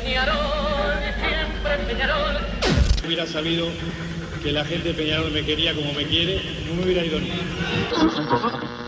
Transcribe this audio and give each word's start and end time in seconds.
Peñarol, 0.00 0.36
siempre 1.18 1.78
Peñarol. 1.86 2.36
Hubiera 3.06 3.26
sabido 3.26 3.68
que 4.42 4.52
la 4.52 4.62
gente 4.64 4.88
de 4.88 4.94
Peñarol 4.94 5.32
me 5.32 5.42
quería 5.42 5.74
como 5.74 5.90
me 5.94 6.04
quiere, 6.04 6.42
no 6.68 6.74
me 6.74 6.84
hubiera 6.84 7.02
ido 7.02 7.18
ni. 7.18 7.32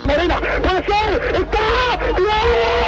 Marina, 0.04 0.39
puede 0.39 0.84
ser, 0.84 1.34
está, 1.34 1.98
No 2.12 2.88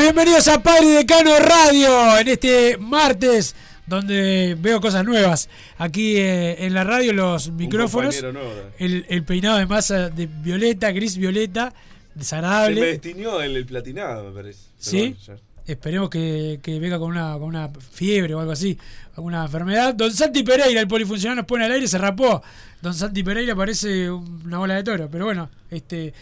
Bienvenidos 0.00 0.48
a 0.48 0.62
Padre 0.62 0.86
Decano 0.88 1.38
Radio 1.38 2.18
en 2.18 2.28
este 2.28 2.76
martes 2.78 3.54
donde 3.86 4.56
veo 4.58 4.80
cosas 4.80 5.04
nuevas. 5.04 5.48
Aquí 5.78 6.16
eh, 6.16 6.64
en 6.64 6.72
la 6.74 6.84
radio 6.84 7.12
los 7.12 7.50
micrófonos, 7.50 8.16
¿eh? 8.22 8.32
el, 8.78 9.04
el 9.08 9.24
peinado 9.24 9.58
de 9.58 9.66
masa 9.66 10.08
de 10.08 10.26
violeta, 10.26 10.90
gris 10.90 11.16
violeta, 11.16 11.70
Se 11.70 11.76
me 12.14 12.20
desagradable. 12.20 12.80
destiñó 12.80 13.40
el, 13.42 13.56
el 13.56 13.66
platinado, 13.66 14.24
me 14.24 14.30
parece. 14.34 14.60
¿Sí? 14.78 15.16
bueno, 15.26 15.40
Esperemos 15.66 16.10
que, 16.10 16.60
que 16.62 16.78
venga 16.78 16.98
con 16.98 17.10
una, 17.10 17.32
con 17.34 17.44
una 17.44 17.70
fiebre 17.92 18.34
o 18.34 18.40
algo 18.40 18.52
así, 18.52 18.78
alguna 19.16 19.44
enfermedad. 19.44 19.94
Don 19.94 20.12
Santi 20.12 20.42
Pereira, 20.42 20.78
el 20.80 20.88
polifuncional, 20.88 21.36
nos 21.36 21.46
pone 21.46 21.64
al 21.64 21.72
aire, 21.72 21.88
se 21.88 21.96
rapó. 21.98 22.42
Don 22.82 22.92
Santi 22.94 23.22
Pereira 23.22 23.54
parece 23.56 24.10
una 24.10 24.58
bola 24.58 24.74
de 24.74 24.82
toro, 24.82 25.08
pero 25.10 25.24
bueno, 25.24 25.48
este 25.70 26.12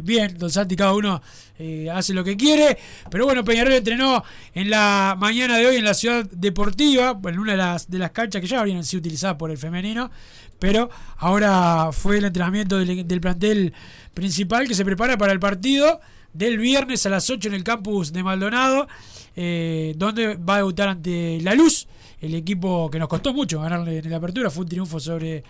bien, 0.00 0.38
Don 0.38 0.50
Santi, 0.50 0.76
cada 0.76 0.94
uno 0.94 1.20
eh, 1.58 1.90
hace 1.92 2.14
lo 2.14 2.24
que 2.24 2.36
quiere. 2.36 2.78
Pero 3.10 3.26
bueno, 3.26 3.44
Peñarol 3.44 3.72
entrenó 3.72 4.24
en 4.54 4.70
la 4.70 5.16
mañana 5.18 5.58
de 5.58 5.66
hoy 5.66 5.76
en 5.76 5.84
la 5.84 5.94
ciudad 5.94 6.24
deportiva, 6.30 7.18
en 7.24 7.38
una 7.38 7.52
de 7.52 7.58
las, 7.58 7.90
de 7.90 7.98
las 7.98 8.10
canchas 8.12 8.40
que 8.40 8.46
ya 8.46 8.60
habían 8.60 8.84
sido 8.84 9.00
utilizadas 9.00 9.36
por 9.36 9.50
el 9.50 9.58
femenino, 9.58 10.10
pero 10.58 10.90
ahora 11.18 11.90
fue 11.92 12.18
el 12.18 12.24
entrenamiento 12.24 12.78
del, 12.78 13.06
del 13.06 13.20
plantel 13.20 13.74
principal 14.14 14.68
que 14.68 14.74
se 14.74 14.84
prepara 14.84 15.18
para 15.18 15.32
el 15.32 15.40
partido 15.40 16.00
del 16.32 16.58
viernes 16.58 17.04
a 17.06 17.10
las 17.10 17.28
8 17.28 17.48
en 17.48 17.54
el 17.54 17.64
campus 17.64 18.12
de 18.12 18.22
Maldonado, 18.22 18.88
eh, 19.36 19.94
donde 19.96 20.36
va 20.36 20.54
a 20.54 20.58
debutar 20.58 20.88
ante 20.88 21.40
La 21.42 21.54
Luz, 21.54 21.86
el 22.20 22.34
equipo 22.34 22.90
que 22.90 22.98
nos 22.98 23.08
costó 23.08 23.32
mucho 23.34 23.60
ganarle 23.60 23.98
en 23.98 24.10
la 24.10 24.16
apertura, 24.16 24.50
fue 24.50 24.64
un 24.64 24.68
triunfo 24.68 25.00
sobre 25.00 25.44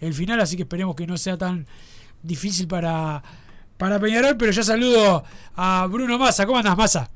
el 0.00 0.14
final, 0.14 0.40
así 0.40 0.56
que 0.56 0.62
esperemos 0.62 0.94
que 0.94 1.06
no 1.06 1.16
sea 1.16 1.36
tan 1.36 1.66
difícil 2.22 2.68
para, 2.68 3.22
para 3.78 3.98
Peñarol, 3.98 4.36
pero 4.36 4.52
ya 4.52 4.62
saludo 4.62 5.24
a 5.56 5.86
Bruno 5.90 6.18
Massa, 6.18 6.44
¿cómo 6.44 6.58
andás 6.58 6.76
Massa? 6.76 7.10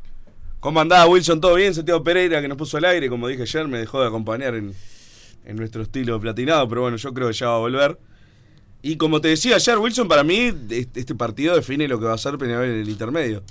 ¿Cómo 0.60 0.80
andaba 0.80 1.06
Wilson? 1.06 1.40
¿Todo 1.40 1.56
bien? 1.56 1.74
Santiago 1.74 2.04
Pereira 2.04 2.40
que 2.40 2.46
nos 2.48 2.56
puso 2.56 2.76
al 2.76 2.84
aire, 2.84 3.08
como 3.08 3.26
dije 3.26 3.42
ayer, 3.42 3.66
me 3.66 3.78
dejó 3.78 4.00
de 4.00 4.06
acompañar 4.06 4.54
en, 4.54 4.72
en 5.44 5.56
nuestro 5.56 5.82
estilo 5.82 6.20
platinado, 6.20 6.68
pero 6.68 6.82
bueno, 6.82 6.96
yo 6.96 7.12
creo 7.12 7.28
que 7.28 7.34
ya 7.34 7.48
va 7.48 7.56
a 7.56 7.58
volver. 7.58 7.98
Y 8.80 8.96
como 8.96 9.20
te 9.20 9.28
decía 9.28 9.56
ayer, 9.56 9.78
Wilson, 9.78 10.06
para 10.06 10.22
mí 10.22 10.52
este, 10.70 11.00
este 11.00 11.14
partido 11.16 11.56
define 11.56 11.88
lo 11.88 11.98
que 11.98 12.06
va 12.06 12.14
a 12.14 12.18
ser 12.18 12.38
Peñarol 12.38 12.66
en 12.66 12.80
el 12.80 12.88
intermedio. 12.88 13.42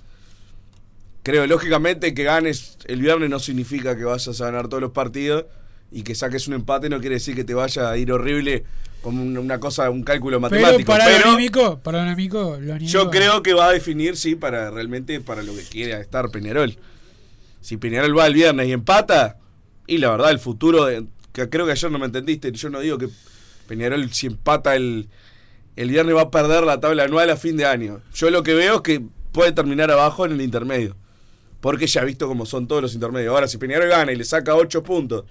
Creo, 1.23 1.45
lógicamente, 1.47 2.13
que 2.13 2.23
ganes 2.23 2.77
el 2.85 3.01
viernes 3.01 3.29
no 3.29 3.39
significa 3.39 3.95
que 3.95 4.05
vayas 4.05 4.41
a 4.41 4.45
ganar 4.45 4.69
todos 4.69 4.81
los 4.81 4.91
partidos 4.91 5.45
y 5.91 6.03
que 6.03 6.15
saques 6.15 6.47
un 6.47 6.53
empate 6.53 6.89
no 6.89 6.99
quiere 6.99 7.15
decir 7.15 7.35
que 7.35 7.43
te 7.43 7.53
vaya 7.53 7.89
a 7.89 7.97
ir 7.97 8.11
horrible 8.11 8.63
como 9.01 9.21
una- 9.23 9.59
cosa, 9.59 9.89
un 9.89 10.03
cálculo 10.03 10.39
Pero 10.39 10.61
matemático. 10.61 10.91
para 10.91 11.05
pero- 11.05 11.25
lo 11.25 11.31
anímico, 11.33 11.79
para 11.79 12.03
lo 12.03 12.09
anímico, 12.11 12.57
lo 12.61 12.73
anímico- 12.73 12.91
yo 12.93 13.09
creo 13.09 13.41
que 13.43 13.53
va 13.53 13.67
a 13.67 13.71
definir, 13.71 14.15
sí, 14.15 14.35
para 14.35 14.69
realmente 14.71 15.19
para 15.21 15.41
lo 15.43 15.53
que 15.55 15.63
quiere 15.63 15.99
estar 15.99 16.29
Peñarol. 16.29 16.77
Si 17.61 17.77
Peñarol 17.77 18.17
va 18.17 18.27
el 18.27 18.33
viernes 18.33 18.67
y 18.67 18.71
empata, 18.71 19.37
y 19.87 19.97
la 19.97 20.09
verdad, 20.11 20.31
el 20.31 20.39
futuro, 20.39 20.85
de- 20.85 21.05
que 21.33 21.49
creo 21.49 21.65
que 21.65 21.71
ayer 21.73 21.91
no 21.91 21.99
me 21.99 22.05
entendiste, 22.05 22.51
yo 22.51 22.69
no 22.69 22.79
digo 22.79 22.97
que 22.97 23.09
Peñarol 23.67 24.11
si 24.13 24.27
empata 24.27 24.75
el, 24.75 25.09
el 25.75 25.89
viernes 25.89 26.15
va 26.15 26.21
a 26.23 26.31
perder 26.31 26.63
la 26.63 26.79
tabla 26.79 27.03
anual 27.03 27.29
a 27.29 27.37
fin 27.37 27.57
de 27.57 27.65
año. 27.65 28.01
Yo 28.13 28.29
lo 28.29 28.43
que 28.43 28.53
veo 28.53 28.75
es 28.75 28.81
que 28.81 29.01
puede 29.31 29.51
terminar 29.51 29.89
abajo 29.91 30.25
en 30.25 30.33
el 30.33 30.41
intermedio. 30.41 30.95
Porque 31.61 31.85
ya 31.87 32.03
visto 32.03 32.27
cómo 32.27 32.45
son 32.45 32.67
todos 32.67 32.81
los 32.81 32.93
intermedios. 32.95 33.31
Ahora, 33.33 33.47
si 33.47 33.57
Peñarol 33.57 33.87
gana 33.87 34.11
y 34.11 34.15
le 34.15 34.25
saca 34.25 34.55
8 34.55 34.81
puntos, 34.83 35.25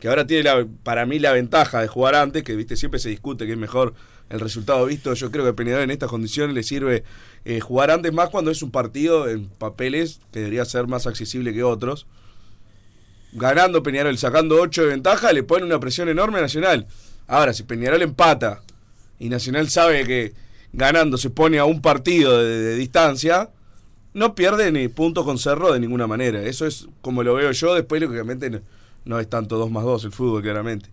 que 0.00 0.08
ahora 0.08 0.26
tiene 0.26 0.42
la- 0.44 0.66
para 0.82 1.06
mí 1.06 1.18
la 1.18 1.32
ventaja 1.32 1.80
de 1.80 1.88
jugar 1.88 2.14
antes, 2.14 2.42
que 2.42 2.56
viste 2.56 2.76
siempre 2.76 3.00
se 3.00 3.08
discute 3.08 3.46
que 3.46 3.52
es 3.52 3.58
mejor 3.58 3.94
el 4.30 4.40
resultado 4.40 4.84
visto. 4.86 5.14
Yo 5.14 5.30
creo 5.30 5.44
que 5.44 5.52
Peñarol 5.52 5.82
en 5.84 5.90
estas 5.90 6.10
condiciones 6.10 6.54
le 6.54 6.62
sirve 6.62 7.04
eh, 7.44 7.60
jugar 7.60 7.90
antes 7.90 8.12
más 8.12 8.30
cuando 8.30 8.50
es 8.50 8.62
un 8.62 8.70
partido 8.70 9.28
en 9.28 9.48
papeles 9.48 10.20
que 10.32 10.40
debería 10.40 10.64
ser 10.64 10.86
más 10.86 11.06
accesible 11.06 11.52
que 11.52 11.62
otros. 11.62 12.06
Ganando 13.32 13.82
Peñarol, 13.82 14.16
sacando 14.16 14.60
8 14.60 14.82
de 14.82 14.88
ventaja, 14.88 15.32
le 15.32 15.42
pone 15.42 15.64
una 15.66 15.80
presión 15.80 16.08
enorme 16.08 16.38
a 16.38 16.42
Nacional. 16.42 16.86
Ahora, 17.26 17.52
si 17.52 17.64
Peñarol 17.64 18.00
empata 18.02 18.62
y 19.18 19.28
Nacional 19.28 19.68
sabe 19.70 20.04
que 20.06 20.32
ganando 20.72 21.18
se 21.18 21.30
pone 21.30 21.58
a 21.58 21.64
un 21.64 21.82
partido 21.82 22.38
de, 22.42 22.58
de 22.60 22.76
distancia, 22.76 23.50
no 24.12 24.34
pierde 24.36 24.70
ni 24.70 24.86
punto 24.88 25.24
con 25.24 25.38
Cerro 25.38 25.72
de 25.72 25.80
ninguna 25.80 26.06
manera. 26.06 26.42
Eso 26.42 26.66
es 26.66 26.86
como 27.00 27.24
lo 27.24 27.34
veo 27.34 27.50
yo. 27.50 27.74
Después, 27.74 28.00
lógicamente, 28.00 28.48
no, 28.50 28.60
no 29.04 29.18
es 29.20 29.28
tanto 29.28 29.56
2 29.58 29.70
más 29.70 29.84
2 29.84 30.04
el 30.04 30.12
fútbol, 30.12 30.42
claramente. 30.42 30.88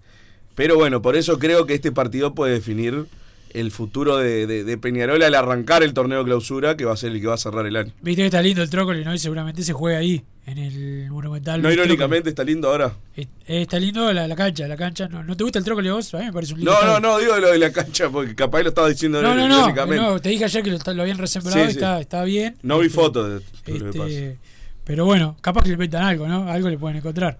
Pero 0.55 0.75
bueno, 0.75 1.01
por 1.01 1.15
eso 1.15 1.39
creo 1.39 1.65
que 1.65 1.73
este 1.73 1.91
partido 1.91 2.33
puede 2.35 2.53
definir 2.53 3.05
el 3.53 3.71
futuro 3.71 4.17
de, 4.17 4.47
de- 4.47 4.63
de 4.63 4.77
Peñarol 4.77 5.21
al 5.23 5.35
arrancar 5.35 5.83
el 5.83 5.93
torneo 5.93 6.23
clausura, 6.23 6.77
que 6.77 6.85
va 6.85 6.93
a 6.93 6.97
ser 6.97 7.11
el 7.11 7.19
que 7.21 7.27
va 7.27 7.33
a 7.33 7.37
cerrar 7.37 7.65
el 7.65 7.75
año. 7.75 7.91
Viste 8.01 8.21
que 8.21 8.27
está 8.27 8.41
lindo 8.41 8.61
el 8.61 8.69
trócoli, 8.69 9.03
¿no? 9.03 9.13
Y 9.13 9.17
seguramente 9.19 9.61
se 9.63 9.73
juega 9.73 9.97
ahí, 9.99 10.23
en 10.45 10.57
el 10.57 11.11
Monumental. 11.11 11.61
No 11.61 11.69
irónicamente 11.71 12.29
está 12.29 12.43
lindo 12.45 12.69
ahora. 12.69 12.93
Eh, 13.15 13.27
está 13.47 13.77
lindo 13.77 14.11
la, 14.13 14.25
la 14.27 14.35
cancha, 14.37 14.67
la 14.69 14.77
cancha. 14.77 15.09
¿no, 15.09 15.21
¿No 15.23 15.35
te 15.35 15.43
gusta 15.43 15.59
el 15.59 15.65
trócoli 15.65 15.89
vos? 15.89 16.13
A 16.13 16.19
mí 16.19 16.25
me 16.25 16.33
parece 16.33 16.53
un 16.53 16.59
lindo 16.59 16.71
No, 16.71 16.79
no, 16.81 16.95
estadio. 16.95 17.09
no, 17.09 17.19
digo 17.19 17.37
lo 17.39 17.51
de 17.51 17.57
la 17.57 17.71
cancha, 17.73 18.09
porque 18.09 18.35
capaz 18.35 18.61
lo 18.63 18.69
estaba 18.69 18.87
diciendo 18.87 19.21
No, 19.21 19.35
no, 19.35 19.47
no, 19.49 20.19
te 20.21 20.29
dije 20.29 20.45
ayer 20.45 20.63
que 20.63 20.71
lo, 20.71 20.93
lo 20.93 21.01
habían 21.01 21.17
resembrado 21.17 21.57
Sí, 21.57 21.63
y 21.63 21.65
sí. 21.71 21.77
está, 21.77 21.99
está 21.99 22.23
bien. 22.23 22.55
No 22.61 22.79
vi 22.79 22.87
Este, 22.87 22.95
fotos 23.01 23.27
de 23.65 23.73
de 23.73 23.79
lo 23.79 23.91
que 23.91 23.97
pasa. 23.99 24.09
este, 24.09 24.37
pero 24.85 25.03
bueno, 25.05 25.35
capaz 25.41 25.63
que 25.63 25.69
le 25.69 25.73
inventan 25.73 26.03
algo, 26.03 26.25
¿no? 26.27 26.49
Algo 26.49 26.69
le 26.69 26.77
pueden 26.77 26.97
encontrar. 26.97 27.37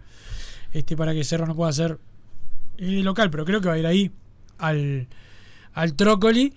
Este, 0.72 0.96
para 0.96 1.14
que 1.14 1.24
Cerro 1.24 1.46
no 1.46 1.56
pueda 1.56 1.72
ser 1.74 1.98
eh, 2.78 3.02
local, 3.04 3.30
pero 3.30 3.46
creo 3.46 3.62
que 3.62 3.68
va 3.68 3.74
a 3.76 3.78
ir 3.80 3.86
ahí 3.86 4.12
al, 4.58 5.08
al 5.74 5.94
Trócoli. 5.96 6.54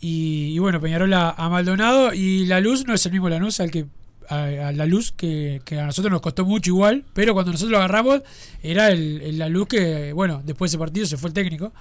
Y, 0.00 0.52
y 0.54 0.58
bueno, 0.58 0.80
Peñarol 0.80 1.12
a, 1.14 1.30
a 1.30 1.48
Maldonado. 1.48 2.14
Y 2.14 2.46
la 2.46 2.60
luz 2.60 2.86
no 2.86 2.94
es 2.94 3.04
el 3.06 3.12
mismo 3.12 3.28
Lanús 3.28 3.60
al 3.60 3.70
que 3.70 3.86
a, 4.28 4.68
a 4.68 4.72
la 4.72 4.86
luz 4.86 5.12
que, 5.12 5.60
que 5.64 5.78
a 5.80 5.86
nosotros 5.86 6.12
nos 6.12 6.20
costó 6.20 6.44
mucho 6.44 6.70
igual, 6.70 7.04
pero 7.14 7.32
cuando 7.34 7.50
nosotros 7.52 7.70
lo 7.72 7.78
agarramos 7.78 8.20
era 8.62 8.90
el, 8.90 9.20
el 9.22 9.38
la 9.38 9.48
luz 9.48 9.68
que, 9.68 10.12
bueno, 10.12 10.42
después 10.44 10.70
de 10.70 10.74
ese 10.76 10.78
partido 10.78 11.06
se 11.06 11.16
fue 11.16 11.28
el 11.30 11.34
técnico. 11.34 11.72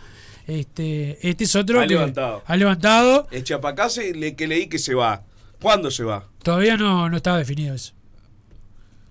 Este, 0.47 1.17
este 1.29 1.43
es 1.43 1.55
otro 1.57 1.79
Ha 1.79 1.83
que 1.83 1.89
levantado. 1.95 2.41
ha 2.45 2.55
levantado. 2.55 3.27
El 3.31 3.43
Chapacase 3.43 4.13
le, 4.13 4.35
que 4.35 4.47
leí 4.47 4.67
que 4.67 4.79
se 4.79 4.93
va. 4.95 5.23
¿Cuándo 5.61 5.91
se 5.91 6.03
va? 6.03 6.25
Todavía 6.41 6.77
no, 6.77 7.09
no 7.09 7.17
estaba 7.17 7.37
definido 7.37 7.75
eso. 7.75 7.93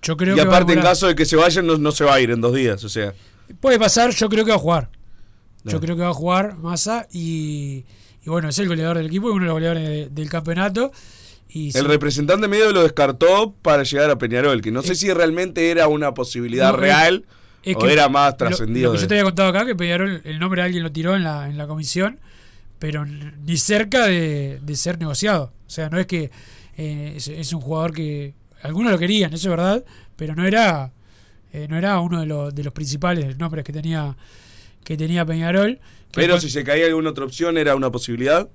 Yo 0.06 0.16
creo 0.16 0.34
y 0.34 0.36
que 0.38 0.42
aparte, 0.42 0.72
en 0.74 0.80
caso 0.82 1.08
de 1.08 1.16
que 1.16 1.24
se 1.24 1.34
vayan, 1.34 1.66
no, 1.66 1.76
no 1.78 1.90
se 1.90 2.04
va 2.04 2.14
a 2.14 2.20
ir 2.20 2.30
en 2.30 2.40
dos 2.40 2.54
días. 2.54 2.84
O 2.84 2.88
sea, 2.88 3.12
Puede 3.60 3.78
pasar, 3.78 4.10
yo 4.10 4.28
creo 4.28 4.44
que 4.44 4.50
va 4.52 4.56
a 4.56 4.60
jugar. 4.60 4.90
Yo 5.64 5.80
creo 5.80 5.96
que 5.96 6.02
va 6.02 6.10
a 6.10 6.14
jugar 6.14 6.56
Massa 6.58 7.08
y, 7.12 7.84
y 8.24 8.30
bueno, 8.30 8.48
es 8.48 8.58
el 8.60 8.68
goleador 8.68 8.98
del 8.98 9.06
equipo 9.06 9.28
y 9.28 9.32
uno 9.32 9.40
de 9.40 9.46
los 9.46 9.54
goleadores 9.54 9.88
de- 9.88 10.08
del 10.10 10.28
campeonato. 10.30 10.92
Y 11.48 11.66
el 11.68 11.72
sí, 11.72 11.80
representante 11.80 12.46
medio 12.46 12.70
lo 12.72 12.82
descartó 12.84 13.52
para 13.62 13.82
llegar 13.82 14.10
a 14.10 14.16
Peñarol, 14.18 14.60
que 14.62 14.70
no 14.70 14.82
sé 14.82 14.94
si 14.94 15.12
realmente 15.12 15.70
era 15.72 15.88
una 15.88 16.14
posibilidad 16.14 16.68
No, 16.70 16.74
es- 16.74 16.80
real 16.80 17.24
es 17.64 17.74
o 17.74 17.78
que 17.80 17.92
era 17.92 18.08
más 18.08 18.36
trascendido. 18.36 18.92
Lo, 18.92 18.94
que 18.96 19.02
yo 19.02 19.08
te 19.08 19.14
había 19.14 19.24
contado 19.24 19.48
acá, 19.48 19.66
que 19.66 19.74
Peñarol, 19.74 20.20
el 20.24 20.38
nombre 20.38 20.60
de 20.62 20.66
alguien 20.66 20.82
lo 20.84 20.92
tiró 20.92 21.16
en 21.16 21.24
la, 21.24 21.48
en 21.48 21.58
la 21.58 21.66
comisión, 21.66 22.20
pero 22.78 23.04
ni 23.06 23.56
cerca 23.56 24.06
de, 24.06 24.60
de 24.62 24.76
ser 24.76 24.98
negociado. 25.00 25.52
O 25.66 25.70
sea, 25.70 25.88
no 25.90 25.98
es 25.98 26.06
que 26.06 26.30
eh, 26.76 27.14
es, 27.16 27.26
es 27.26 27.52
un 27.52 27.60
jugador 27.60 27.92
que 27.92 28.34
algunos 28.66 28.92
lo 28.92 28.98
querían, 28.98 29.32
eso 29.32 29.48
es 29.48 29.50
verdad, 29.50 29.84
pero 30.16 30.34
no 30.34 30.44
era 30.46 30.92
eh, 31.52 31.66
no 31.68 31.76
era 31.78 31.98
uno 32.00 32.20
de 32.20 32.26
los, 32.26 32.54
de 32.54 32.64
los 32.64 32.72
principales 32.72 33.38
nombres 33.38 33.64
que 33.64 33.72
tenía 33.72 34.16
que 34.84 34.96
tenía 34.96 35.24
Peñarol. 35.24 35.76
que 36.12 36.20
Pero 36.20 36.38
si 36.40 36.50
se 36.50 36.62
caía 36.62 36.86
alguna 36.86 37.10
otra 37.10 37.24
opción, 37.24 37.56
era 37.58 37.74
una 37.74 37.90
posibilidad. 37.90 38.48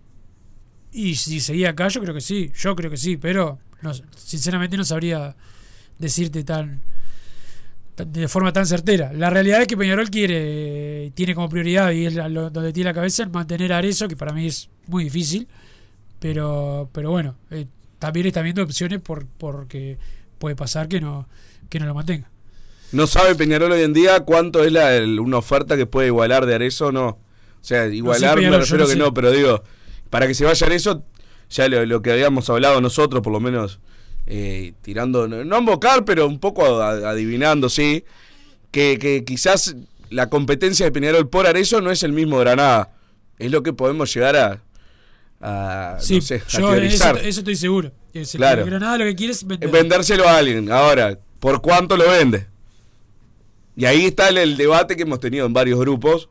Y 0.93 1.15
si 1.15 1.39
seguía 1.39 1.69
acá, 1.71 1.87
yo 1.87 2.01
creo 2.01 2.13
que 2.13 2.21
sí, 2.21 2.51
yo 2.55 2.75
creo 2.75 2.89
que 2.91 2.97
sí, 2.97 3.17
pero 3.17 3.59
no, 3.81 3.91
sinceramente 4.15 4.77
no 4.77 4.83
sabría 4.85 5.35
decirte 5.97 6.43
tan, 6.43 6.81
tan- 7.95 8.11
de 8.11 8.27
forma 8.27 8.51
tan 8.53 8.65
certera. 8.65 9.11
La 9.13 9.29
realidad 9.29 9.61
es 9.61 9.67
que 9.67 9.75
Peñarol 9.77 10.09
quiere, 10.09 11.11
tiene 11.15 11.33
como 11.35 11.49
prioridad 11.49 11.91
y 11.91 12.05
es 12.05 12.15
la- 12.15 12.29
lo- 12.29 12.49
donde 12.49 12.71
tiene 12.73 12.89
la 12.89 12.93
cabeza 12.93 13.23
el 13.23 13.29
mantener 13.29 13.73
a 13.73 13.77
Arezo, 13.79 14.07
que 14.07 14.15
para 14.15 14.33
mí 14.33 14.47
es 14.47 14.69
muy 14.87 15.03
difícil, 15.05 15.47
pero, 16.19 16.89
pero 16.93 17.09
bueno, 17.11 17.35
eh, 17.51 17.65
también 18.01 18.25
está 18.25 18.41
viendo 18.41 18.63
opciones 18.63 18.99
por, 18.99 19.27
porque 19.27 19.97
puede 20.39 20.55
pasar 20.55 20.87
que 20.89 20.99
no, 20.99 21.29
que 21.69 21.79
no 21.79 21.85
lo 21.85 21.93
mantenga. 21.93 22.29
No 22.91 23.05
sabe 23.05 23.35
Peñarol 23.35 23.71
hoy 23.71 23.83
en 23.83 23.93
día 23.93 24.21
cuánto 24.21 24.63
es 24.63 24.71
la, 24.71 24.95
el- 24.97 25.19
una 25.19 25.37
oferta 25.37 25.77
que 25.77 25.85
puede 25.85 26.07
igualar 26.07 26.45
de 26.47 26.55
Arezo 26.55 26.87
o 26.87 26.91
no. 26.91 27.07
O 27.07 27.19
sea, 27.63 27.85
igualar 27.87 28.35
Peñarol, 28.35 28.57
me 28.57 28.61
refiero 28.63 28.83
no 28.83 28.87
que 28.87 28.93
sé. 28.93 28.99
no, 28.99 29.13
pero 29.13 29.29
digo, 29.31 29.63
para 30.09 30.25
que 30.27 30.33
se 30.33 30.43
vaya 30.45 30.65
Arezo, 30.65 31.03
ya 31.51 31.67
lo, 31.69 31.85
lo 31.85 32.01
que 32.01 32.11
habíamos 32.11 32.49
hablado 32.49 32.81
nosotros, 32.81 33.21
por 33.21 33.31
lo 33.31 33.39
menos, 33.39 33.79
eh, 34.25 34.73
tirando, 34.81 35.27
no, 35.27 35.43
no 35.45 35.59
invocar, 35.59 36.03
pero 36.03 36.27
un 36.27 36.39
poco 36.39 36.81
adivinando, 36.81 37.69
sí, 37.69 38.03
que, 38.71 38.97
que 38.99 39.23
quizás 39.23 39.75
la 40.09 40.27
competencia 40.29 40.85
de 40.87 40.91
Peñarol 40.91 41.29
por 41.29 41.45
Arezo 41.45 41.81
no 41.81 41.91
es 41.91 42.01
el 42.03 42.13
mismo 42.13 42.39
Granada. 42.39 42.89
Es 43.37 43.51
lo 43.51 43.61
que 43.63 43.73
podemos 43.73 44.13
llegar 44.13 44.35
a, 44.35 44.61
a, 45.41 45.97
Sí, 45.99 46.15
no 46.15 46.21
sé, 46.21 46.35
a 46.35 46.59
yo 46.59 46.73
eso, 46.75 47.17
estoy 47.19 47.55
seguro. 47.55 47.91
Es 48.13 48.31
Claro. 48.33 48.65
Granada 48.65 48.99
lo 48.99 49.05
que 49.05 49.15
quiere 49.15 49.33
es 49.33 49.45
vender. 49.45 49.69
vendérselo 49.69 50.27
a 50.27 50.37
alguien. 50.37 50.71
Ahora, 50.71 51.17
¿por 51.39 51.61
cuánto 51.61 51.97
lo 51.97 52.09
vende? 52.09 52.47
Y 53.75 53.85
ahí 53.85 54.05
está 54.05 54.29
el, 54.29 54.37
el 54.37 54.57
debate 54.57 54.95
que 54.95 55.03
hemos 55.03 55.19
tenido 55.19 55.45
en 55.45 55.53
varios 55.53 55.79
grupos. 55.79 56.29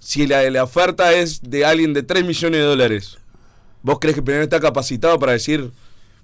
Si 0.00 0.26
la, 0.26 0.48
la 0.50 0.64
oferta 0.64 1.12
es 1.12 1.40
de 1.42 1.64
alguien 1.64 1.92
de 1.94 2.02
3 2.02 2.24
millones 2.24 2.60
de 2.60 2.66
dólares, 2.66 3.18
¿vos 3.82 3.98
crees 4.00 4.16
que 4.16 4.22
Peñarol 4.22 4.44
está 4.44 4.60
capacitado 4.60 5.18
para 5.18 5.32
decir, 5.32 5.70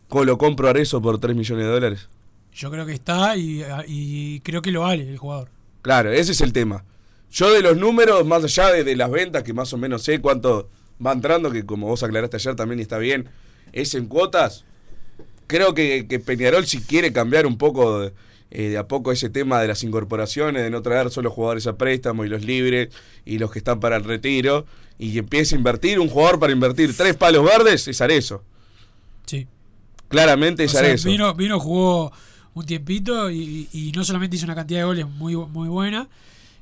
¿cómo 0.08 0.24
lo 0.24 0.38
compro 0.38 0.68
a 0.68 0.72
eso 0.72 1.00
por 1.00 1.18
3 1.18 1.34
millones 1.36 1.64
de 1.66 1.72
dólares? 1.72 2.08
Yo 2.52 2.70
creo 2.70 2.86
que 2.86 2.92
está 2.92 3.36
y, 3.36 3.64
y 3.86 4.40
creo 4.40 4.62
que 4.62 4.70
lo 4.70 4.82
vale 4.82 5.08
el 5.08 5.18
jugador. 5.18 5.48
Claro, 5.82 6.12
ese 6.12 6.32
es 6.32 6.40
el 6.40 6.52
tema. 6.52 6.84
Yo 7.30 7.52
de 7.52 7.62
los 7.62 7.76
números, 7.76 8.24
más 8.24 8.44
allá 8.44 8.70
de, 8.70 8.84
de 8.84 8.94
las 8.96 9.10
ventas, 9.10 9.42
que 9.42 9.52
más 9.52 9.72
o 9.72 9.76
menos 9.76 10.02
sé 10.02 10.20
cuánto 10.20 10.68
va 11.04 11.12
entrando, 11.12 11.50
que 11.50 11.64
como 11.64 11.86
vos 11.86 12.02
aclaraste 12.02 12.36
ayer 12.36 12.56
también 12.56 12.78
y 12.78 12.82
está 12.82 12.98
bien, 12.98 13.28
es 13.72 13.94
en 13.94 14.06
cuotas. 14.06 14.64
Creo 15.46 15.74
que, 15.74 16.06
que 16.08 16.18
Peñarol 16.20 16.66
si 16.66 16.80
quiere 16.80 17.12
cambiar 17.12 17.46
un 17.46 17.58
poco 17.58 18.00
de, 18.00 18.12
eh, 18.50 18.68
de 18.70 18.78
a 18.78 18.88
poco 18.88 19.12
ese 19.12 19.30
tema 19.30 19.60
de 19.60 19.68
las 19.68 19.82
incorporaciones, 19.82 20.62
de 20.62 20.70
no 20.70 20.80
traer 20.82 21.10
solo 21.10 21.30
jugadores 21.30 21.66
a 21.66 21.76
préstamo 21.76 22.24
y 22.24 22.28
los 22.28 22.44
libres 22.44 22.88
y 23.24 23.38
los 23.38 23.50
que 23.50 23.58
están 23.58 23.80
para 23.80 23.96
el 23.96 24.04
retiro, 24.04 24.66
y 24.98 25.18
empiece 25.18 25.54
a 25.54 25.58
invertir, 25.58 25.98
un 26.00 26.08
jugador 26.08 26.38
para 26.38 26.52
invertir 26.52 26.96
tres 26.96 27.16
palos 27.16 27.44
verdes, 27.44 27.88
es 27.88 28.00
Arezo. 28.00 28.42
Sí. 29.26 29.46
Claramente 30.08 30.62
O 30.62 30.66
es 30.66 30.72
sea, 30.72 30.80
Arezzo. 30.80 31.08
vino, 31.08 31.34
vino, 31.34 31.58
jugó 31.58 32.12
un 32.54 32.64
tiempito 32.64 33.30
y, 33.30 33.68
y 33.72 33.92
no 33.92 34.04
solamente 34.04 34.36
hizo 34.36 34.46
una 34.46 34.54
cantidad 34.54 34.80
de 34.80 34.84
goles 34.84 35.08
muy, 35.08 35.34
muy 35.34 35.68
buena, 35.68 36.08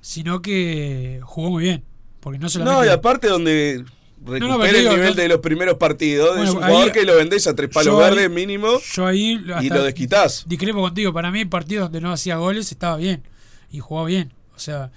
sino 0.01 0.41
que 0.41 1.21
jugó 1.23 1.51
muy 1.51 1.65
bien. 1.65 1.85
Porque 2.21 2.39
no 2.39 2.49
solamente. 2.49 2.81
No, 2.81 2.87
y 2.87 2.89
aparte 2.89 3.29
donde 3.29 3.85
no, 4.25 4.59
pero 4.59 4.65
el 4.65 4.77
digo, 4.77 4.93
nivel 4.93 5.11
no- 5.11 5.15
de 5.23 5.29
los 5.29 5.39
primeros 5.41 5.77
partidos, 5.79 6.37
Bueno, 6.37 6.45
es 6.45 6.51
un 6.57 6.63
ahí- 6.63 6.71
jugador 6.71 6.93
que 6.93 7.05
lo 7.05 7.17
vendés 7.17 7.47
a 7.47 7.55
tres 7.55 7.71
palos 7.71 7.99
verdes 7.99 8.31
mínimo 8.31 8.79
Yo 8.95 9.07
ahí 9.07 9.41
y 9.63 9.69
lo 9.69 9.83
desquitás. 9.85 10.45
Discrepo 10.47 10.81
contigo. 10.81 11.13
Para 11.13 11.31
mí, 11.31 11.41
el 11.41 11.49
partido 11.49 11.85
donde 11.85 12.01
no 12.01 12.13
hacía 12.13 12.37
goles 12.37 12.71
estaba 12.71 12.97
bien 12.97 13.23
y 13.71 13.79
jugó 13.81 14.05
bien. 14.05 14.33
O 14.55 14.59
sea, 14.59 14.91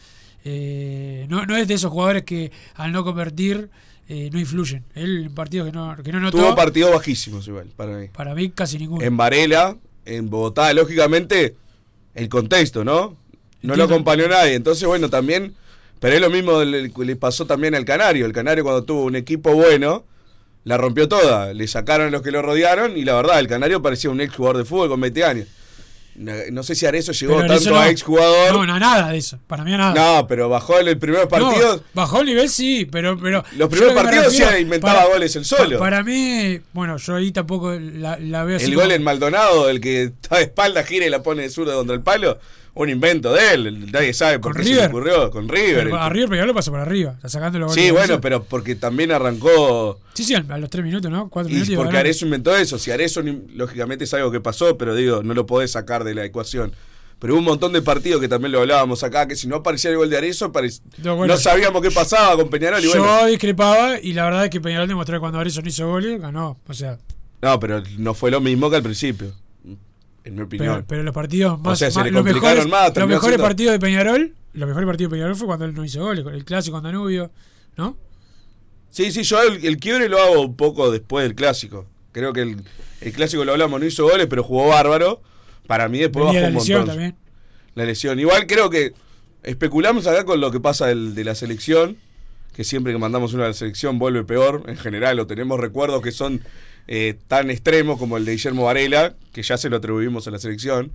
eh, 0.44 1.26
no, 1.30 1.46
no 1.46 1.58
es 1.58 1.68
de 1.68 1.74
esos 1.74 1.92
jugadores 1.92 2.24
que 2.24 2.52
al 2.76 2.92
no 2.92 3.04
convertir 3.04 3.70
eh, 4.08 4.30
no 4.32 4.40
influyen. 4.40 4.84
Él 4.94 5.24
en 5.26 5.34
partidos 5.34 5.66
que 5.68 5.72
no, 5.72 5.96
que 6.04 6.12
no 6.12 6.20
notó, 6.20 6.38
Tuvo 6.38 6.56
partidos 6.56 6.92
bajísimos 6.94 7.48
igual, 7.48 7.68
para 7.76 7.98
mí. 7.98 8.08
para 8.10 8.36
mí 8.36 8.50
casi 8.52 8.78
ninguno. 8.78 9.04
En 9.04 9.18
Varela, 9.18 9.76
en 10.06 10.30
Bogotá, 10.30 10.72
lógicamente, 10.74 11.56
el 12.14 12.30
contexto, 12.30 12.84
¿no? 12.86 13.18
No 13.64 13.76
lo 13.76 13.86
acompañó 13.86 14.28
nadie. 14.28 14.54
Entonces, 14.54 14.88
bueno, 14.88 15.10
también. 15.10 15.56
Pero 16.06 16.16
es 16.16 16.22
lo 16.22 16.30
mismo 16.30 16.64
le, 16.64 16.90
le 16.90 17.16
pasó 17.16 17.46
también 17.46 17.74
al 17.76 17.84
Canario. 17.86 18.26
El 18.26 18.34
Canario, 18.34 18.64
cuando 18.64 18.84
tuvo 18.84 19.04
un 19.04 19.16
equipo 19.16 19.54
bueno, 19.54 20.06
la 20.64 20.78
rompió 20.78 21.08
toda. 21.08 21.54
Le 21.54 21.68
sacaron 21.68 22.08
a 22.08 22.10
los 22.12 22.22
que 22.22 22.32
lo 22.32 22.42
rodearon 22.42 22.98
y 22.98 23.04
la 23.06 23.16
verdad, 23.16 23.40
el 23.40 23.48
Canario 23.48 23.82
parecía 23.82 24.10
un 24.10 24.22
ex 24.22 24.36
jugador 24.36 24.58
de 24.58 24.66
fútbol 24.66 24.90
con 24.90 25.02
20 25.02 25.24
años. 25.24 25.48
No, 26.18 26.64
sé 26.64 26.76
si 26.76 26.86
Arezo 26.86 27.12
llegó 27.12 27.34
Pero 27.36 27.48
tanto 27.48 27.54
Arezzo 27.56 27.70
no. 27.72 27.80
a 27.80 27.90
ex 27.90 28.02
jugador. 28.02 28.54
No, 28.54 28.66
no, 28.66 28.80
nada 28.80 29.12
de 29.12 29.18
eso. 29.18 29.38
Para 29.48 29.66
mí 29.66 29.72
nada. 29.72 29.94
No, 30.22 30.28
pero 30.28 30.48
bajó 30.48 30.80
en 30.80 30.88
el 30.88 30.98
primer 30.98 31.28
partido. 31.28 31.76
No, 31.78 31.84
bajó 31.94 32.22
el 32.22 32.28
nivel, 32.28 32.48
sí, 32.50 32.86
pero. 32.90 33.18
pero 33.20 33.44
Los 33.58 33.68
primeros 33.68 33.94
lo 33.94 34.02
partidos 34.02 34.26
refiero- 34.28 34.52
sí 34.56 34.62
inventaba 34.62 35.06
goles 35.08 35.36
él 35.36 35.44
solo. 35.44 35.78
pa- 35.78 35.84
Para 35.84 36.04
mí, 36.04 36.58
bueno, 36.72 36.96
yo 36.96 37.16
ahí 37.16 37.34
tampoco 37.34 37.74
la, 37.74 38.18
la 38.18 38.46
veo 38.46 38.56
así. 38.56 38.66
El 38.68 38.76
como- 38.76 38.86
gol 38.86 38.94
en 38.94 39.04
Maldonado, 39.04 39.70
el 39.70 39.82
que 39.82 40.04
está 40.04 40.38
de 40.38 40.44
espalda, 40.44 40.84
gira 40.84 41.06
y 41.06 41.10
la 41.10 41.22
pone 41.22 41.42
de 41.42 41.50
zurda 41.50 41.74
contra 41.76 41.94
el 41.96 42.02
palo, 42.02 42.40
un 42.76 42.90
invento 42.90 43.34
de 43.34 43.54
él. 43.54 43.92
Nadie 43.92 44.14
sabe 44.14 44.40
por 44.40 44.54
Con 44.54 44.62
qué 44.62 44.68
se 44.70 44.76
le 44.76 44.86
ocurrió. 44.86 45.32
Con 45.32 45.50
River. 45.50 45.86
Pero 45.86 45.98
a 45.98 46.10
River 46.10 46.30
Peñarol 46.30 46.50
lo 46.50 46.54
pasó 46.54 46.72
por 46.72 46.80
arriba, 46.82 47.14
está 47.16 47.30
sacando 47.30 47.58
los 47.58 47.70
goles. 47.70 47.84
Sí, 47.84 47.92
bueno, 47.92 48.22
pero 48.22 48.44
porque 48.44 48.76
también 48.76 49.12
arrancó. 49.12 50.00
Sí, 50.14 50.24
sí, 50.24 50.36
a 50.36 50.42
los 50.58 50.70
tres 50.70 50.84
minutos, 50.86 51.10
¿no? 51.12 51.30
Cuatro 51.30 51.50
minutos. 51.50 51.70
Y 51.74 51.76
porque. 51.76 51.98
Arezzo 51.98 52.26
inventó 52.26 52.56
eso. 52.56 52.78
Si 52.78 52.92
Arezzo, 52.92 53.22
lógicamente, 53.56 54.04
es 54.04 54.14
algo 54.14 54.30
que 54.32 54.42
pasó, 54.42 54.78
pero 54.78 54.94
digo, 54.96 55.24
no 55.24 55.34
lo 55.34 55.46
podés 55.46 55.72
sacar 55.72 56.04
de 56.04 56.14
la 56.14 56.24
ecuación. 56.26 56.74
Pero 57.18 57.34
hubo 57.34 57.40
un 57.40 57.46
montón 57.46 57.72
de 57.72 57.82
partidos 57.82 58.20
que 58.20 58.28
también 58.28 58.52
lo 58.52 58.60
hablábamos 58.60 59.02
acá, 59.04 59.26
que 59.26 59.38
si 59.38 59.48
no 59.48 59.56
aparecía 59.56 59.90
el 59.90 59.96
gol 59.98 60.10
de 60.10 60.18
Arezzo, 60.18 60.52
parec- 60.52 60.82
No, 60.98 61.16
bueno, 61.16 61.34
no 61.34 61.40
sabíamos 61.40 61.82
qué 61.82 61.90
pasaba 61.90 62.36
con 62.36 62.50
Peñarol. 62.50 62.82
Y 62.82 62.84
Yo 62.84 62.90
bueno, 63.00 63.26
discrepaba 63.28 63.98
y 64.02 64.12
la 64.12 64.26
verdad 64.26 64.44
es 64.44 64.50
que 64.50 64.60
Peñarol 64.60 64.88
demostró 64.90 65.16
que 65.16 65.20
cuando 65.22 65.40
Arezzo 65.40 65.62
no 65.62 65.70
hizo 65.70 65.88
goles, 65.88 66.20
ganó. 66.20 66.60
O 66.68 66.74
sea, 66.74 66.98
no, 67.42 67.58
pero 67.60 67.82
no 67.98 68.14
fue 68.14 68.32
lo 68.32 68.42
mismo 68.42 68.70
que 68.70 68.76
al 68.76 68.84
principio. 68.84 69.32
En 70.26 70.36
mi 70.36 70.42
opinión. 70.42 70.74
pero, 70.76 70.86
pero 70.88 71.04
los 71.04 71.14
partidos 71.14 71.60
más. 71.62 71.80
sea, 71.80 71.90
se 71.92 72.00
más- 72.00 72.08
le 72.08 72.12
complicaron 72.14 72.44
mejores, 72.44 72.68
más, 72.68 72.96
los 72.98 73.08
mejores 73.08 73.30
siendo- 73.36 73.44
partidos 73.44 73.72
de 73.74 73.80
Peñarol, 73.80 74.34
los 74.54 74.68
mejores 74.68 74.88
partidos 74.88 75.12
de 75.12 75.16
Peñarol 75.16 75.36
fue 75.36 75.48
cuando 75.48 75.66
él 75.66 75.74
no 75.74 75.86
hizo 75.86 76.02
goles. 76.02 76.26
El 76.26 76.44
clásico 76.46 76.76
con 76.78 76.84
Danubio, 76.84 77.32
¿no? 77.78 77.98
Sí, 78.90 79.12
sí, 79.12 79.24
yo 79.24 79.42
el, 79.44 79.66
el 79.66 79.78
quiebre 79.78 80.10
lo 80.10 80.20
hago 80.22 80.42
un 80.42 80.56
poco 80.56 80.92
después 80.92 81.24
del 81.24 81.36
clásico. 81.36 81.86
Creo 82.12 82.34
que 82.34 82.42
el, 82.42 82.58
el 83.02 83.12
clásico 83.14 83.44
lo 83.46 83.52
hablamos, 83.52 83.80
no 83.80 83.86
hizo 83.86 84.04
goles, 84.10 84.28
pero 84.28 84.44
jugó 84.44 84.68
bárbaro. 84.70 85.22
Para 85.68 85.90
mí 85.90 86.00
después 86.00 86.26
Venía 86.26 86.42
bajó 86.42 86.42
la 86.42 86.48
un 86.50 86.54
lesión 86.56 86.80
montón. 86.80 86.96
también. 86.96 87.16
La 87.76 87.86
lesión. 87.86 88.20
Igual 88.20 88.48
creo 88.48 88.70
que 88.70 88.94
especulamos 89.44 90.08
acá 90.08 90.24
con 90.26 90.40
lo 90.40 90.50
que 90.52 90.60
pasa 90.60 90.88
del- 90.88 91.14
de 91.14 91.24
la 91.24 91.36
selección, 91.36 91.98
que 92.56 92.64
siempre 92.64 92.94
que 92.94 93.00
mandamos 93.00 93.34
uno 93.34 93.44
a 93.44 93.48
la 93.48 93.54
selección 93.54 94.00
vuelve 94.00 94.24
peor. 94.24 94.64
En 94.68 94.78
general, 94.78 95.20
o 95.20 95.28
tenemos 95.28 95.60
recuerdos 95.60 96.02
que 96.02 96.12
son 96.12 96.42
eh, 96.88 97.16
tan 97.28 97.50
extremos 97.50 97.98
como 97.98 98.18
el 98.18 98.26
de 98.26 98.34
Guillermo 98.34 98.66
Varela, 98.66 99.16
que 99.34 99.44
ya 99.44 99.58
se 99.58 99.70
lo 99.70 99.78
atribuimos 99.78 100.28
a 100.28 100.32
la 100.32 100.40
selección. 100.40 100.92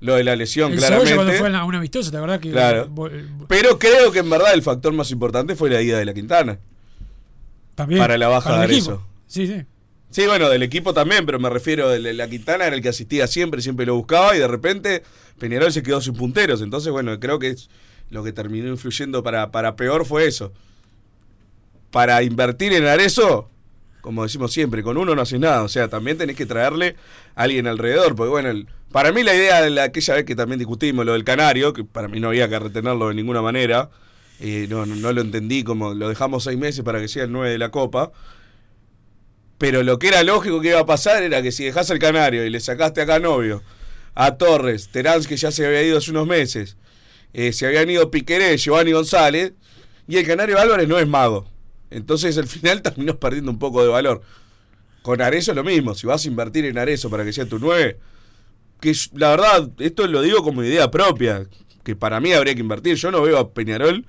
Lo 0.00 0.16
de 0.16 0.24
la 0.24 0.34
lesión, 0.34 0.72
El 0.72 0.80
Cebolla 0.80 0.96
cuando 0.96 1.14
claramente. 1.14 1.38
fue 1.38 1.56
a 1.56 1.64
un 1.64 1.74
amistoso, 1.76 2.10
¿te 2.10 2.16
acordás? 2.16 2.40
Que 2.40 2.50
Claro. 2.50 2.92
Pero 3.46 3.78
creo 3.78 4.10
que 4.10 4.18
en 4.18 4.30
verdad 4.30 4.52
el 4.52 4.62
factor 4.62 4.92
más 4.92 5.12
importante 5.12 5.54
fue 5.54 5.70
la 5.70 5.80
ida 5.80 5.96
de 5.96 6.04
la 6.04 6.12
Quintana. 6.12 6.58
también, 7.76 8.00
para 8.00 8.18
la 8.18 8.26
baja 8.26 8.50
para 8.50 8.66
de. 8.66 8.74
Arezzo. 8.74 9.06
Sí, 9.28 9.46
sí. 9.46 9.62
Sí, 10.10 10.26
bueno, 10.26 10.50
del 10.50 10.62
equipo 10.62 10.92
también, 10.92 11.24
pero 11.24 11.38
me 11.38 11.48
refiero, 11.48 11.88
de 11.88 12.12
la 12.12 12.28
Quintana 12.28 12.66
era 12.66 12.76
el 12.76 12.82
que 12.82 12.88
asistía 12.88 13.26
siempre, 13.28 13.62
siempre 13.62 13.86
lo 13.86 13.94
buscaba 13.94 14.36
y 14.36 14.40
de 14.40 14.48
repente 14.48 15.04
Peñarol 15.38 15.72
se 15.72 15.82
quedó 15.82 16.00
sin 16.00 16.14
punteros. 16.14 16.60
Entonces, 16.62 16.92
bueno, 16.92 17.18
creo 17.18 17.38
que 17.38 17.48
es 17.48 17.70
lo 18.10 18.22
que 18.22 18.32
terminó 18.32 18.68
influyendo 18.68 19.22
para, 19.22 19.50
para 19.52 19.76
peor 19.76 20.04
fue 20.04 20.26
eso. 20.26 20.52
Para 21.90 22.22
invertir 22.22 22.72
en 22.72 22.86
Arezo, 22.86 23.48
como 24.02 24.24
decimos 24.24 24.52
siempre, 24.52 24.82
con 24.82 24.98
uno 24.98 25.14
no 25.14 25.22
haces 25.22 25.40
nada. 25.40 25.62
O 25.62 25.68
sea, 25.68 25.88
también 25.88 26.18
tenés 26.18 26.36
que 26.36 26.44
traerle 26.44 26.96
a 27.34 27.44
alguien 27.44 27.66
alrededor. 27.66 28.14
Porque, 28.14 28.30
bueno, 28.30 28.66
para 28.90 29.12
mí 29.12 29.22
la 29.22 29.34
idea 29.34 29.62
de 29.62 29.70
la, 29.70 29.84
aquella 29.84 30.14
vez 30.14 30.24
que 30.24 30.36
también 30.36 30.58
discutimos, 30.58 31.06
lo 31.06 31.14
del 31.14 31.24
Canario, 31.24 31.72
que 31.72 31.84
para 31.84 32.08
mí 32.08 32.20
no 32.20 32.28
había 32.28 32.48
que 32.48 32.58
retenerlo 32.58 33.08
de 33.08 33.14
ninguna 33.14 33.40
manera, 33.40 33.88
eh, 34.40 34.66
no, 34.68 34.84
no, 34.84 35.12
lo 35.12 35.20
entendí 35.20 35.62
como 35.62 35.94
lo 35.94 36.08
dejamos 36.08 36.44
seis 36.44 36.58
meses 36.58 36.84
para 36.84 37.00
que 37.00 37.08
sea 37.08 37.24
el 37.24 37.32
9 37.32 37.52
de 37.52 37.58
la 37.58 37.70
Copa. 37.70 38.10
Pero 39.56 39.84
lo 39.84 40.00
que 40.00 40.08
era 40.08 40.24
lógico 40.24 40.60
que 40.60 40.70
iba 40.70 40.80
a 40.80 40.86
pasar 40.86 41.22
era 41.22 41.40
que 41.40 41.52
si 41.52 41.64
dejás 41.64 41.88
al 41.92 42.00
Canario 42.00 42.44
y 42.44 42.50
le 42.50 42.58
sacaste 42.58 43.02
a 43.02 43.18
Novio, 43.20 43.62
a 44.14 44.36
Torres, 44.36 44.88
Terán, 44.88 45.22
que 45.22 45.36
ya 45.36 45.52
se 45.52 45.64
había 45.64 45.84
ido 45.84 45.98
hace 45.98 46.10
unos 46.10 46.26
meses, 46.26 46.76
eh, 47.32 47.52
se 47.52 47.66
habían 47.66 47.88
ido 47.88 48.10
Piqueré, 48.10 48.58
Giovanni 48.58 48.90
González, 48.90 49.52
y 50.08 50.16
el 50.16 50.26
Canario 50.26 50.58
Álvarez 50.58 50.88
no 50.88 50.98
es 50.98 51.06
mago. 51.06 51.51
Entonces 51.92 52.36
al 52.38 52.46
final 52.46 52.82
terminó 52.82 53.18
perdiendo 53.18 53.50
un 53.50 53.58
poco 53.58 53.82
de 53.82 53.88
valor. 53.88 54.22
Con 55.02 55.20
Arezo 55.20 55.50
es 55.52 55.56
lo 55.56 55.64
mismo, 55.64 55.94
si 55.94 56.06
vas 56.06 56.24
a 56.24 56.28
invertir 56.28 56.64
en 56.64 56.78
Arezo 56.78 57.10
para 57.10 57.24
que 57.24 57.32
sea 57.32 57.44
tu 57.46 57.58
9, 57.58 57.98
que 58.80 58.92
la 59.14 59.30
verdad, 59.30 59.68
esto 59.78 60.06
lo 60.06 60.22
digo 60.22 60.42
como 60.44 60.62
idea 60.62 60.90
propia, 60.90 61.44
que 61.82 61.96
para 61.96 62.20
mí 62.20 62.32
habría 62.32 62.54
que 62.54 62.60
invertir. 62.60 62.94
Yo 62.96 63.10
no 63.10 63.20
veo 63.22 63.38
a 63.38 63.50
Peñarol 63.52 64.04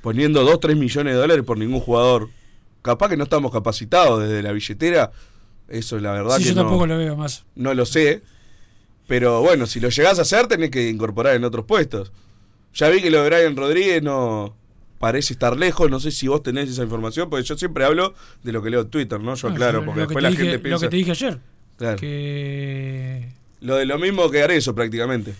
poniendo 0.00 0.42
2, 0.44 0.58
3 0.60 0.76
millones 0.76 1.14
de 1.14 1.20
dólares 1.20 1.44
por 1.44 1.58
ningún 1.58 1.80
jugador. 1.80 2.28
Capaz 2.82 3.08
que 3.08 3.16
no 3.16 3.24
estamos 3.24 3.52
capacitados 3.52 4.20
desde 4.22 4.42
la 4.42 4.50
billetera, 4.50 5.12
eso 5.68 5.98
la 6.00 6.10
verdad 6.12 6.36
Sí, 6.38 6.42
que 6.42 6.48
yo 6.48 6.54
no, 6.56 6.62
tampoco 6.62 6.86
lo 6.88 6.98
veo 6.98 7.16
más. 7.16 7.44
no 7.54 7.72
lo 7.74 7.86
sé. 7.86 8.22
Pero 9.06 9.40
bueno, 9.42 9.66
si 9.66 9.78
lo 9.78 9.90
llegás 9.90 10.18
a 10.18 10.22
hacer, 10.22 10.48
tenés 10.48 10.70
que 10.70 10.88
incorporar 10.88 11.36
en 11.36 11.44
otros 11.44 11.64
puestos. 11.66 12.10
Ya 12.74 12.88
vi 12.88 13.00
que 13.00 13.10
lo 13.10 13.22
de 13.22 13.28
Brian 13.30 13.56
Rodríguez 13.56 14.02
no 14.02 14.56
parece 15.02 15.32
estar 15.32 15.56
lejos. 15.58 15.90
No 15.90 15.98
sé 15.98 16.12
si 16.12 16.28
vos 16.28 16.44
tenés 16.44 16.70
esa 16.70 16.84
información, 16.84 17.28
porque 17.28 17.44
yo 17.44 17.58
siempre 17.58 17.84
hablo 17.84 18.14
de 18.44 18.52
lo 18.52 18.62
que 18.62 18.70
leo 18.70 18.82
en 18.82 18.88
Twitter, 18.88 19.18
¿no? 19.20 19.34
Yo 19.34 19.48
No, 19.48 19.54
aclaro, 19.54 19.80
lo- 19.80 19.86
porque 19.86 20.00
lo 20.00 20.06
que 20.06 20.08
después 20.14 20.22
la 20.22 20.30
dije- 20.30 20.42
gente 20.42 20.56
Lo 20.58 20.62
piensa. 20.62 20.86
que 20.86 20.90
te 20.90 20.96
dije 20.96 21.10
ayer. 21.10 21.38
Claro. 21.76 21.96
Que. 21.98 23.28
Lo 23.60 23.76
de 23.76 23.84
lo 23.86 23.98
mismo 23.98 24.30
que 24.30 24.42
Arezo, 24.42 24.74
prácticamente. 24.74 25.34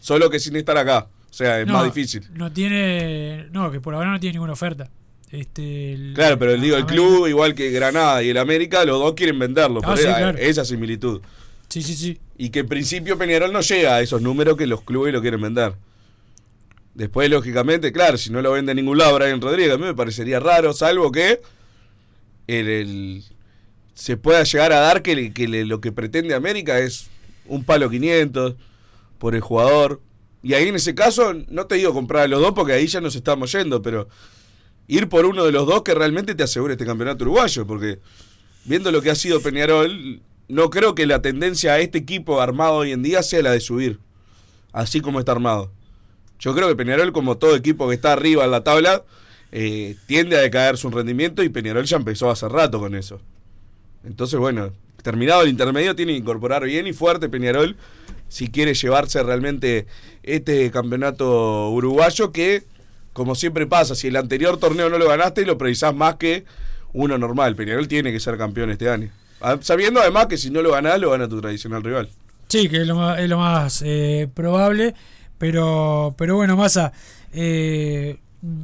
Solo 0.00 0.28
que 0.28 0.38
sin 0.38 0.56
estar 0.56 0.76
acá. 0.76 1.08
O 1.30 1.32
sea, 1.32 1.60
es 1.60 1.66
No, 1.66 1.72
más 1.74 1.84
difícil. 1.84 2.22
No 2.34 2.52
tiene. 2.52 3.46
No, 3.52 3.70
que 3.70 3.80
por 3.80 3.94
ahora 3.94 4.10
no 4.12 4.20
tiene 4.20 4.34
ninguna 4.34 4.52
oferta. 4.52 4.90
Este, 5.30 5.92
el- 5.94 6.12
Claro, 6.14 6.38
pero 6.38 6.52
digo, 6.52 6.76
el 6.76 6.82
América- 6.82 6.86
club, 6.94 7.26
igual 7.28 7.54
que 7.54 7.70
Granada 7.70 8.22
y 8.22 8.28
el 8.30 8.36
América, 8.38 8.84
los 8.84 8.98
dos 8.98 9.14
quieren 9.14 9.38
venderlo. 9.38 9.80
Ah, 9.82 9.88
por 9.88 9.96
sí, 9.98 10.04
esa, 10.04 10.16
claro. 10.16 10.38
esa 10.38 10.64
similitud. 10.64 11.20
Sí, 11.68 11.82
sí, 11.82 11.94
sí. 11.94 12.18
Y 12.38 12.48
que 12.50 12.60
en 12.60 12.68
principio 12.68 13.18
Peñarol 13.18 13.52
no 13.52 13.60
llega 13.60 13.96
a 13.96 14.00
esos 14.00 14.22
números 14.22 14.56
que 14.56 14.66
los 14.66 14.82
clubes 14.82 15.12
lo 15.12 15.20
quieren 15.20 15.40
vender. 15.42 15.74
Después, 16.98 17.30
lógicamente, 17.30 17.92
claro, 17.92 18.18
si 18.18 18.28
no 18.32 18.42
lo 18.42 18.50
vende 18.50 18.72
en 18.72 18.76
ningún 18.76 18.98
lado 18.98 19.14
Brian 19.14 19.40
Rodríguez, 19.40 19.72
a 19.72 19.78
mí 19.78 19.84
me 19.84 19.94
parecería 19.94 20.40
raro, 20.40 20.72
salvo 20.72 21.12
que 21.12 21.40
el, 22.48 22.68
el- 22.68 23.24
se 23.94 24.16
pueda 24.16 24.42
llegar 24.42 24.72
a 24.72 24.80
dar 24.80 25.00
que, 25.02 25.14
lo 25.64 25.80
que 25.80 25.92
pretende 25.92 26.34
América 26.34 26.80
es 26.80 27.06
un 27.46 27.62
palo 27.62 27.88
500 27.88 28.56
por 29.18 29.36
el 29.36 29.40
jugador. 29.40 30.00
Y 30.42 30.54
ahí 30.54 30.66
en 30.66 30.74
ese 30.74 30.96
caso, 30.96 31.34
no 31.48 31.66
te 31.66 31.76
digo 31.76 31.94
comprar 31.94 32.24
a 32.24 32.28
los 32.28 32.40
dos 32.40 32.52
porque 32.52 32.72
ahí 32.72 32.88
ya 32.88 33.00
nos 33.00 33.14
estamos 33.14 33.52
yendo, 33.52 33.80
pero 33.80 34.08
ir 34.88 35.08
por 35.08 35.24
uno 35.24 35.44
de 35.44 35.52
los 35.52 35.68
dos 35.68 35.84
que 35.84 35.94
realmente 35.94 36.34
te 36.34 36.42
asegure 36.42 36.74
este 36.74 36.84
campeonato 36.84 37.22
uruguayo, 37.24 37.64
porque 37.64 38.00
viendo 38.64 38.90
lo 38.90 39.02
que 39.02 39.10
ha 39.10 39.14
sido 39.14 39.40
Peñarol, 39.40 40.20
no 40.48 40.68
creo 40.70 40.96
que 40.96 41.06
la 41.06 41.22
tendencia 41.22 41.74
a 41.74 41.78
este 41.78 41.98
equipo 41.98 42.40
armado 42.40 42.74
hoy 42.74 42.90
en 42.90 43.04
día 43.04 43.22
sea 43.22 43.42
la 43.42 43.52
de 43.52 43.60
subir, 43.60 44.00
así 44.72 45.00
como 45.00 45.20
está 45.20 45.30
armado. 45.30 45.70
Yo 46.38 46.54
creo 46.54 46.68
que 46.68 46.76
Peñarol, 46.76 47.12
como 47.12 47.36
todo 47.36 47.56
equipo 47.56 47.88
que 47.88 47.94
está 47.94 48.12
arriba 48.12 48.44
en 48.44 48.50
la 48.50 48.62
tabla, 48.62 49.02
eh, 49.50 49.96
tiende 50.06 50.36
a 50.36 50.40
decaer 50.40 50.76
su 50.76 50.90
rendimiento 50.90 51.42
y 51.42 51.48
Peñarol 51.48 51.84
ya 51.84 51.96
empezó 51.96 52.30
hace 52.30 52.48
rato 52.48 52.78
con 52.78 52.94
eso. 52.94 53.20
Entonces, 54.04 54.38
bueno, 54.38 54.72
terminado 55.02 55.42
el 55.42 55.48
intermedio, 55.48 55.96
tiene 55.96 56.12
que 56.12 56.18
incorporar 56.18 56.64
bien 56.64 56.86
y 56.86 56.92
fuerte 56.92 57.28
Peñarol 57.28 57.76
si 58.28 58.48
quiere 58.48 58.74
llevarse 58.74 59.22
realmente 59.22 59.86
este 60.22 60.70
campeonato 60.70 61.70
uruguayo 61.70 62.30
que, 62.30 62.64
como 63.12 63.34
siempre 63.34 63.66
pasa, 63.66 63.94
si 63.94 64.08
el 64.08 64.16
anterior 64.16 64.58
torneo 64.58 64.90
no 64.90 64.98
lo 64.98 65.08
ganaste, 65.08 65.46
lo 65.46 65.58
precisás 65.58 65.94
más 65.94 66.16
que 66.16 66.44
uno 66.92 67.18
normal. 67.18 67.56
Peñarol 67.56 67.88
tiene 67.88 68.12
que 68.12 68.20
ser 68.20 68.36
campeón 68.36 68.70
este 68.70 68.88
año. 68.88 69.10
Ah, 69.40 69.56
Sabiendo 69.60 70.00
además 70.00 70.26
que 70.26 70.36
si 70.36 70.50
no 70.50 70.62
lo 70.62 70.72
ganás, 70.72 71.00
lo 71.00 71.10
gana 71.10 71.28
tu 71.28 71.40
tradicional 71.40 71.82
rival. 71.82 72.08
Sí, 72.48 72.68
que 72.68 72.78
es 72.82 72.86
lo 72.86 72.96
más, 72.96 73.18
es 73.18 73.28
lo 73.28 73.38
más 73.38 73.82
eh, 73.84 74.28
probable. 74.34 74.94
Pero, 75.38 76.14
pero 76.18 76.36
bueno, 76.36 76.56
Massa, 76.56 76.92
eh, 77.32 78.18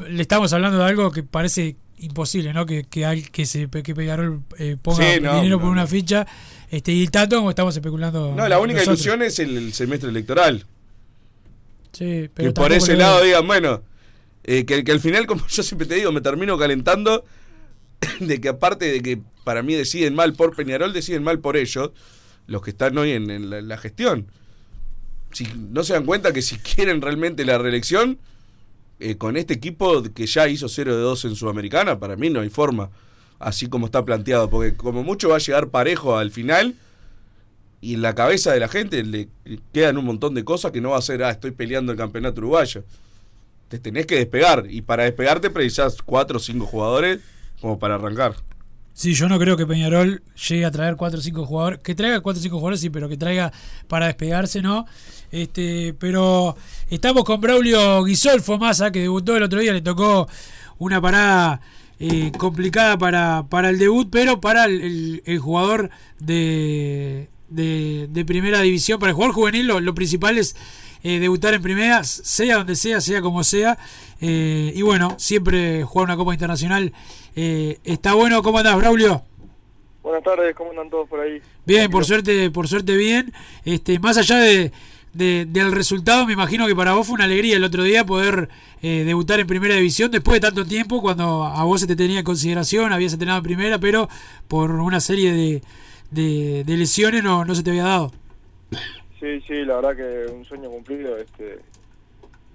le 0.09 0.23
estamos 0.23 0.53
hablando 0.53 0.79
de 0.79 0.85
algo 0.85 1.11
que 1.13 1.23
parece 1.23 1.77
imposible, 1.99 2.53
¿no? 2.53 2.67
Que, 2.67 2.85
que, 2.85 3.05
al- 3.07 3.31
que, 3.31 3.47
se, 3.47 3.69
que 3.69 3.95
Peñarol 3.95 4.43
eh, 4.59 4.77
ponga 4.81 5.15
Sí, 5.15 5.21
no, 5.21 5.37
dinero 5.37 5.57
no, 5.57 5.63
por 5.63 5.71
una 5.71 5.87
ficha. 5.87 6.27
Este, 6.71 6.93
y 6.93 7.07
tanto 7.09 7.37
como 7.37 7.51
estamos 7.51 7.75
especulando. 7.77 8.35
No, 8.37 8.49
la 8.49 8.59
única 8.59 8.81
nosotros. 8.81 8.99
ilusión 9.07 9.23
es 9.23 9.39
el, 9.39 9.57
el 9.57 9.73
semestre 9.73 10.11
electoral. 10.11 10.67
Sí, 11.93 12.29
pero 12.35 12.49
que 12.51 12.55
por 12.61 12.73
ese 12.73 12.97
lado 12.97 13.23
digan, 13.23 13.47
bueno, 13.47 13.83
eh, 14.43 14.65
que, 14.65 14.83
que 14.83 14.93
al 14.93 15.01
final, 15.01 15.27
como 15.27 15.47
yo 15.49 15.63
siempre 15.63 15.87
te 15.87 15.95
digo, 15.95 16.11
me 16.13 16.21
termino 16.21 16.59
calentando 16.59 17.25
de 18.21 18.41
que 18.41 18.49
aparte 18.49 18.87
de 18.91 19.01
que 19.03 19.21
para 19.45 19.63
mí 19.63 19.75
deciden 19.75 20.15
mal 20.15 20.33
por 20.35 20.57
Peñarol, 20.57 20.93
deciden 20.93 21.23
mal 21.23 21.39
por 21.39 21.57
ellos, 21.57 21.93
los 22.47 22.63
que 22.63 22.71
están 22.71 22.99
hoy 22.99 23.13
en, 23.13 23.31
en 23.31 23.51
la, 23.51 23.59
en 23.59 23.69
la 23.69 23.77
gestión. 23.77 24.27
Si 25.35 25.47
no 25.71 25.85
se 25.85 25.93
dan 25.93 26.07
cuenta 26.07 26.33
que 26.33 26.41
si 26.41 26.57
quieren 26.75 27.03
realmente 27.03 27.45
la 27.45 27.59
reelección, 27.59 28.19
eh, 29.01 29.17
con 29.17 29.37
este 29.37 29.55
equipo 29.55 30.03
que 30.03 30.27
ya 30.27 30.49
hizo 30.49 30.69
0 30.69 30.97
de 30.97 31.03
2 31.03 31.25
en 31.27 31.37
Sudamericana, 31.37 31.99
para 31.99 32.17
mí 32.17 32.31
no 32.31 32.41
hay 32.41 32.49
forma, 32.49 32.91
así 33.39 33.67
como 33.67 33.87
está 33.87 34.05
planteado, 34.05 34.49
porque 34.49 34.75
como 34.77 35.03
mucho 35.03 35.29
va 35.29 35.37
a 35.37 35.41
llegar 35.41 35.69
parejo 35.69 36.17
al 36.17 36.31
final 36.31 36.75
y 37.81 37.95
en 37.95 38.03
la 38.03 38.15
cabeza 38.15 38.53
de 38.53 38.61
la 38.61 38.69
gente 38.69 39.03
le 39.03 39.29
quedan 39.73 39.99
un 39.99 40.07
montón 40.07 40.35
de 40.35 40.45
cosas 40.45 40.73
que 40.73 40.81
no 40.81 40.91
va 40.91 40.99
a 40.99 41.03
ser, 41.03 41.23
ah, 41.23 41.31
estoy 41.31 41.51
peleando 41.51 41.93
el 41.93 41.99
campeonato 41.99 42.41
uruguayo. 42.41 42.85
Te 43.69 43.79
tenés 43.79 44.07
que 44.07 44.15
despegar 44.15 44.67
y 44.71 44.81
para 44.81 45.03
despegarte 45.03 45.51
precisás 45.51 46.01
cuatro 46.01 46.39
o 46.39 46.41
cinco 46.41 46.65
jugadores 46.65 47.21
como 47.61 47.79
para 47.79 47.97
arrancar. 47.97 48.37
Sí, 48.95 49.13
yo 49.15 49.29
no 49.29 49.41
creo 49.41 49.57
que 49.57 49.67
Peñarol 49.67 50.23
llegue 50.49 50.65
a 50.65 50.71
traer 50.71 50.95
4 50.95 51.19
o 51.19 51.23
5 51.23 51.47
jugadores. 51.47 51.81
Que 51.81 51.97
traiga 51.97 52.21
4 52.21 52.39
o 52.39 52.43
5 52.43 52.57
jugadores, 52.57 52.81
sí, 52.81 52.91
pero 52.91 53.09
que 53.09 53.17
traiga 53.17 53.53
para 53.89 54.07
despegarse, 54.07 54.63
¿no? 54.63 54.87
Este, 55.35 55.95
pero 55.99 56.57
estamos 56.91 57.25
con 57.25 57.41
Braulio 57.41 58.05
Guisolfo 58.05 58.57
Massa, 58.57 58.93
que 58.93 59.01
debutó 59.01 59.37
el 59.37 59.43
otro 59.43 59.59
día, 59.59 59.73
le 59.73 59.81
tocó 59.83 60.29
una 60.79 61.01
parada 61.01 61.61
eh, 61.99 62.31
complicada 62.39 62.97
para, 62.97 63.45
para 63.49 63.71
el 63.71 63.79
debut, 63.81 64.09
pero 64.13 64.41
para 64.41 64.67
el, 64.67 64.81
el- 64.81 65.23
el 65.25 65.39
jugador 65.41 65.91
de, 66.21 67.29
de, 67.49 68.07
de 68.11 68.25
primera 68.25 68.61
división, 68.61 69.01
para 69.01 69.11
el 69.11 69.15
jugador 69.17 69.35
juvenil, 69.35 69.67
lo, 69.67 69.81
lo 69.81 69.93
principal 69.93 70.39
es 70.39 70.55
eh, 71.03 71.19
debutar 71.19 71.53
en 71.55 71.63
primera, 71.63 72.05
sea 72.05 72.59
donde 72.59 72.77
sea, 72.77 73.01
sea 73.01 73.21
como 73.21 73.43
sea. 73.43 73.77
Eh, 74.21 74.73
y 74.73 74.83
bueno, 74.83 75.17
siempre 75.19 75.83
jugar 75.83 76.05
una 76.07 76.17
Copa 76.17 76.33
Internacional 76.33 76.93
está 77.35 78.15
bueno. 78.15 78.41
¿Cómo 78.45 78.59
andás, 78.59 78.77
Braulio? 78.77 79.25
Buenas 80.05 80.23
tardes, 80.23 80.55
¿cómo 80.55 80.71
andan 80.71 80.89
todos 80.91 81.09
por 81.09 81.19
ahí? 81.19 81.41
Bien, 81.67 81.91
por 81.91 82.05
suerte, 82.05 82.51
por 82.53 82.69
suerte 82.69 82.97
bien. 82.97 83.33
Este, 83.65 83.99
más 83.99 84.17
allá 84.19 84.37
de, 84.37 84.71
de- 85.15 85.47
del 85.47 85.73
resultado, 85.73 86.27
me 86.27 86.33
imagino 86.35 86.67
que 86.67 86.75
para 86.77 86.93
vos 86.93 87.07
fue 87.07 87.15
una 87.15 87.25
alegría 87.25 87.57
el 87.57 87.65
otro 87.65 87.83
día 87.83 88.05
poder 88.05 88.49
eh, 88.83 89.05
debutar 89.05 89.41
en 89.41 89.47
primera 89.47 89.75
división 89.77 90.11
después 90.11 90.35
de 90.41 90.41
tanto 90.49 90.65
tiempo, 90.65 91.01
cuando 91.01 91.45
a 91.45 91.65
vos 91.65 91.81
se 91.81 91.87
te 91.87 91.97
tenía 91.97 92.19
en 92.19 92.25
consideración, 92.25 92.93
habías 92.93 93.13
entrenado 93.15 93.39
en 93.39 93.45
primera, 93.45 93.79
pero 93.79 94.09
por 94.49 94.71
una 94.73 95.01
serie 95.01 95.33
de, 95.33 95.63
de, 96.11 96.77
lesiones 96.77 97.25
no, 97.25 97.45
no 97.45 97.55
se 97.55 97.63
te 97.63 97.71
había 97.71 97.85
dado. 97.85 98.13
Sí, 99.21 99.41
sí, 99.47 99.65
la 99.65 99.77
verdad 99.77 99.97
que 99.97 100.33
un 100.33 100.45
sueño 100.45 100.69
cumplido. 100.71 101.17
Este, 101.17 101.61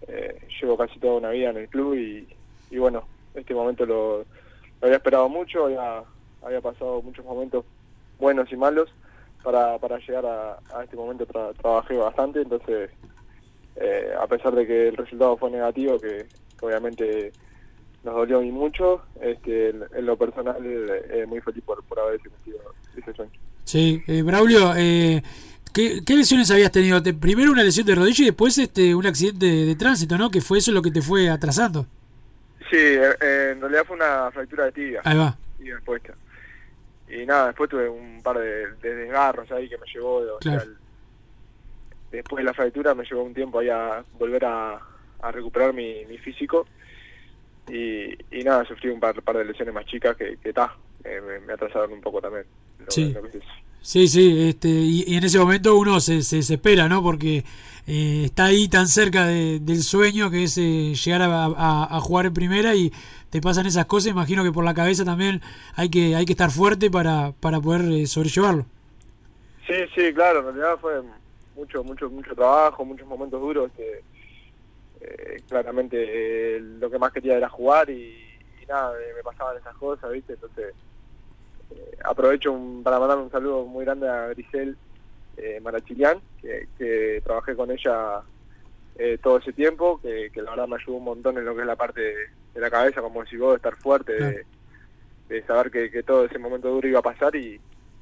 eh, 0.07 0.39
llevo 0.61 0.77
casi 0.77 0.99
toda 0.99 1.15
una 1.17 1.29
vida 1.29 1.49
en 1.49 1.57
el 1.57 1.67
club 1.67 1.95
y, 1.95 2.27
y 2.69 2.77
bueno, 2.77 3.03
este 3.33 3.53
momento 3.53 3.85
lo, 3.85 4.19
lo 4.19 4.25
había 4.81 4.97
esperado 4.97 5.29
mucho, 5.29 5.65
había, 5.65 6.03
había 6.43 6.61
pasado 6.61 7.01
muchos 7.01 7.25
momentos 7.25 7.65
buenos 8.19 8.51
y 8.51 8.55
malos 8.55 8.89
para, 9.43 9.77
para 9.77 9.98
llegar 10.00 10.25
a, 10.25 10.60
a 10.77 10.84
este 10.84 10.96
momento. 10.96 11.25
Tra- 11.27 11.53
trabajé 11.55 11.96
bastante, 11.98 12.41
entonces, 12.41 12.89
eh, 13.75 14.12
a 14.19 14.27
pesar 14.27 14.53
de 14.55 14.65
que 14.67 14.88
el 14.89 14.98
resultado 14.98 15.38
fue 15.38 15.51
negativo, 15.51 16.00
que, 16.00 16.25
que 16.60 16.65
obviamente 16.65 17.31
nos 18.03 18.15
dolió 18.15 18.41
y 18.41 18.51
mucho, 18.51 19.01
este, 19.22 19.69
en, 19.69 19.84
en 19.93 20.05
lo 20.05 20.15
personal, 20.17 20.55
eh, 20.65 21.25
muy 21.27 21.41
feliz 21.41 21.63
por, 21.65 21.84
por 21.84 22.00
haber 22.00 22.19
cumplido 22.19 22.60
ese 22.98 23.13
sueño. 23.13 23.31
Sí, 23.65 24.01
eh, 24.08 24.22
Braulio, 24.24 24.74
eh, 24.77 25.22
¿qué, 25.74 26.00
qué 26.05 26.15
lesiones 26.15 26.50
habías 26.50 26.72
tenido? 26.72 27.03
Te- 27.03 27.13
primero 27.13 27.51
una 27.51 27.63
lesión 27.63 27.86
de 27.86 27.96
rodilla 27.96 28.24
y 28.24 28.27
después 28.27 28.58
este 28.58 28.96
un 28.96 29.05
accidente 29.05 29.46
de, 29.46 29.65
de 29.65 29.75
tránsito, 29.75 30.17
¿no? 30.17 30.31
Que 30.31 30.41
fue 30.41 30.58
eso 30.60 30.72
lo 30.72 30.81
que 30.81 30.91
te 30.91 31.01
fue 31.01 31.29
atrasando. 31.29 31.86
Sí, 32.72 32.77
eh, 32.77 33.10
eh, 33.22 33.50
en 33.53 33.62
realidad 33.62 33.84
fue 33.86 33.96
una 33.98 34.29
fractura 34.31 34.65
de 34.65 34.72
tibia. 34.72 35.01
Ahí 35.03 35.17
va. 35.17 35.38
Tibia 35.58 35.74
expuesta. 35.75 36.13
Y 37.09 37.25
nada, 37.25 37.47
después 37.47 37.69
tuve 37.69 37.89
un 37.89 38.21
par 38.21 38.37
de, 38.37 38.67
de 38.81 38.95
desgarros 38.95 39.51
ahí 39.51 39.67
que 39.67 39.77
me 39.77 39.85
llevó, 39.91 40.17
o 40.17 40.41
sea, 40.41 40.53
Claro. 40.57 40.63
el- 40.63 40.77
después 42.11 42.37
de 42.39 42.43
la 42.43 42.53
fractura 42.53 42.93
me 42.95 43.03
llevó 43.05 43.23
un 43.23 43.33
tiempo 43.33 43.59
ahí 43.59 43.69
a 43.69 44.03
volver 44.17 44.45
a, 44.45 44.79
a 45.21 45.31
recuperar 45.31 45.73
mi, 45.73 46.05
mi 46.05 46.17
físico. 46.17 46.67
Y, 47.67 48.13
y 48.31 48.43
nada, 48.43 48.65
sufrí 48.65 48.89
un 48.89 48.99
par, 48.99 49.21
par 49.21 49.37
de 49.37 49.45
lesiones 49.45 49.73
más 49.73 49.85
chicas 49.85 50.15
que, 50.17 50.37
que 50.37 50.51
ta, 50.53 50.75
eh, 51.03 51.21
me, 51.21 51.39
me 51.45 51.53
atrasaron 51.53 51.93
un 51.93 52.01
poco 52.01 52.19
también. 52.21 52.45
lo- 52.79 52.91
Sí. 52.91 53.11
lo 53.13 53.21
que 53.23 53.37
es. 53.37 53.43
Sí, 53.81 54.07
sí, 54.07 54.49
este, 54.49 54.67
y, 54.67 55.03
y 55.07 55.15
en 55.17 55.23
ese 55.23 55.39
momento 55.39 55.75
uno 55.77 55.99
se, 55.99 56.21
se 56.23 56.37
desespera, 56.37 56.89
¿no? 56.89 57.01
Porque 57.01 57.43
eh, 57.91 58.25
está 58.25 58.46
ahí 58.46 58.67
tan 58.67 58.88
cerca 58.88 59.25
de- 59.25 59.60
del 59.60 59.81
sueño 59.81 60.29
que 60.29 60.43
es 60.43 60.58
eh, 60.60 60.93
llegar 60.93 61.24
a, 61.24 62.00
jugar 62.01 62.27
en 62.27 62.34
primera 62.36 62.75
y 62.75 62.91
te 63.31 63.41
pasan 63.41 63.65
esas 63.65 63.88
cosas. 63.88 64.12
Imagino 64.12 64.43
que 64.43 64.51
por 64.51 64.63
la 64.63 64.75
cabeza 64.75 65.03
también 65.03 65.41
hay 65.75 65.89
que 65.89 66.15
hay 66.15 66.25
que 66.25 66.34
estar 66.34 66.51
fuerte 66.51 66.91
para, 66.91 67.31
para 67.39 67.60
poder 67.60 67.81
eh, 67.91 68.05
sobrellevarlo. 68.05 68.65
Sí, 69.65 69.74
sí, 69.96 70.13
claro, 70.13 70.39
en 70.39 70.46
realidad 70.46 70.77
fue 70.79 71.01
mucho, 71.55 71.84
mucho, 71.84 72.10
mucho 72.12 72.36
trabajo, 72.36 72.86
muchos 72.86 73.08
momentos 73.08 73.41
duros. 73.41 73.72
Que, 73.75 74.03
eh, 75.01 75.41
claramente 75.48 75.98
eh, 76.58 76.60
lo 76.60 76.91
que 76.91 77.00
más 77.00 77.12
quería 77.12 77.38
era 77.38 77.50
jugar 77.50 77.89
y, 77.89 78.13
y 78.62 78.65
nada, 78.67 78.93
me, 79.15 79.24
pasaban 79.24 79.58
esas 79.58 79.75
cosas, 79.77 80.12
¿viste? 80.12 80.34
Entonces 80.34 80.75
aprovecho 82.03 82.51
un- 82.51 82.84
para 82.84 83.00
mandar 83.00 83.17
un 83.17 83.31
saludo 83.31 83.65
muy 83.65 83.84
grande 83.86 84.08
a 84.10 84.27
Grisel 84.27 84.77
eh, 85.41 85.60
Marachilian, 85.62 86.19
que, 86.41 86.67
que 86.77 87.22
trabajé 87.24 87.55
con 87.55 87.72
ella 87.72 88.22
eh, 88.98 89.17
todo 89.22 89.38
ese 89.38 89.53
tiempo, 89.53 90.00
que, 90.01 90.29
que 90.34 90.41
la 90.41 90.51
verdad 90.51 90.67
me 90.67 90.75
ayudó 90.75 90.98
un 90.98 91.05
montón 91.05 91.38
en 91.38 91.46
lo 91.46 91.55
que 91.55 91.62
es 91.62 91.67
la 91.67 91.75
parte 91.75 92.01
de, 92.01 92.13
de 92.53 92.62
la 92.62 92.69
cabeza, 92.69 93.01
como 93.01 93.24
decís 93.24 93.39
vos, 93.39 93.51
de 93.51 93.55
estar 93.58 93.75
fuerte, 93.77 94.13
de, 94.13 94.46
de 95.29 95.43
saber 95.43 95.72
que, 95.72 95.89
que 95.89 96.03
todo 96.03 96.25
ese 96.25 96.38
momento 96.38 96.69
duro 96.69 96.88
iba 96.88 97.00
a 97.00 97.03
pasar 97.03 97.36
y, 97.36 97.60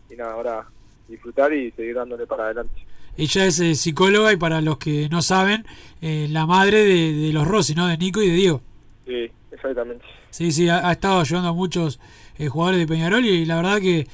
y 0.09 0.15
nada, 0.15 0.33
ahora 0.33 0.65
disfrutar 1.07 1.53
y 1.53 1.71
seguir 1.71 1.95
dándole 1.95 2.25
para 2.25 2.45
adelante. 2.45 2.73
Ella 3.15 3.45
es 3.45 3.59
eh, 3.59 3.73
psicóloga 3.75 4.31
y 4.31 4.37
para 4.37 4.61
los 4.61 4.77
que 4.77 5.09
no 5.09 5.21
saben, 5.21 5.65
eh, 6.01 6.27
la 6.29 6.45
madre 6.45 6.83
de, 6.83 7.13
de 7.13 7.33
los 7.33 7.47
Rossi, 7.47 7.73
¿no? 7.73 7.87
De 7.87 7.97
Nico 7.97 8.21
y 8.21 8.29
de 8.29 8.35
Diego. 8.35 8.61
Sí, 9.05 9.31
exactamente. 9.51 10.05
Sí, 10.29 10.51
sí, 10.51 10.69
ha, 10.69 10.87
ha 10.87 10.91
estado 10.91 11.19
ayudando 11.19 11.49
a 11.49 11.53
muchos 11.53 11.99
eh, 12.37 12.47
jugadores 12.47 12.79
de 12.79 12.87
Peñarol 12.87 13.25
y 13.25 13.45
la 13.45 13.55
verdad 13.55 13.79
que, 13.79 14.07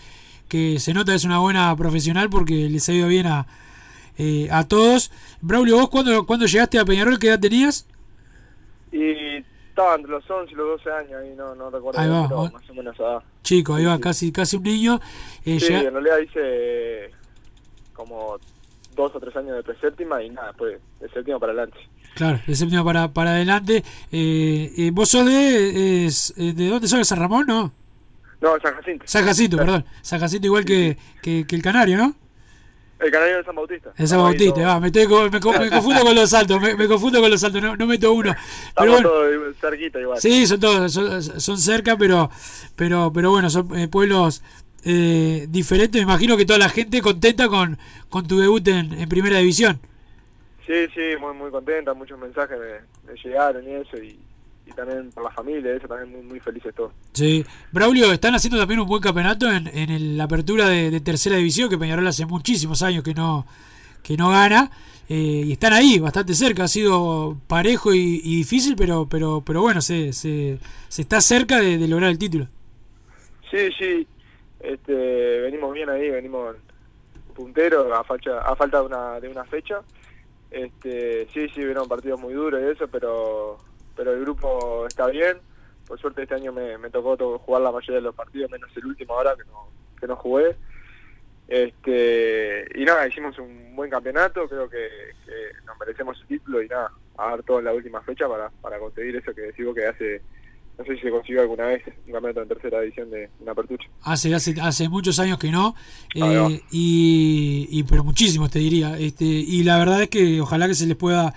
que 0.48 0.80
se 0.80 0.94
nota 0.94 1.14
es 1.14 1.26
una 1.26 1.40
buena 1.40 1.76
profesional 1.76 2.30
porque 2.30 2.70
les 2.70 2.88
ha 2.90 2.94
ido 2.94 3.08
bien 3.08 3.28
a, 3.28 3.48
eh, 4.18 4.48
a 4.52 4.68
todos. 4.68 5.12
Braulio, 5.42 5.78
¿vos 5.78 5.90
cuando, 5.90 6.26
cuando 6.26 6.46
llegaste 6.46 6.80
a 6.80 6.86
Peñarol 6.86 7.20
qué 7.20 7.28
edad 7.28 7.40
tenías? 7.40 7.88
Y 8.92 9.38
estaba 9.70 9.96
entre 9.96 10.12
los 10.12 10.30
11 10.30 10.52
y 10.52 10.56
los 10.56 10.84
12 10.84 10.92
años, 10.92 11.14
ahí 11.22 11.34
no, 11.36 11.56
no 11.56 11.70
recuerdo, 11.72 12.00
Ahí 12.00 12.10
va, 12.10 12.28
pero 12.28 12.52
más 12.52 12.70
o 12.70 12.74
menos 12.74 13.00
edad. 13.00 13.24
Chico, 13.42 13.74
ahí 13.74 13.86
va, 13.86 14.00
casi, 14.00 14.32
casi 14.32 14.58
un 14.58 14.64
niño. 14.64 15.00
Eh, 15.46 15.60
Sí, 15.60 15.74
en 15.74 15.92
realidad 15.94 16.20
hice 16.20 17.10
como 17.94 18.38
dos 18.96 19.16
o 19.16 19.20
tres 19.20 19.36
años 19.36 19.56
de 19.56 19.64
preséptima 19.64 20.22
y 20.24 20.30
nada, 20.30 20.54
pues 20.54 20.80
de 21.00 21.10
séptima 21.10 21.40
para 21.40 21.54
adelante. 21.54 21.78
Claro, 22.16 22.40
de 22.46 22.56
séptima 22.56 22.84
para, 22.84 23.12
para 23.12 23.32
adelante. 23.32 23.84
Eh, 24.12 24.72
eh, 24.78 24.92
¿Vos 24.94 25.10
sos 25.10 25.26
de, 25.26 26.06
es, 26.06 26.34
eh, 26.38 26.54
de 26.54 26.68
dónde 26.68 26.88
sos? 26.88 27.00
¿De 27.00 27.06
San 27.06 27.20
Ramón? 27.20 27.46
No. 27.48 27.72
No, 28.44 28.60
San 28.60 28.76
Jacinto. 28.76 29.06
San 29.08 29.24
Jacinto, 29.24 29.56
perdón. 29.56 29.86
San 30.02 30.20
Jacinto 30.20 30.48
igual 30.48 30.66
que, 30.66 30.98
que, 31.22 31.48
que 31.48 31.56
el 31.56 31.62
Canario, 31.62 31.96
¿no? 31.96 32.14
El 33.00 33.10
canario 33.10 33.38
de 33.38 33.44
San 33.46 33.56
Bautista. 33.56 33.94
De 33.98 34.06
San 34.06 34.20
Bautista, 34.20 34.62
va, 34.62 34.80
me, 34.82 34.92
confundo 35.70 36.02
con 36.02 36.14
los 36.16 36.30
saltos, 36.30 36.62
me, 36.62 36.76
me 36.76 36.88
confundo 36.88 37.22
con 37.22 37.32
los 37.32 37.40
saltos, 37.40 37.62
no, 37.62 37.78
no 37.78 37.88
meto 37.88 38.12
uno. 38.12 38.36
Pero 38.76 38.92
bueno, 38.92 39.10
todos 39.10 39.56
cerquita 39.62 40.00
igual. 40.00 40.20
Sí, 40.20 40.46
son 40.46 40.60
todos, 40.60 40.92
son, 40.92 41.22
son 41.22 41.58
cerca, 41.58 41.98
pero, 41.98 42.30
pero, 42.76 43.12
pero 43.14 43.32
bueno, 43.32 43.50
son 43.50 43.78
eh, 43.78 43.88
pueblos 43.88 44.44
eh, 44.84 45.48
diferentes. 45.50 46.02
Me 46.02 46.12
imagino 46.12 46.36
que 46.36 46.46
toda 46.46 46.60
la 46.60 46.70
gente 46.70 47.02
contenta 47.02 47.48
con, 47.48 47.78
con 48.10 48.28
tu 48.28 48.40
debut 48.40 48.66
en, 48.68 48.92
en 48.94 49.08
primera 49.08 49.38
división. 49.38 49.80
Sí, 50.68 50.88
sí, 50.94 51.18
muy 51.20 51.34
muy 51.34 51.50
contenta, 51.50 51.94
muchos 51.94 52.20
mensajes 52.20 52.58
me, 52.58 53.12
me 53.12 53.20
llegaron 53.22 53.68
y 53.68 53.72
eso, 53.74 53.98
y, 53.98 54.18
y 54.74 54.76
también 54.76 55.12
por 55.12 55.24
la 55.24 55.32
familia, 55.32 55.74
eso 55.76 55.88
también 55.88 56.12
muy, 56.12 56.22
muy 56.24 56.40
felices 56.40 56.74
todos. 56.76 56.92
Sí. 57.14 57.46
Braulio, 57.72 58.12
están 58.12 58.36
haciendo 58.36 58.58
también 58.60 58.80
un 58.80 58.88
buen 58.88 59.02
campeonato 59.02 59.50
en, 59.52 59.68
en 59.68 59.90
el- 59.90 60.18
la 60.18 60.26
apertura 60.26 60.68
de, 60.68 60.92
de 60.92 61.00
tercera 61.02 61.38
división, 61.38 61.70
que 61.70 61.78
Peñarol 61.78 62.08
hace 62.08 62.26
muchísimos 62.26 62.82
años 62.84 63.04
que 63.04 63.14
no, 63.14 63.46
que 64.04 64.18
no 64.18 64.30
gana. 64.30 64.72
eh, 65.10 65.44
y 65.46 65.52
están 65.52 65.74
ahí, 65.74 66.00
bastante 66.00 66.34
cerca. 66.34 66.64
Ha 66.64 66.68
sido 66.68 67.38
parejo 67.48 67.94
y, 67.94 68.22
y 68.24 68.38
difícil, 68.38 68.76
pero, 68.76 69.06
pero, 69.10 69.42
pero 69.46 69.62
bueno, 69.62 69.82
se, 69.82 70.14
se, 70.14 70.60
se 70.88 71.02
está 71.04 71.22
cerca 71.22 71.60
de, 71.60 71.78
de 71.78 71.88
lograr 71.88 72.10
el 72.10 72.18
título. 72.18 72.48
Sí, 73.52 73.70
sí, 73.78 74.08
este, 74.62 74.94
venimos 75.42 75.74
bien 75.74 75.90
ahí, 75.90 76.10
venimos 76.10 76.56
punteros 77.36 77.92
a 77.92 78.04
falta, 78.04 78.40
a 78.40 78.56
falta 78.56 78.80
de 78.80 78.86
una, 78.86 79.20
de 79.20 79.28
una 79.28 79.44
fecha. 79.46 79.82
Este, 80.50 81.28
sí, 81.34 81.48
sí, 81.54 81.64
vieron 81.64 81.88
partidos 81.88 82.20
muy 82.20 82.34
duros 82.34 82.62
y 82.62 82.72
eso, 82.72 82.88
pero, 82.88 83.58
pero 83.96 84.14
el 84.14 84.22
grupo 84.22 84.86
está 84.88 85.08
bien. 85.08 85.38
Por 85.88 86.00
suerte 86.00 86.24
este 86.24 86.36
año 86.36 86.52
me, 86.54 86.78
me 86.78 86.90
tocó 86.90 87.18
to- 87.18 87.40
jugar 87.40 87.62
la 87.62 87.72
mayoría 87.72 87.96
de 87.96 88.02
los 88.02 88.16
partidos, 88.16 88.50
menos 88.50 88.70
el 88.76 88.86
último 88.86 89.14
ahora 89.14 89.36
que 89.36 89.44
no, 89.46 89.68
que 90.00 90.08
no 90.08 90.16
jugué. 90.16 90.56
Este, 91.48 92.66
y 92.76 92.86
nada, 92.86 93.08
hicimos 93.08 93.38
un 93.38 93.76
buen 93.76 93.90
campeonato, 93.90 94.48
creo 94.48 94.70
que, 94.70 94.88
que 95.26 95.66
nos 95.66 95.78
merecemos 95.78 96.18
el 96.22 96.28
título 96.28 96.62
y 96.64 96.68
nada, 96.68 96.92
a 97.18 97.30
dar 97.32 97.44
todo 97.44 97.60
en 97.60 97.66
la 97.66 97.74
última 97.74 98.02
fecha 98.02 98.28
para, 98.28 98.50
para 98.62 98.80
conseguir 98.80 99.16
eso 99.18 99.34
que 99.36 99.42
decimos 99.42 99.76
que 99.76 99.86
hace, 99.86 100.22
no 100.78 100.86
sé 100.86 100.96
si 100.96 101.02
se 101.02 101.12
consiguió 101.12 101.42
alguna 101.42 101.66
vez, 101.66 101.84
un 101.86 102.14
campeonato 102.14 102.42
en 102.44 102.48
tercera 102.48 102.80
división 102.82 103.12
de 103.12 103.30
una 103.42 103.52
apertura. 103.52 103.84
Hace, 104.04 104.34
hace, 104.34 104.56
hace 104.62 104.88
muchos 104.90 105.20
años 105.20 105.38
que 105.38 105.52
no, 105.52 105.76
va. 106.20 106.50
eh, 106.50 106.62
y, 106.72 107.68
y 107.70 107.84
pero 107.84 108.04
muchísimos 108.06 108.50
te 108.50 108.60
diría, 108.60 108.98
este, 108.98 109.26
y 109.26 109.64
la 109.64 109.78
verdad 109.78 110.02
es 110.02 110.10
que 110.10 110.40
ojalá 110.42 110.68
que 110.68 110.76
se 110.76 110.88
les 110.88 110.96
pueda, 110.96 111.34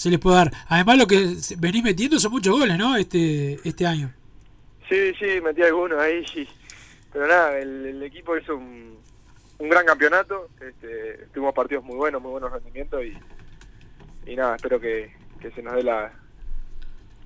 se 0.00 0.08
les 0.08 0.18
pueda 0.18 0.36
dar. 0.38 0.52
Además 0.68 0.96
lo 0.96 1.06
que 1.06 1.36
venís 1.58 1.82
metiendo 1.82 2.18
son 2.18 2.32
muchos 2.32 2.58
goles, 2.58 2.78
¿no? 2.78 2.96
Este, 2.96 3.60
este 3.68 3.86
año. 3.86 4.10
Sí, 4.88 5.12
sí, 5.18 5.42
metí 5.44 5.60
algunos 5.60 5.98
ahí, 5.98 6.24
sí. 6.32 6.48
pero 7.12 7.28
nada, 7.28 7.58
el, 7.58 7.84
el 7.84 8.02
equipo 8.02 8.34
hizo 8.34 8.56
un, 8.56 8.96
un 9.58 9.68
gran 9.68 9.84
campeonato, 9.84 10.48
este, 10.58 11.26
tuvimos 11.34 11.52
partidos 11.52 11.84
muy 11.84 11.96
buenos, 11.96 12.22
muy 12.22 12.30
buenos 12.30 12.50
rendimientos 12.50 13.02
y, 13.04 14.30
y 14.30 14.36
nada, 14.36 14.56
espero 14.56 14.80
que, 14.80 15.12
que 15.38 15.50
se 15.50 15.62
nos 15.62 15.74
dé 15.74 15.82
la, 15.82 16.10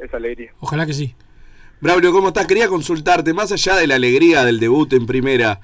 esa 0.00 0.16
alegría. 0.16 0.52
Ojalá 0.58 0.84
que 0.84 0.94
sí. 0.94 1.14
Braulio, 1.80 2.10
¿cómo 2.10 2.28
estás? 2.28 2.48
Quería 2.48 2.66
consultarte, 2.66 3.32
más 3.32 3.52
allá 3.52 3.76
de 3.76 3.86
la 3.86 3.94
alegría 3.94 4.44
del 4.44 4.58
debut 4.58 4.92
en 4.94 5.06
primera, 5.06 5.60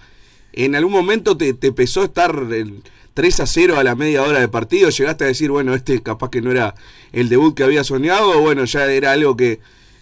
¿en 0.52 0.76
algún 0.76 0.92
momento 0.92 1.36
te, 1.36 1.54
te 1.54 1.72
pesó 1.72 2.04
estar 2.04 2.30
en 2.52 2.84
3 3.14 3.40
a 3.40 3.46
0 3.46 3.78
a 3.78 3.84
la 3.84 3.94
media 3.94 4.22
hora 4.22 4.40
de 4.40 4.48
partido? 4.48 4.90
¿Llegaste 4.90 5.24
a 5.24 5.28
decir, 5.28 5.50
bueno, 5.50 5.74
este 5.74 6.02
capaz 6.02 6.30
que 6.30 6.42
no 6.42 6.50
era 6.50 6.74
el 7.12 7.28
debut 7.28 7.56
que 7.56 7.64
había 7.64 7.84
soñado 7.84 8.38
o 8.38 8.40
bueno, 8.40 8.64
ya 8.64 8.86
era 8.86 9.12
algo 9.12 9.36
que, 9.36 9.60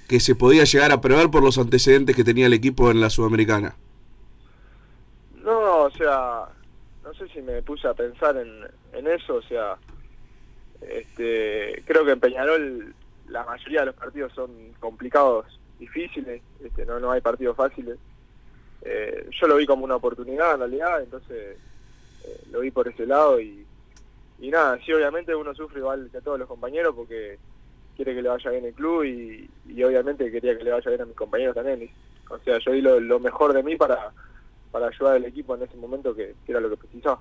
que 0.09 0.21
se 0.21 0.35
podía 0.35 0.64
llegar 0.64 0.92
a 0.92 1.01
prever 1.01 1.31
por 1.31 1.42
los 1.42 1.59
antecedentes 1.59 2.16
que 2.16 2.25
tenía 2.25 2.47
el 2.47 2.55
equipo 2.55 2.90
en 2.90 3.01
la 3.01 3.11
Sudamericana? 3.11 3.77
No, 5.42 5.83
o 5.85 5.90
sea, 5.90 6.49
no 7.05 7.14
sé 7.14 7.29
si 7.29 7.40
me 7.42 7.62
puse 7.62 7.88
a 7.88 7.94
pensar 7.94 8.37
en, 8.37 8.66
en 8.92 9.07
eso, 9.07 9.37
o 9.37 9.42
sea, 9.42 9.77
este, 10.83 11.83
creo 11.87 12.05
que 12.05 12.12
en 12.12 12.21
Peñarol 12.21 12.94
la 13.29 13.44
mayoría 13.44 13.81
de 13.81 13.87
los 13.87 13.94
partidos 13.94 14.33
son 14.33 14.51
complicados, 14.81 15.47
difíciles, 15.79 16.42
este, 16.62 16.87
no, 16.87 16.99
no 16.99 17.11
hay 17.11 17.21
partidos 17.21 17.57
fáciles. 17.57 17.99
Eh, 18.83 19.29
yo 19.31 19.47
lo 19.47 19.57
vi 19.57 19.66
como 19.66 19.85
una 19.85 19.97
oportunidad 19.97 20.55
en 20.55 20.61
realidad, 20.61 21.03
entonces 21.03 21.57
eh, 22.29 22.41
lo 22.51 22.61
vi 22.61 22.71
por 22.71 22.88
ese 22.88 23.07
lado 23.07 23.41
y, 23.41 23.64
y 24.41 24.51
nada, 24.51 24.79
sí 24.85 24.93
obviamente 24.93 25.35
uno 25.35 25.55
sufre 25.55 25.81
igual 25.81 26.09
que 26.12 26.21
todos 26.21 26.38
los 26.38 26.49
compañeros 26.49 26.95
porque 26.95 27.38
quiere 27.97 28.14
que 28.14 28.23
le 28.23 28.29
vaya 28.29 28.51
bien 28.51 28.64
el 28.64 28.75
club 28.75 29.05
y, 29.05 29.51
y 29.69 29.83
obviamente 29.83 30.31
quería 30.31 30.57
que 30.57 30.64
le 30.64 30.71
vaya 30.71 30.88
bien 30.88 31.03
a 31.03 31.07
mis 31.07 31.17
compañeros 31.17 31.55
también. 31.55 31.91
O 32.31 32.38
sea, 32.38 32.59
yo 32.59 32.73
di 32.73 32.81
lo, 32.81 33.01
lo 33.01 33.19
mejor 33.19 33.53
de 33.53 33.62
mí 33.62 33.75
para, 33.77 34.12
para 34.71 34.88
ayudar 34.88 35.17
al 35.17 35.25
equipo 35.25 35.57
en 35.57 35.62
ese 35.62 35.77
momento 35.77 36.14
que, 36.14 36.35
que 36.45 36.53
era 36.53 36.61
lo 36.61 36.71
que 36.71 36.77
precisaba. 36.77 37.21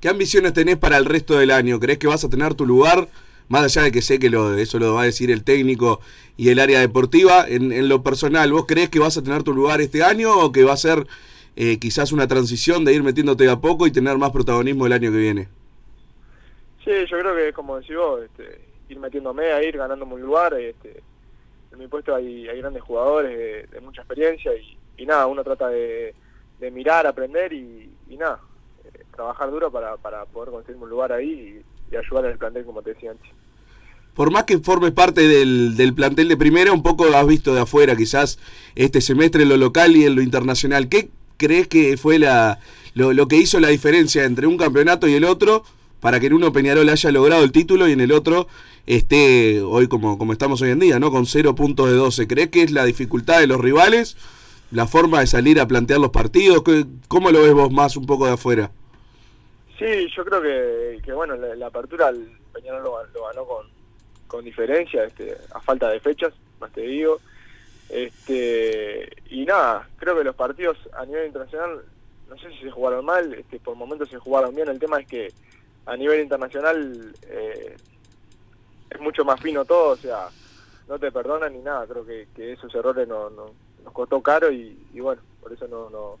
¿Qué 0.00 0.08
ambiciones 0.08 0.52
tenés 0.52 0.76
para 0.76 0.98
el 0.98 1.06
resto 1.06 1.38
del 1.38 1.50
año? 1.50 1.80
¿Crees 1.80 1.98
que 1.98 2.06
vas 2.06 2.24
a 2.24 2.28
tener 2.28 2.54
tu 2.54 2.66
lugar? 2.66 3.08
Más 3.48 3.62
allá 3.62 3.82
de 3.84 3.92
que 3.92 4.02
sé 4.02 4.18
que 4.18 4.28
lo, 4.28 4.54
eso 4.58 4.78
lo 4.78 4.94
va 4.94 5.02
a 5.02 5.04
decir 5.04 5.30
el 5.30 5.44
técnico 5.44 6.00
y 6.36 6.50
el 6.50 6.58
área 6.58 6.80
deportiva, 6.80 7.46
en, 7.48 7.72
en 7.72 7.88
lo 7.88 8.02
personal, 8.02 8.52
¿vos 8.52 8.66
crees 8.66 8.90
que 8.90 8.98
vas 8.98 9.16
a 9.16 9.22
tener 9.22 9.44
tu 9.44 9.54
lugar 9.54 9.80
este 9.80 10.02
año 10.02 10.36
o 10.38 10.52
que 10.52 10.64
va 10.64 10.72
a 10.72 10.76
ser 10.76 11.06
eh, 11.56 11.78
quizás 11.78 12.12
una 12.12 12.28
transición 12.28 12.84
de 12.84 12.94
ir 12.94 13.02
metiéndote 13.02 13.48
a 13.48 13.56
poco 13.56 13.86
y 13.86 13.90
tener 13.90 14.16
más 14.18 14.30
protagonismo 14.30 14.86
el 14.86 14.92
año 14.92 15.10
que 15.10 15.18
viene? 15.18 15.48
Sí, 16.84 16.92
yo 17.10 17.18
creo 17.18 17.34
que 17.34 17.52
como 17.52 17.78
decís 17.78 17.96
vos, 17.96 18.22
este, 18.22 18.60
ir 18.88 18.98
metiéndome 19.00 19.46
a 19.52 19.62
ir 19.62 19.76
ganando 19.76 20.04
un 20.04 20.20
lugar. 20.20 20.54
Este, 20.54 21.02
en 21.72 21.78
mi 21.78 21.88
puesto 21.88 22.14
hay, 22.14 22.48
hay 22.48 22.58
grandes 22.58 22.82
jugadores 22.82 23.36
de, 23.36 23.66
de 23.66 23.80
mucha 23.80 24.02
experiencia 24.02 24.52
y, 24.54 24.76
y 25.02 25.06
nada, 25.06 25.26
uno 25.26 25.42
trata 25.42 25.68
de, 25.68 26.14
de 26.60 26.70
mirar, 26.70 27.06
aprender 27.06 27.52
y, 27.52 27.90
y 28.08 28.16
nada, 28.16 28.40
eh, 28.84 29.02
trabajar 29.14 29.50
duro 29.50 29.70
para, 29.70 29.96
para 29.96 30.24
poder 30.26 30.50
conseguir 30.50 30.80
un 30.80 30.88
lugar 30.88 31.12
ahí 31.12 31.62
y, 31.90 31.94
y 31.94 31.96
ayudar 31.96 32.26
en 32.26 32.32
el 32.32 32.38
plantel 32.38 32.64
como 32.64 32.82
te 32.82 32.94
decía 32.94 33.10
antes. 33.10 33.30
Por 34.14 34.30
más 34.30 34.44
que 34.44 34.58
formes 34.58 34.92
parte 34.92 35.28
del, 35.28 35.76
del 35.76 35.92
plantel 35.92 36.28
de 36.28 36.38
primera, 36.38 36.72
un 36.72 36.82
poco 36.82 37.04
has 37.04 37.26
visto 37.26 37.54
de 37.54 37.60
afuera 37.60 37.94
quizás 37.96 38.38
este 38.74 39.02
semestre 39.02 39.42
en 39.42 39.50
lo 39.50 39.58
local 39.58 39.94
y 39.94 40.06
en 40.06 40.14
lo 40.14 40.22
internacional. 40.22 40.88
¿Qué 40.88 41.10
crees 41.36 41.68
que 41.68 41.96
fue 41.96 42.18
la, 42.18 42.58
lo, 42.94 43.12
lo 43.12 43.28
que 43.28 43.36
hizo 43.36 43.60
la 43.60 43.68
diferencia 43.68 44.24
entre 44.24 44.46
un 44.46 44.56
campeonato 44.56 45.06
y 45.08 45.14
el 45.14 45.24
otro 45.24 45.64
para 46.00 46.20
que 46.20 46.26
en 46.26 46.34
uno 46.34 46.52
Peñarol 46.52 46.88
haya 46.88 47.10
logrado 47.10 47.42
el 47.44 47.52
título 47.52 47.88
y 47.88 47.92
en 47.92 48.00
el 48.00 48.12
otro 48.12 48.48
esté 48.86 49.60
hoy 49.62 49.88
como, 49.88 50.18
como 50.18 50.32
estamos 50.32 50.60
hoy 50.62 50.70
en 50.70 50.78
día, 50.78 50.98
¿no? 51.00 51.10
Con 51.10 51.26
0 51.26 51.54
puntos 51.54 51.88
de 51.88 51.94
12. 51.96 52.26
¿Crees 52.28 52.50
que 52.50 52.62
es 52.62 52.70
la 52.70 52.84
dificultad 52.84 53.40
de 53.40 53.46
los 53.46 53.60
rivales 53.60 54.16
la 54.70 54.86
forma 54.86 55.20
de 55.20 55.26
salir 55.26 55.60
a 55.60 55.66
plantear 55.66 55.98
los 56.00 56.10
partidos? 56.10 56.62
¿Qué- 56.62 56.84
¿Cómo 57.08 57.30
lo 57.30 57.42
ves 57.42 57.52
vos 57.54 57.72
más 57.72 57.96
un 57.96 58.06
poco 58.06 58.26
de 58.26 58.32
afuera? 58.34 58.70
Sí, 59.78 60.08
yo 60.16 60.24
creo 60.24 60.40
que, 60.42 61.02
que 61.02 61.12
bueno, 61.12 61.36
la, 61.36 61.54
la 61.54 61.66
apertura 61.66 62.10
Peñarol 62.54 62.82
lo, 62.84 63.04
lo 63.12 63.26
ganó 63.26 63.44
con, 63.44 63.66
con 64.26 64.44
diferencia, 64.44 65.04
este, 65.04 65.36
a 65.54 65.60
falta 65.60 65.88
de 65.90 66.00
fechas, 66.00 66.32
más 66.60 66.72
te 66.72 66.82
digo. 66.82 67.20
Este, 67.88 69.08
y 69.30 69.44
nada, 69.44 69.88
creo 69.96 70.16
que 70.16 70.24
los 70.24 70.34
partidos 70.34 70.76
a 70.92 71.04
nivel 71.04 71.26
internacional, 71.26 71.84
no 72.28 72.38
sé 72.38 72.50
si 72.52 72.58
se 72.64 72.70
jugaron 72.70 73.04
mal, 73.04 73.32
este, 73.34 73.60
por 73.60 73.76
momentos 73.76 74.08
se 74.08 74.18
jugaron 74.18 74.54
bien. 74.54 74.68
El 74.68 74.78
tema 74.78 74.98
es 74.98 75.06
que 75.06 75.32
a 75.86 75.96
nivel 75.96 76.20
internacional 76.20 77.14
eh, 77.28 77.76
es 78.90 79.00
mucho 79.00 79.24
más 79.24 79.40
fino 79.40 79.64
todo, 79.64 79.90
o 79.90 79.96
sea, 79.96 80.28
no 80.88 80.98
te 80.98 81.12
perdonan 81.12 81.52
ni 81.52 81.60
nada. 81.60 81.86
Creo 81.86 82.04
que, 82.04 82.26
esos 82.52 82.74
errores 82.74 83.06
no, 83.06 83.30
no- 83.30 83.54
nos 83.84 83.92
costó 83.92 84.20
caro 84.20 84.50
y, 84.50 84.76
bueno, 84.94 85.22
por 85.40 85.52
eso 85.52 85.68
no, 85.68 85.88
no 85.90 86.18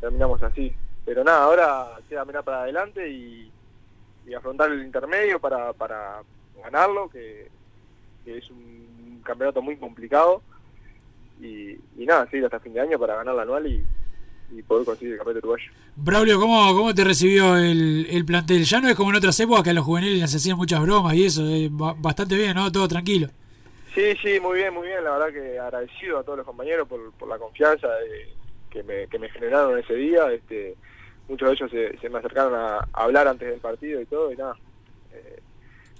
terminamos 0.00 0.42
así. 0.42 0.74
Pero 1.04 1.22
nada, 1.22 1.44
ahora 1.44 1.88
queda 2.08 2.24
mirar 2.24 2.42
para 2.42 2.62
adelante 2.62 3.08
y, 3.08 3.52
afrontar 4.36 4.72
el 4.72 4.82
intermedio 4.84 5.38
para, 5.38 5.72
ganarlo, 6.62 7.08
que 7.08 7.48
es 8.24 8.50
un 8.50 9.20
campeonato 9.24 9.62
muy 9.62 9.76
complicado. 9.76 10.42
Y, 11.40 11.72
y 11.98 12.06
nada, 12.06 12.26
seguir 12.30 12.44
hasta 12.46 12.60
fin 12.60 12.72
de 12.72 12.80
año 12.80 12.98
para 12.98 13.16
ganar 13.16 13.34
la 13.34 13.42
anual 13.42 13.66
y, 13.66 13.84
y 14.52 14.62
poder 14.62 14.84
conseguir 14.86 15.12
el 15.12 15.18
campeonato 15.18 15.46
uruguayo. 15.46 15.70
Braulio, 15.96 16.40
¿cómo, 16.40 16.74
¿cómo 16.74 16.94
te 16.94 17.04
recibió 17.04 17.56
el, 17.56 18.06
el 18.10 18.24
plantel? 18.24 18.64
Ya 18.64 18.80
no 18.80 18.88
es 18.88 18.94
como 18.94 19.10
en 19.10 19.16
otras 19.16 19.38
épocas 19.40 19.62
que 19.64 19.70
a 19.70 19.74
los 19.74 19.84
juveniles 19.84 20.20
les 20.20 20.34
hacían 20.34 20.56
muchas 20.56 20.80
bromas 20.82 21.14
y 21.14 21.26
eso, 21.26 21.46
eh, 21.46 21.68
ba- 21.70 21.94
bastante 21.98 22.36
bien, 22.36 22.54
¿no? 22.54 22.70
Todo 22.72 22.88
tranquilo. 22.88 23.28
Sí, 23.94 24.14
sí, 24.22 24.38
muy 24.40 24.58
bien, 24.58 24.74
muy 24.74 24.86
bien. 24.88 25.02
La 25.04 25.12
verdad 25.18 25.32
que 25.32 25.58
agradecido 25.58 26.18
a 26.18 26.22
todos 26.22 26.38
los 26.38 26.46
compañeros 26.46 26.86
por, 26.86 27.12
por 27.12 27.28
la 27.28 27.38
confianza 27.38 27.88
eh, 28.06 28.28
que, 28.70 28.82
me, 28.82 29.06
que 29.08 29.18
me 29.18 29.30
generaron 29.30 29.78
ese 29.78 29.94
día. 29.94 30.30
Este, 30.32 30.74
muchos 31.28 31.48
de 31.48 31.54
ellos 31.54 31.70
se, 31.70 31.98
se 31.98 32.08
me 32.10 32.18
acercaron 32.18 32.54
a, 32.54 32.76
a 32.76 33.04
hablar 33.04 33.26
antes 33.26 33.48
del 33.48 33.60
partido 33.60 34.00
y 34.00 34.06
todo 34.06 34.32
y 34.32 34.36
nada. 34.36 34.54
eh, 35.12 35.40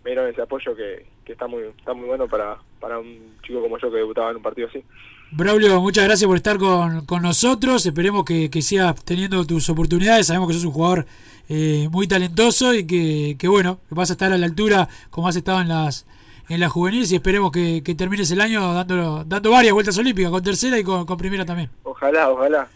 me 0.05 0.11
dieron 0.11 0.29
ese 0.31 0.43
apoyo 0.43 0.77
que, 0.77 1.07
que 1.25 1.33
está 1.33 1.47
muy 1.47 1.63
está 1.77 1.95
muy 1.95 2.07
bueno 2.07 2.29
para, 2.29 2.59
para 2.79 2.99
un 2.99 3.37
chico 3.43 3.61
como 3.63 3.79
yo 3.79 3.91
que 3.91 3.97
debutaba 3.97 4.31
en 4.31 4.37
un 4.37 4.43
partido 4.43 4.69
así. 4.69 4.85
Braulio, 5.33 5.81
muchas 5.81 6.05
gracias 6.05 6.27
por 6.27 6.37
estar 6.37 6.57
con, 6.57 7.05
con 7.05 7.23
nosotros. 7.23 7.85
Esperemos 7.85 8.25
que, 8.25 8.49
que 8.51 8.63
sigas 8.63 8.95
teniendo 9.05 9.45
tus 9.45 9.69
oportunidades. 9.69 10.29
Sabemos 10.29 10.49
que 10.49 10.55
sos 10.55 10.65
un 10.65 10.73
jugador 10.73 11.07
eh, 11.49 11.89
muy 11.91 12.07
talentoso 12.07 12.75
y 12.75 12.87
que, 12.87 13.37
que, 13.39 13.49
bueno, 13.49 13.81
que 13.89 13.95
vas 13.95 14.11
a 14.11 14.15
estar 14.15 14.33
a 14.33 14.39
la 14.39 14.47
altura 14.47 14.89
como 15.11 15.29
has 15.29 15.37
estado 15.37 15.61
en 15.61 15.69
las 15.69 16.07
en 16.49 16.61
las 16.61 16.71
juveniles 16.71 17.11
y 17.11 17.17
esperemos 17.17 17.51
que, 17.51 17.83
que 17.83 17.97
termines 17.97 18.31
el 18.31 18.41
año 18.41 18.73
dando, 18.73 19.25
dando 19.25 19.51
varias 19.51 19.73
vueltas 19.73 19.99
olímpicas, 19.99 20.31
con 20.31 20.45
tercera 20.45 20.79
y 20.79 20.85
con, 20.85 21.05
con 21.05 21.19
primera 21.19 21.45
también. 21.45 21.71
Ojalá, 21.83 22.31
ojalá. 22.31 22.69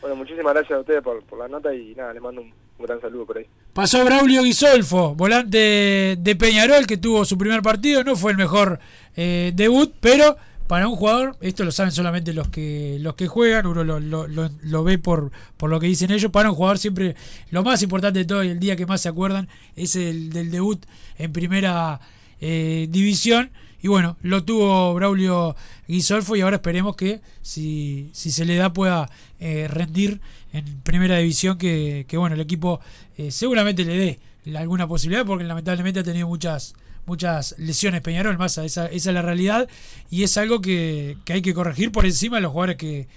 Bueno, 0.00 0.16
muchísimas 0.16 0.54
gracias 0.54 0.78
a 0.78 0.80
ustedes 0.80 1.02
por, 1.02 1.22
por 1.24 1.38
la 1.38 1.46
nota 1.46 1.74
y 1.74 1.94
nada, 1.94 2.14
les 2.14 2.22
mando 2.22 2.40
un, 2.40 2.52
un 2.78 2.86
gran 2.86 3.00
saludo 3.02 3.26
por 3.26 3.36
ahí. 3.36 3.46
Pasó 3.74 4.02
Braulio 4.02 4.42
Guisolfo, 4.44 5.14
volante 5.14 6.16
de 6.18 6.36
Peñarol, 6.36 6.86
que 6.86 6.96
tuvo 6.96 7.26
su 7.26 7.36
primer 7.36 7.60
partido. 7.60 8.02
No 8.02 8.16
fue 8.16 8.32
el 8.32 8.38
mejor 8.38 8.80
eh, 9.14 9.52
debut, 9.54 9.92
pero 10.00 10.38
para 10.68 10.86
un 10.86 10.96
jugador, 10.96 11.36
esto 11.40 11.64
lo 11.64 11.72
saben 11.72 11.92
solamente 11.92 12.34
los 12.34 12.48
que 12.48 12.98
los 13.00 13.14
que 13.14 13.26
juegan, 13.26 13.66
uno 13.66 13.84
lo, 13.84 13.98
lo, 13.98 14.84
ve 14.84 14.98
por, 14.98 15.32
por 15.56 15.70
lo 15.70 15.80
que 15.80 15.86
dicen 15.86 16.10
ellos. 16.10 16.30
Para 16.30 16.50
un 16.50 16.56
jugador 16.56 16.78
siempre 16.78 17.16
lo 17.50 17.64
más 17.64 17.82
importante 17.82 18.20
de 18.20 18.24
todo 18.26 18.44
y 18.44 18.48
el 18.48 18.60
día 18.60 18.76
que 18.76 18.84
más 18.84 19.00
se 19.00 19.08
acuerdan 19.08 19.48
es 19.76 19.96
el 19.96 20.30
del 20.30 20.50
debut 20.50 20.84
en 21.16 21.32
primera 21.32 22.00
eh, 22.42 22.86
división. 22.90 23.50
Y 23.80 23.88
bueno, 23.88 24.18
lo 24.22 24.44
tuvo 24.44 24.92
Braulio 24.92 25.56
Guisolfo 25.86 26.36
y 26.36 26.42
ahora 26.42 26.56
esperemos 26.56 26.96
que 26.96 27.22
si, 27.40 28.10
si 28.12 28.30
se 28.30 28.44
le 28.44 28.56
da 28.56 28.72
pueda 28.72 29.08
eh, 29.40 29.68
rendir 29.68 30.20
en 30.52 30.64
primera 30.82 31.16
división, 31.16 31.56
que, 31.56 32.04
que 32.06 32.18
bueno, 32.18 32.34
el 32.34 32.42
equipo 32.42 32.80
eh, 33.16 33.30
seguramente 33.30 33.84
le 33.84 33.96
dé 33.96 34.20
alguna 34.58 34.86
posibilidad 34.86 35.24
porque 35.24 35.44
lamentablemente 35.44 36.00
ha 36.00 36.04
tenido 36.04 36.28
muchas 36.28 36.74
muchas 37.08 37.54
lesiones 37.58 38.00
Peñarol, 38.02 38.38
más 38.38 38.56
esa, 38.58 38.86
esa 38.86 38.90
es 38.90 39.06
la 39.06 39.22
realidad 39.22 39.68
y 40.10 40.22
es 40.22 40.36
algo 40.36 40.60
que, 40.60 41.16
que 41.24 41.32
hay 41.32 41.42
que 41.42 41.54
corregir 41.54 41.90
por 41.90 42.06
encima 42.06 42.36
de 42.36 42.42
los 42.42 42.52
jugadores 42.52 42.76
que, 42.76 43.08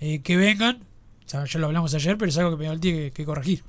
eh, 0.00 0.20
que 0.22 0.36
vengan. 0.36 0.80
O 1.24 1.28
sea, 1.28 1.44
ya 1.44 1.58
lo 1.60 1.66
hablamos 1.66 1.94
ayer, 1.94 2.18
pero 2.18 2.28
es 2.30 2.36
algo 2.38 2.50
que 2.52 2.56
Peñarol 2.58 2.80
tiene 2.80 2.98
que, 2.98 3.10
que 3.12 3.24
corregir. 3.24 3.62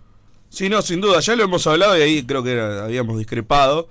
Sí, 0.49 0.69
no, 0.69 0.81
sin 0.81 1.01
duda, 1.01 1.19
ya 1.19 1.35
lo 1.35 1.43
hemos 1.43 1.65
hablado 1.67 1.97
y 1.97 2.01
ahí 2.01 2.23
creo 2.23 2.43
que 2.43 2.51
era- 2.53 2.85
habíamos 2.85 3.17
discrepado 3.17 3.89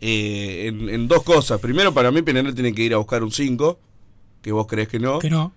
eh, 0.00 0.66
en, 0.68 0.88
en 0.88 1.08
dos 1.08 1.22
cosas. 1.22 1.60
Primero, 1.60 1.92
para 1.92 2.10
mí 2.10 2.22
Peñarol 2.22 2.54
tiene 2.54 2.72
que 2.74 2.82
ir 2.82 2.94
a 2.94 2.98
buscar 2.98 3.22
un 3.22 3.32
5, 3.32 3.78
que 4.42 4.52
vos 4.52 4.66
crees 4.66 4.88
que 4.88 4.98
no. 4.98 5.18
Que 5.18 5.30
no. 5.30 5.52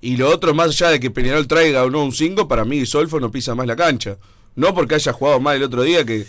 Y 0.00 0.16
lo 0.16 0.28
otro, 0.28 0.54
más 0.54 0.68
allá 0.68 0.90
de 0.90 1.00
que 1.00 1.10
Peñarol 1.10 1.46
traiga 1.48 1.82
o 1.84 1.90
no 1.90 2.02
un 2.04 2.12
5, 2.12 2.46
para 2.48 2.64
mí 2.64 2.84
Solfo 2.84 3.18
no 3.20 3.30
pisa 3.30 3.54
más 3.54 3.66
la 3.66 3.76
cancha. 3.76 4.18
No 4.54 4.74
porque 4.74 4.94
haya 4.96 5.12
jugado 5.12 5.40
mal 5.40 5.56
el 5.56 5.62
otro 5.62 5.82
día, 5.82 6.04
que 6.04 6.26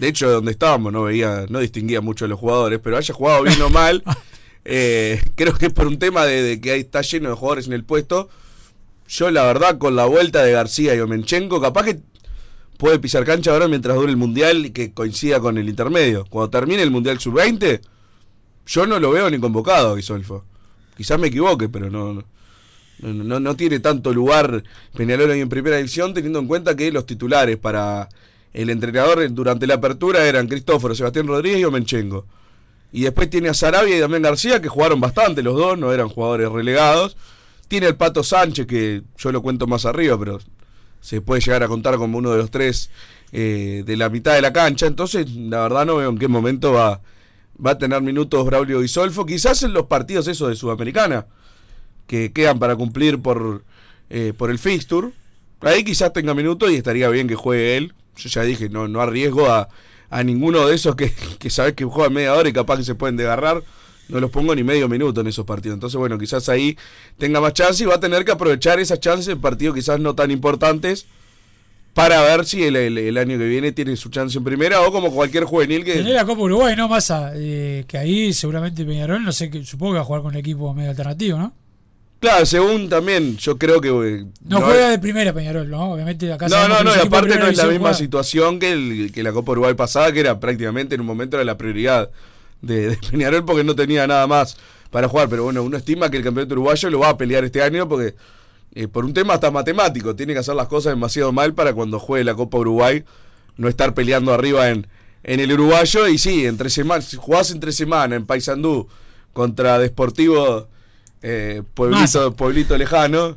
de 0.00 0.08
hecho 0.08 0.30
donde 0.30 0.50
estábamos 0.52 0.92
no 0.92 1.02
veía, 1.02 1.44
no 1.50 1.60
distinguía 1.60 2.00
mucho 2.00 2.24
a 2.24 2.28
los 2.28 2.40
jugadores, 2.40 2.80
pero 2.82 2.96
haya 2.96 3.14
jugado 3.14 3.42
bien 3.42 3.60
o 3.60 3.68
mal, 3.68 4.02
eh, 4.64 5.22
creo 5.34 5.54
que 5.54 5.66
es 5.66 5.72
por 5.72 5.86
un 5.86 5.98
tema 5.98 6.24
de, 6.24 6.42
de 6.42 6.60
que 6.60 6.72
ahí 6.72 6.80
está 6.80 7.02
lleno 7.02 7.28
de 7.28 7.36
jugadores 7.36 7.66
en 7.66 7.74
el 7.74 7.84
puesto. 7.84 8.30
Yo 9.08 9.30
la 9.30 9.44
verdad 9.44 9.78
con 9.78 9.96
la 9.96 10.06
vuelta 10.06 10.42
de 10.42 10.52
García 10.52 10.94
y 10.94 11.00
Omenchenko, 11.00 11.60
capaz 11.60 11.84
que 11.84 11.98
puede 12.78 12.98
pisar 12.98 13.26
cancha 13.26 13.52
ahora 13.52 13.68
mientras 13.68 13.94
dure 13.94 14.10
el 14.10 14.16
Mundial 14.16 14.66
y 14.66 14.70
que 14.70 14.92
coincida 14.92 15.38
con 15.38 15.58
el 15.58 15.68
intermedio. 15.68 16.24
Cuando 16.30 16.48
termine 16.48 16.82
el 16.82 16.90
Mundial 16.90 17.20
Sub-20, 17.20 17.82
yo 18.66 18.86
no 18.86 18.98
lo 18.98 19.10
veo 19.10 19.28
ni 19.28 19.38
convocado 19.38 19.92
a 19.92 19.96
Guisolfo. 19.96 20.44
Quizás 20.96 21.20
me 21.20 21.26
equivoque, 21.26 21.68
pero 21.68 21.90
no, 21.90 22.24
no, 23.00 23.40
no, 23.40 23.56
tiene 23.56 23.80
tanto 23.80 24.14
lugar 24.14 24.62
Peñarol 24.94 25.30
ahí 25.30 25.40
en 25.40 25.50
primera 25.50 25.76
división, 25.76 26.14
teniendo 26.14 26.38
en 26.38 26.46
cuenta 26.46 26.74
que 26.74 26.90
los 26.90 27.04
titulares 27.04 27.58
para 27.58 28.08
el 28.52 28.70
entrenador 28.70 29.32
durante 29.32 29.66
la 29.66 29.74
apertura 29.74 30.26
eran 30.26 30.48
Cristóforo, 30.48 30.94
Sebastián 30.94 31.26
Rodríguez 31.26 31.60
y 31.60 31.64
Omenchenko. 31.64 32.26
Y 32.92 33.02
después 33.02 33.30
tiene 33.30 33.48
a 33.48 33.54
Sarabia 33.54 33.96
y 33.96 34.00
Damián 34.00 34.22
García, 34.22 34.60
que 34.60 34.68
jugaron 34.68 35.00
bastante 35.00 35.42
los 35.42 35.56
dos, 35.56 35.78
no 35.78 35.92
eran 35.92 36.08
jugadores 36.08 36.50
relegados. 36.50 37.16
Tiene 37.68 37.86
el 37.86 37.94
Pato 37.94 38.24
Sánchez, 38.24 38.66
que 38.66 39.02
yo 39.16 39.30
lo 39.30 39.42
cuento 39.42 39.68
más 39.68 39.86
arriba, 39.86 40.18
pero 40.18 40.40
se 41.00 41.20
puede 41.20 41.40
llegar 41.40 41.62
a 41.62 41.68
contar 41.68 41.96
como 41.96 42.18
uno 42.18 42.32
de 42.32 42.38
los 42.38 42.50
tres 42.50 42.90
eh, 43.32 43.84
de 43.86 43.96
la 43.96 44.08
mitad 44.08 44.34
de 44.34 44.42
la 44.42 44.52
cancha. 44.52 44.86
Entonces, 44.86 45.30
la 45.30 45.60
verdad 45.60 45.86
no 45.86 45.96
veo 45.96 46.10
en 46.10 46.18
qué 46.18 46.26
momento 46.26 46.72
va, 46.72 47.00
va 47.64 47.72
a 47.72 47.78
tener 47.78 48.02
minutos 48.02 48.44
Braulio 48.44 48.80
Guisolfo. 48.80 49.24
Quizás 49.24 49.62
en 49.62 49.72
los 49.72 49.86
partidos 49.86 50.26
esos 50.26 50.48
de 50.48 50.56
Sudamericana, 50.56 51.26
que 52.08 52.32
quedan 52.32 52.58
para 52.58 52.74
cumplir 52.74 53.22
por, 53.22 53.62
eh, 54.10 54.32
por 54.36 54.50
el 54.50 54.58
fixture. 54.58 55.10
Ahí 55.60 55.84
quizás 55.84 56.12
tenga 56.12 56.34
minutos 56.34 56.72
y 56.72 56.74
estaría 56.74 57.08
bien 57.08 57.28
que 57.28 57.36
juegue 57.36 57.76
él. 57.76 57.94
Yo 58.16 58.28
ya 58.28 58.42
dije, 58.42 58.68
no, 58.68 58.88
no 58.88 59.00
arriesgo 59.00 59.46
a, 59.50 59.68
a 60.10 60.22
ninguno 60.22 60.66
de 60.66 60.74
esos 60.74 60.94
que, 60.96 61.12
que 61.38 61.50
sabes 61.50 61.74
que 61.74 61.84
juega 61.84 62.10
media 62.10 62.34
hora 62.34 62.48
y 62.48 62.52
capaz 62.52 62.76
que 62.78 62.84
se 62.84 62.94
pueden 62.94 63.16
desgarrar. 63.16 63.62
No 64.08 64.18
los 64.18 64.30
pongo 64.30 64.54
ni 64.56 64.64
medio 64.64 64.88
minuto 64.88 65.20
en 65.20 65.28
esos 65.28 65.46
partidos. 65.46 65.74
Entonces, 65.74 65.96
bueno, 65.96 66.18
quizás 66.18 66.48
ahí 66.48 66.76
tenga 67.16 67.40
más 67.40 67.52
chance 67.52 67.82
y 67.84 67.86
va 67.86 67.94
a 67.94 68.00
tener 68.00 68.24
que 68.24 68.32
aprovechar 68.32 68.80
esas 68.80 68.98
chances 68.98 69.28
en 69.28 69.40
partidos 69.40 69.76
quizás 69.76 70.00
no 70.00 70.14
tan 70.16 70.32
importantes 70.32 71.06
para 71.94 72.20
ver 72.22 72.44
si 72.44 72.62
el, 72.64 72.76
el- 72.76 73.18
año 73.18 73.36
que 73.38 73.46
viene 73.46 73.72
tiene 73.72 73.96
su 73.96 74.10
chance 74.10 74.36
en 74.38 74.44
primera 74.44 74.80
o 74.82 74.92
como 74.92 75.12
cualquier 75.12 75.44
juvenil 75.44 75.84
que... 75.84 75.94
Tener 75.94 76.14
la 76.14 76.24
Copa 76.24 76.42
Uruguay, 76.42 76.74
¿no? 76.76 76.88
Massa, 76.88 77.32
eh, 77.34 77.84
que 77.86 77.98
ahí 77.98 78.32
seguramente 78.32 78.84
Peñarol, 78.84 79.22
no 79.24 79.32
sé, 79.32 79.50
supongo 79.64 79.92
que 79.92 79.96
va 79.96 80.02
a 80.02 80.04
jugar 80.04 80.22
con 80.22 80.34
el 80.34 80.40
equipo 80.40 80.72
medio 80.74 80.90
alternativo, 80.90 81.38
¿no? 81.38 81.52
Claro, 82.20 82.44
según 82.44 82.90
también, 82.90 83.38
yo 83.38 83.56
creo 83.56 83.80
que... 83.80 83.88
eh, 83.88 84.26
No, 84.44 84.60
juega 84.60 84.90
de 84.90 84.98
primera 84.98 85.32
Peñarol, 85.32 85.70
¿no? 85.70 85.92
Obviamente 85.92 86.30
acá 86.30 86.48
No, 86.48 86.68
no, 86.68 86.84
no, 86.84 86.94
y 86.94 86.98
aparte 86.98 87.38
no 87.38 87.46
es 87.46 87.56
la 87.56 87.64
misma 87.66 87.94
situación 87.94 88.58
que, 88.58 88.72
el, 88.72 89.10
que 89.12 89.22
la 89.22 89.32
Copa 89.32 89.52
Uruguay 89.52 89.72
pasada, 89.72 90.12
que 90.12 90.20
era 90.20 90.38
prácticamente 90.38 90.94
en 90.94 91.00
un 91.00 91.06
momento 91.06 91.38
era 91.38 91.44
la 91.44 91.56
prioridad 91.56 92.10
de, 92.60 92.90
de 92.90 92.96
Peñarol 93.10 93.46
porque 93.46 93.64
no 93.64 93.74
tenía 93.74 94.06
nada 94.06 94.26
más 94.26 94.58
para 94.90 95.08
jugar. 95.08 95.30
Pero 95.30 95.44
bueno, 95.44 95.62
uno 95.62 95.78
estima 95.78 96.10
que 96.10 96.18
el 96.18 96.22
campeonato 96.22 96.52
uruguayo 96.54 96.90
lo 96.90 96.98
va 96.98 97.08
a 97.08 97.16
pelear 97.16 97.42
este 97.44 97.62
año 97.62 97.88
porque 97.88 98.14
eh, 98.74 98.86
por 98.86 99.06
un 99.06 99.14
tema 99.14 99.34
hasta 99.34 99.50
matemático, 99.50 100.14
tiene 100.14 100.34
que 100.34 100.40
hacer 100.40 100.54
las 100.54 100.68
cosas 100.68 100.92
demasiado 100.92 101.32
mal 101.32 101.54
para 101.54 101.72
cuando 101.72 101.98
juegue 101.98 102.24
la 102.24 102.34
Copa 102.34 102.58
Uruguay 102.58 103.02
no 103.56 103.66
estar 103.68 103.94
peleando 103.94 104.34
arriba 104.34 104.68
en, 104.68 104.86
en 105.22 105.40
el 105.40 105.52
uruguayo. 105.52 106.06
Y 106.06 106.18
sí, 106.18 106.44
entre 106.44 106.68
semanas, 106.68 107.06
si 107.06 107.16
jugás 107.16 107.50
entre 107.50 107.72
semana 107.72 108.14
en 108.14 108.26
Paysandú 108.26 108.88
contra 109.32 109.78
Desportivo 109.78 110.68
eh, 111.22 111.62
Pueblito. 111.74 112.34
Pueblito 112.34 112.76
Lejano. 112.76 113.36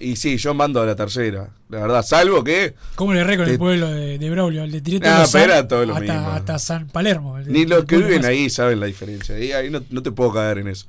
Y 0.00 0.16
sí, 0.16 0.36
yo 0.38 0.54
mando 0.54 0.82
a 0.82 0.86
la 0.86 0.96
tercera, 0.96 1.50
la 1.68 1.78
verdad, 1.80 2.02
salvo 2.04 2.42
que 2.42 2.74
¿Cómo 2.96 3.14
le 3.14 3.20
erré 3.20 3.36
con 3.36 3.46
Te- 3.46 3.52
el 3.52 3.58
pueblo 3.58 3.88
de, 3.88 4.18
de 4.18 4.30
Braulio? 4.30 4.66
Le 4.66 4.80
tiré 4.80 4.98
todo 4.98 5.08
Ah, 5.12 5.16
pero 5.18 5.26
San- 5.28 5.42
era 5.42 5.68
todo 5.68 5.86
lo 5.86 5.94
hasta, 5.94 6.12
mismo. 6.14 6.30
hasta 6.30 6.58
San 6.58 6.88
Palermo. 6.88 7.38
el- 7.38 7.52
Ni 7.52 7.64
los 7.64 7.84
que 7.84 7.98
viven 7.98 8.16
más- 8.18 8.26
ahí 8.26 8.50
saben 8.50 8.80
la 8.80 8.86
diferencia. 8.86 9.36
Ahí, 9.36 9.52
ahí 9.52 9.70
no, 9.70 9.82
no 9.90 10.02
te 10.02 10.10
puedo 10.10 10.32
caer 10.32 10.58
en 10.58 10.66
eso. 10.68 10.86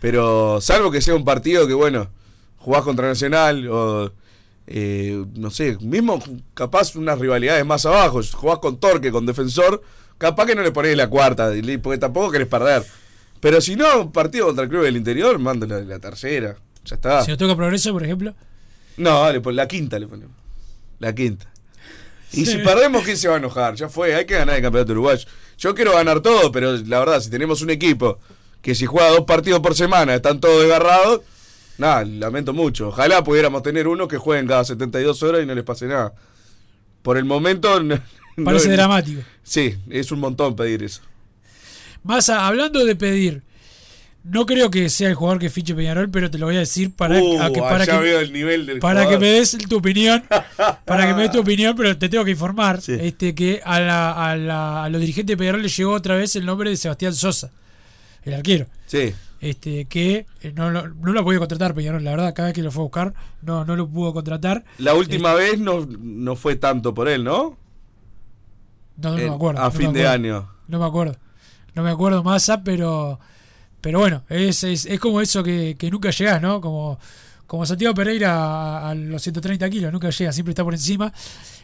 Pero 0.00 0.60
salvo 0.60 0.92
que 0.92 1.00
sea 1.02 1.16
un 1.16 1.24
partido 1.24 1.66
que, 1.66 1.74
bueno, 1.74 2.08
jugás 2.58 2.82
contra 2.82 3.08
Nacional 3.08 3.68
o, 3.68 4.12
eh, 4.68 5.24
no 5.34 5.50
sé, 5.50 5.76
mismo 5.80 6.22
capaz 6.54 6.94
unas 6.94 7.18
rivalidades 7.18 7.66
más 7.66 7.84
abajo. 7.84 8.20
Jugás 8.32 8.60
con 8.60 8.78
Torque, 8.78 9.10
con 9.10 9.26
Defensor, 9.26 9.82
capaz 10.18 10.46
que 10.46 10.54
no 10.54 10.62
le 10.62 10.70
ponés 10.70 10.96
la 10.96 11.08
cuarta, 11.10 11.50
porque 11.82 11.98
tampoco 11.98 12.30
querés 12.30 12.46
perder. 12.48 12.84
Pero 13.40 13.60
si 13.60 13.76
no, 13.76 14.10
partido 14.12 14.46
contra 14.46 14.64
el 14.64 14.70
Club 14.70 14.82
del 14.84 14.96
Interior, 14.96 15.38
mando 15.38 15.66
la, 15.66 15.80
la 15.80 15.98
tercera. 15.98 16.56
Ya 16.84 16.94
está. 16.96 17.22
Si 17.22 17.30
nos 17.30 17.38
toca 17.38 17.54
progreso, 17.56 17.92
por 17.92 18.04
ejemplo. 18.04 18.34
No, 18.96 19.30
le 19.30 19.40
la 19.52 19.68
quinta 19.68 19.98
le 19.98 20.06
ponemos. 20.06 20.34
La 20.98 21.14
quinta. 21.14 21.46
Y 22.32 22.44
Sí. 22.44 22.52
si 22.52 22.58
perdemos, 22.58 23.02
¿quién 23.04 23.16
se 23.16 23.28
va 23.28 23.34
a 23.34 23.38
enojar? 23.38 23.74
Ya 23.74 23.88
fue, 23.88 24.14
hay 24.14 24.24
que 24.24 24.34
ganar 24.34 24.56
el 24.56 24.62
campeonato 24.62 24.92
uruguayo. 24.92 25.26
Yo 25.58 25.74
quiero 25.74 25.92
ganar 25.92 26.20
todo, 26.20 26.50
pero 26.52 26.72
la 26.76 26.98
verdad, 26.98 27.20
si 27.20 27.30
tenemos 27.30 27.62
un 27.62 27.70
equipo 27.70 28.18
que 28.62 28.74
si 28.74 28.86
juega 28.86 29.10
dos 29.10 29.22
partidos 29.22 29.60
por 29.60 29.74
semana 29.74 30.14
están 30.14 30.40
todos 30.40 30.60
desgarrados, 30.62 31.20
nada, 31.78 32.04
lamento 32.04 32.52
mucho. 32.52 32.88
Ojalá 32.88 33.22
pudiéramos 33.22 33.62
tener 33.62 33.86
uno 33.86 34.08
que 34.08 34.16
jueguen 34.18 34.46
cada 34.46 34.64
72 34.64 35.22
horas 35.22 35.42
y 35.42 35.46
no 35.46 35.54
les 35.54 35.64
pase 35.64 35.86
nada. 35.86 36.14
Por 37.02 37.16
el 37.16 37.24
momento. 37.24 37.80
no- 37.82 37.98
Parece 38.44 38.68
no- 38.68 38.74
dramático. 38.74 39.22
Sí, 39.42 39.76
es 39.88 40.10
un 40.10 40.20
montón 40.20 40.56
pedir 40.56 40.82
eso. 40.82 41.02
Massa, 42.06 42.46
hablando 42.46 42.84
de 42.84 42.94
pedir, 42.96 43.42
no 44.24 44.44
creo 44.46 44.70
que 44.70 44.88
sea 44.90 45.08
el 45.08 45.14
jugador 45.14 45.38
que 45.40 45.50
fiche 45.50 45.74
Peñarol, 45.74 46.08
pero 46.10 46.30
te 46.30 46.38
lo 46.38 46.46
voy 46.46 46.56
a 46.56 46.60
decir 46.60 46.92
para, 46.94 47.20
Uh, 47.22 47.40
a 47.42 47.52
que, 47.52 47.60
para, 47.60 47.82
allá 47.84 47.98
que, 47.98 48.04
veo 48.04 48.20
el 48.20 48.32
nivel 48.32 48.66
del 48.66 48.78
para 48.80 49.08
que 49.08 49.18
me 49.18 49.28
des 49.28 49.56
tu 49.68 49.76
opinión. 49.76 50.24
para 50.84 51.06
que 51.06 51.14
me 51.14 51.22
des 51.22 51.30
tu 51.32 51.40
opinión, 51.46 51.74
pero 51.76 51.96
te 51.96 52.08
tengo 52.08 52.24
que 52.24 52.30
informar 52.32 52.80
este 52.86 53.34
que 53.34 53.60
a, 53.64 53.80
la, 53.80 54.30
a, 54.30 54.36
la- 54.36 54.84
a 54.84 54.88
los 54.88 55.00
dirigentes 55.00 55.32
de 55.34 55.36
Peñarol 55.36 55.62
le 55.62 55.68
llegó 55.68 55.92
otra 55.92 56.16
vez 56.16 56.34
el 56.36 56.44
nombre 56.46 56.70
de 56.70 56.76
Sebastián 56.76 57.14
Sosa, 57.14 57.50
el 58.24 58.34
arquero. 58.34 58.66
Sí. 58.86 59.12
Este, 59.38 59.84
que 59.84 60.26
eh, 60.42 60.52
no, 60.56 60.70
lo- 60.70 60.88
no 60.88 61.12
lo 61.12 61.22
podía 61.22 61.38
contratar 61.38 61.74
Peñarol, 61.74 62.02
la 62.02 62.10
verdad, 62.12 62.34
cada 62.34 62.48
vez 62.48 62.54
que 62.54 62.62
lo 62.62 62.70
fue 62.72 62.82
a 62.82 62.84
buscar, 62.84 63.14
no, 63.42 63.64
no 63.64 63.76
lo 63.76 63.86
pudo 63.88 64.12
contratar. 64.12 64.64
La 64.78 64.94
última 64.94 65.32
Este, 65.34 65.42
vez 65.52 65.60
no, 65.60 65.86
no 66.00 66.34
fue 66.36 66.56
tanto 66.56 66.94
por 66.94 67.08
él, 67.08 67.22
¿no? 67.22 67.56
No, 68.96 69.10
no 69.10 69.16
me 69.16 69.28
acuerdo. 69.28 69.60
a 69.60 69.64
no 69.64 69.70
fin 69.70 69.92
de 69.92 70.06
acuerdo. 70.06 70.10
año. 70.10 70.50
No 70.68 70.78
me 70.78 70.86
acuerdo. 70.86 71.16
No 71.76 71.82
me 71.84 71.90
acuerdo 71.90 72.24
Massa, 72.24 72.62
pero 72.64 73.20
pero 73.80 74.00
bueno, 74.00 74.24
es, 74.28 74.64
es, 74.64 74.86
es 74.86 74.98
como 74.98 75.20
eso 75.20 75.44
que, 75.44 75.76
que 75.78 75.90
nunca 75.92 76.10
llegás, 76.10 76.42
¿no? 76.42 76.60
Como, 76.60 76.98
como 77.46 77.64
Santiago 77.64 77.94
Pereira 77.94 78.34
a, 78.34 78.90
a 78.90 78.94
los 78.96 79.22
130 79.22 79.70
kilos, 79.70 79.92
nunca 79.92 80.10
llega, 80.10 80.32
siempre 80.32 80.50
está 80.50 80.64
por 80.64 80.74
encima. 80.74 81.12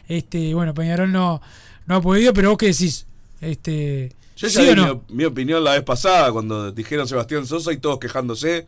Este, 0.07 0.53
bueno, 0.53 0.73
Peñarol 0.73 1.11
no, 1.11 1.41
no 1.85 1.95
ha 1.95 2.01
podido, 2.01 2.31
pero 2.31 2.49
vos 2.51 2.57
qué 2.57 2.67
decís, 2.67 3.05
este, 3.41 4.13
Yo 4.37 4.47
¿sí 4.47 4.55
ya 4.55 4.61
o 4.61 4.65
di 4.65 4.75
no? 4.75 5.03
mi, 5.09 5.15
mi 5.17 5.25
opinión 5.25 5.63
la 5.65 5.71
vez 5.73 5.83
pasada 5.83 6.31
cuando 6.31 6.71
dijeron 6.71 7.07
Sebastián 7.09 7.45
Sosa 7.45 7.73
y 7.73 7.77
todos 7.77 7.99
quejándose. 7.99 8.67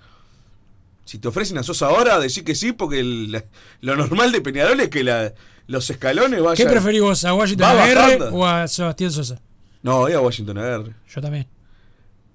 Si 1.05 1.19
te 1.19 1.27
ofrecen 1.27 1.57
a 1.59 1.63
Sosa 1.63 1.85
ahora, 1.85 2.19
decir 2.19 2.43
que 2.43 2.55
sí, 2.55 2.71
porque 2.73 2.99
el- 2.99 3.41
lo 3.81 3.95
normal 3.95 4.31
de 4.33 4.41
Peñarol 4.41 4.79
es 4.81 4.89
que 4.89 5.03
la- 5.03 5.33
los 5.67 5.89
escalones 5.89 6.41
vayan. 6.41 6.67
¿Qué 6.67 6.71
preferís 6.71 7.01
vos, 7.01 7.23
a 7.23 7.33
Washington 7.33 7.67
Va 7.69 8.29
o 8.33 8.45
a 8.45 8.67
Sebastián 8.67 9.11
Sosa? 9.11 9.39
No, 9.85 9.99
voy 9.99 10.13
a 10.13 10.19
Washington 10.19 10.57
AR. 10.57 10.83
Yo 11.07 11.21
también. 11.21 11.45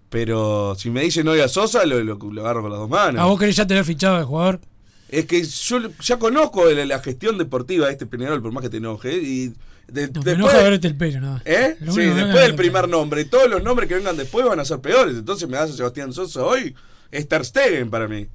Pero 0.09 0.75
si 0.79 0.89
me 0.91 1.03
dicen 1.03 1.27
hoy 1.29 1.41
a 1.41 1.49
Sosa, 1.49 1.85
lo, 1.85 2.01
lo- 2.03 2.15
lo 2.17 2.41
agarro 2.43 2.63
con 2.63 2.71
las 2.71 2.81
dos 2.81 2.89
manos. 2.89 3.21
¿A 3.21 3.27
vos 3.27 3.39
querés 3.39 3.57
ya 3.57 3.67
tener 3.67 3.85
fichado 3.85 4.19
de 4.19 4.25
jugador? 4.25 4.61
Es 5.09 5.27
que 5.27 5.43
yo 5.43 5.79
ya 6.01 6.17
conozco 6.19 6.65
la, 6.71 6.85
la 6.85 7.01
gestión 7.01 7.39
deportiva 7.39 7.87
de 7.87 7.93
este 7.93 8.07
Peñarol, 8.07 8.41
por 8.41 8.53
más 8.53 8.63
que 8.63 8.71
te 8.71 8.77
enoje. 8.77 9.17
Y 9.17 9.53
de- 9.89 10.07
No, 10.13 10.21
después, 10.23 10.53
verte 10.55 10.87
el 10.87 10.97
pelo, 10.97 11.21
nada. 11.21 11.43
¿Eh? 11.45 11.77
Lo 11.81 11.93
Sí, 11.93 12.03
después 12.03 12.41
del 12.43 12.55
primer 12.55 12.89
nombre. 12.89 13.25
Todos 13.25 13.51
los 13.51 13.63
nombres 13.65 13.89
que 13.89 13.97
vengan 13.97 14.17
después 14.17 14.47
van 14.47 14.61
a 14.61 14.65
ser 14.65 14.79
peores. 14.79 15.17
Entonces 15.17 15.49
me 15.49 15.57
das 15.57 15.71
a 15.71 15.77
Sebastián 15.77 16.13
Sosa 16.13 16.45
hoy. 16.45 16.73
Es 17.11 17.27
Ter 17.27 17.45
Stegen 17.45 17.91
para 17.91 18.07
mí. 18.07 18.29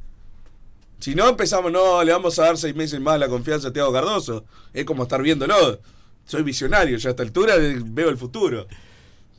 Si 0.99 1.15
no 1.15 1.27
empezamos, 1.29 1.71
no, 1.71 2.03
le 2.03 2.11
vamos 2.11 2.37
a 2.39 2.43
dar 2.43 2.57
seis 2.57 2.75
meses 2.75 2.99
más 2.99 3.17
la 3.19 3.27
confianza 3.29 3.69
a 3.69 3.73
Thiago 3.73 3.93
Cardoso. 3.93 4.43
Es 4.73 4.83
como 4.85 5.03
estar 5.03 5.21
viéndolo. 5.21 5.79
Soy 6.25 6.43
visionario, 6.43 6.97
ya 6.97 7.09
a 7.09 7.11
esta 7.11 7.23
altura 7.23 7.55
veo 7.57 8.09
el 8.09 8.17
futuro. 8.17 8.65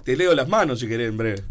Te 0.07 0.16
leo 0.16 0.35
las 0.35 0.49
manos 0.49 0.81
si 0.81 0.87
querés 0.87 1.11
en 1.11 1.16
breve. 1.19 1.42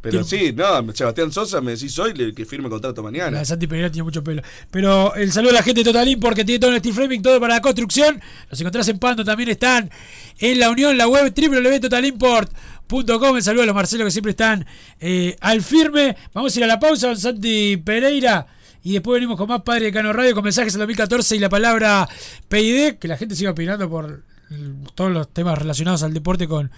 Pero 0.00 0.22
sí, 0.24 0.52
no, 0.54 0.92
Sebastián 0.94 1.30
Sosa 1.32 1.60
me 1.60 1.72
decís 1.72 1.98
hoy 1.98 2.14
le- 2.14 2.32
que 2.32 2.46
firme 2.46 2.70
contrato 2.70 3.02
mañana. 3.02 3.44
Santi 3.44 3.66
Pereira 3.66 3.90
tiene 3.90 4.04
mucho 4.04 4.22
pelo. 4.24 4.42
Pero 4.70 5.14
el 5.16 5.30
saludo 5.32 5.50
a 5.50 5.54
la 5.54 5.62
gente 5.62 5.80
de 5.80 5.84
Total 5.84 6.06
Import 6.08 6.36
que 6.36 6.44
tiene 6.44 6.60
todo 6.60 6.70
el 6.70 6.78
steel 6.78 6.94
framing, 6.94 7.20
todo 7.20 7.38
para 7.40 7.56
la 7.56 7.60
construcción. 7.60 8.20
Los 8.48 8.60
encontrás 8.60 8.88
en 8.88 8.98
Pando, 8.98 9.24
también 9.24 9.50
están 9.50 9.90
en 10.38 10.58
la 10.58 10.70
unión, 10.70 10.96
la 10.96 11.08
web 11.08 11.34
www.totalimport.com. 11.36 13.36
El 13.36 13.42
saludo 13.42 13.64
a 13.64 13.66
los 13.66 13.74
Marcelo 13.74 14.04
que 14.04 14.10
siempre 14.10 14.30
están 14.30 14.64
eh, 15.00 15.36
al 15.40 15.60
firme. 15.62 16.16
Vamos 16.32 16.54
a 16.54 16.58
ir 16.58 16.64
a 16.64 16.68
la 16.68 16.80
pausa 16.80 17.08
con 17.08 17.18
Santi 17.18 17.76
Pereira. 17.76 18.46
Y 18.84 18.92
después 18.92 19.14
venimos 19.14 19.36
con 19.36 19.48
más 19.48 19.62
Padre 19.62 19.86
de 19.86 19.92
Cano 19.92 20.12
Radio 20.12 20.34
con 20.34 20.44
mensajes 20.44 20.72
en 20.74 20.78
2014 20.78 21.36
y 21.36 21.40
la 21.40 21.48
palabra 21.48 22.08
PID, 22.48 22.94
que 22.94 23.08
la 23.08 23.16
gente 23.16 23.34
siga 23.34 23.50
opinando 23.50 23.90
por 23.90 24.22
mm, 24.50 24.84
todos 24.94 25.10
los 25.10 25.28
temas 25.34 25.58
relacionados 25.58 26.04
al 26.04 26.14
deporte 26.14 26.46
con, 26.46 26.70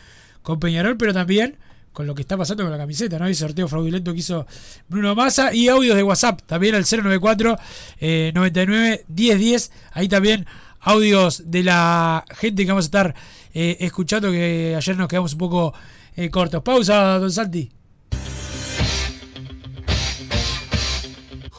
con 0.43 0.61
Peñarol, 0.61 0.97
pero 0.97 1.13
también 1.13 1.59
con 1.93 2.07
lo 2.07 2.15
que 2.15 2.23
está 2.23 2.37
pasando 2.37 2.63
con 2.63 2.71
la 2.71 2.79
camiseta, 2.79 3.19
¿no? 3.19 3.25
Hay 3.25 3.35
sorteo 3.35 3.67
fraudulento 3.69 4.13
que 4.13 4.21
hizo 4.21 4.47
Bruno 4.89 5.15
Massa 5.15 5.53
y 5.53 5.69
audios 5.69 5.97
de 5.97 6.03
WhatsApp, 6.03 6.43
también 6.47 6.75
al 6.75 6.85
094 6.85 7.59
eh, 7.99 8.33
99 8.35 9.05
1010. 9.09 9.73
Ahí 9.93 10.09
también 10.09 10.47
audios 10.81 11.51
de 11.51 11.65
la 11.65 12.25
gente 12.31 12.65
que 12.65 12.71
vamos 12.71 12.85
a 12.85 12.87
estar 12.87 13.15
eh, 13.53 13.77
escuchando, 13.81 14.31
que 14.31 14.75
ayer 14.77 14.97
nos 14.97 15.09
quedamos 15.09 15.33
un 15.33 15.39
poco 15.39 15.75
eh, 16.17 16.31
cortos. 16.31 16.63
Pausa, 16.63 17.19
don 17.19 17.33
Santi. 17.33 17.80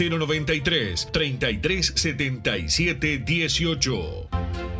093 0.00 1.10
3377 1.12 3.48
18. 3.48 4.79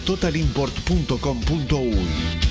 www.totalimport.com.uy. 0.05 2.50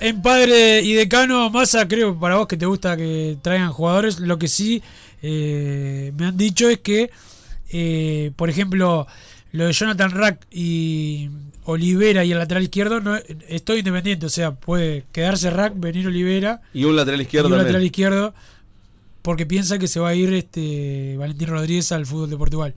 En 0.00 0.22
Padre 0.22 0.80
y 0.80 0.94
Decano. 0.94 1.50
Massa, 1.50 1.86
creo 1.86 2.18
para 2.18 2.36
vos 2.36 2.46
que 2.46 2.56
te 2.56 2.66
gusta 2.66 2.96
que 2.96 3.36
traigan 3.42 3.72
jugadores. 3.72 4.18
Lo 4.18 4.38
que 4.38 4.48
sí 4.48 4.82
eh, 5.22 6.12
me 6.16 6.26
han 6.26 6.36
dicho 6.36 6.68
es 6.68 6.78
que, 6.78 7.10
eh, 7.70 8.32
por 8.36 8.50
ejemplo, 8.50 9.06
lo 9.52 9.66
de 9.66 9.72
Jonathan 9.72 10.10
Rack 10.10 10.46
y 10.50 11.30
Olivera 11.64 12.24
y 12.24 12.32
el 12.32 12.38
lateral 12.38 12.62
izquierdo, 12.62 13.00
no, 13.00 13.16
es 13.16 13.62
todo 13.62 13.76
independiente. 13.76 14.26
O 14.26 14.30
sea, 14.30 14.52
puede 14.52 15.04
quedarse 15.12 15.50
Rack, 15.50 15.74
venir 15.76 16.06
Olivera. 16.06 16.62
Y 16.72 16.84
un 16.84 16.96
lateral 16.96 17.20
izquierdo 17.20 17.48
y 17.48 17.52
un 17.52 17.58
lateral 17.58 17.84
izquierdo. 17.84 18.34
Porque 19.22 19.44
piensa 19.44 19.78
que 19.78 19.86
se 19.86 20.00
va 20.00 20.08
a 20.08 20.14
ir 20.14 20.32
este 20.32 21.16
Valentín 21.18 21.48
Rodríguez 21.48 21.92
al 21.92 22.06
fútbol 22.06 22.30
de 22.30 22.36
Portugal. 22.36 22.74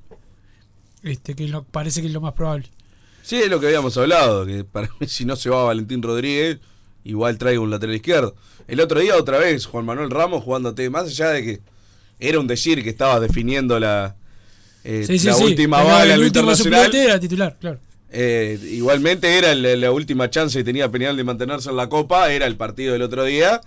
Este, 1.01 1.35
que 1.35 1.47
lo, 1.47 1.63
parece 1.63 2.01
que 2.01 2.07
es 2.07 2.13
lo 2.13 2.21
más 2.21 2.33
probable. 2.33 2.67
Sí, 3.21 3.37
es 3.37 3.49
lo 3.49 3.59
que 3.61 3.67
habíamos 3.67 3.97
hablado, 3.97 4.45
que 4.45 4.65
para 4.65 4.89
mí 4.99 5.07
si 5.07 5.23
no 5.23 5.37
se 5.37 5.49
va 5.49 5.63
Valentín 5.63 6.01
Rodríguez, 6.01 6.59
igual 7.03 7.37
traigo 7.37 7.63
un 7.63 7.71
lateral 7.71 7.95
izquierdo. 7.95 8.35
El 8.67 8.79
otro 8.79 8.99
día 8.99 9.15
otra 9.17 9.37
vez, 9.37 9.65
Juan 9.65 9.85
Manuel 9.85 10.09
Ramos 10.09 10.43
jugándote, 10.43 10.89
más 10.89 11.05
allá 11.07 11.29
de 11.29 11.43
que 11.43 11.59
era 12.19 12.39
un 12.39 12.47
decir 12.47 12.83
que 12.83 12.89
estaba 12.89 13.19
definiendo 13.19 13.79
la, 13.79 14.15
eh, 14.83 15.03
Sí, 15.05 15.19
sí, 15.19 15.27
la 15.27 15.33
sí. 15.33 15.43
última 15.43 15.77
Pero 15.77 15.89
bala 15.89 16.13
en 16.13 16.19
lo 16.21 16.25
internacional. 16.27 16.95
era 16.95 17.19
titular, 17.19 17.57
claro. 17.59 17.79
Eh, 18.15 18.59
igualmente 18.71 19.37
era 19.37 19.55
la, 19.55 19.75
la 19.75 19.91
última 19.91 20.29
chance 20.29 20.57
que 20.57 20.63
tenía 20.63 20.89
Peñal 20.89 21.17
de 21.17 21.23
mantenerse 21.23 21.69
en 21.69 21.75
la 21.77 21.89
Copa, 21.89 22.31
era 22.31 22.45
el 22.45 22.55
partido 22.55 22.93
del 22.93 23.01
otro 23.01 23.23
día. 23.23 23.59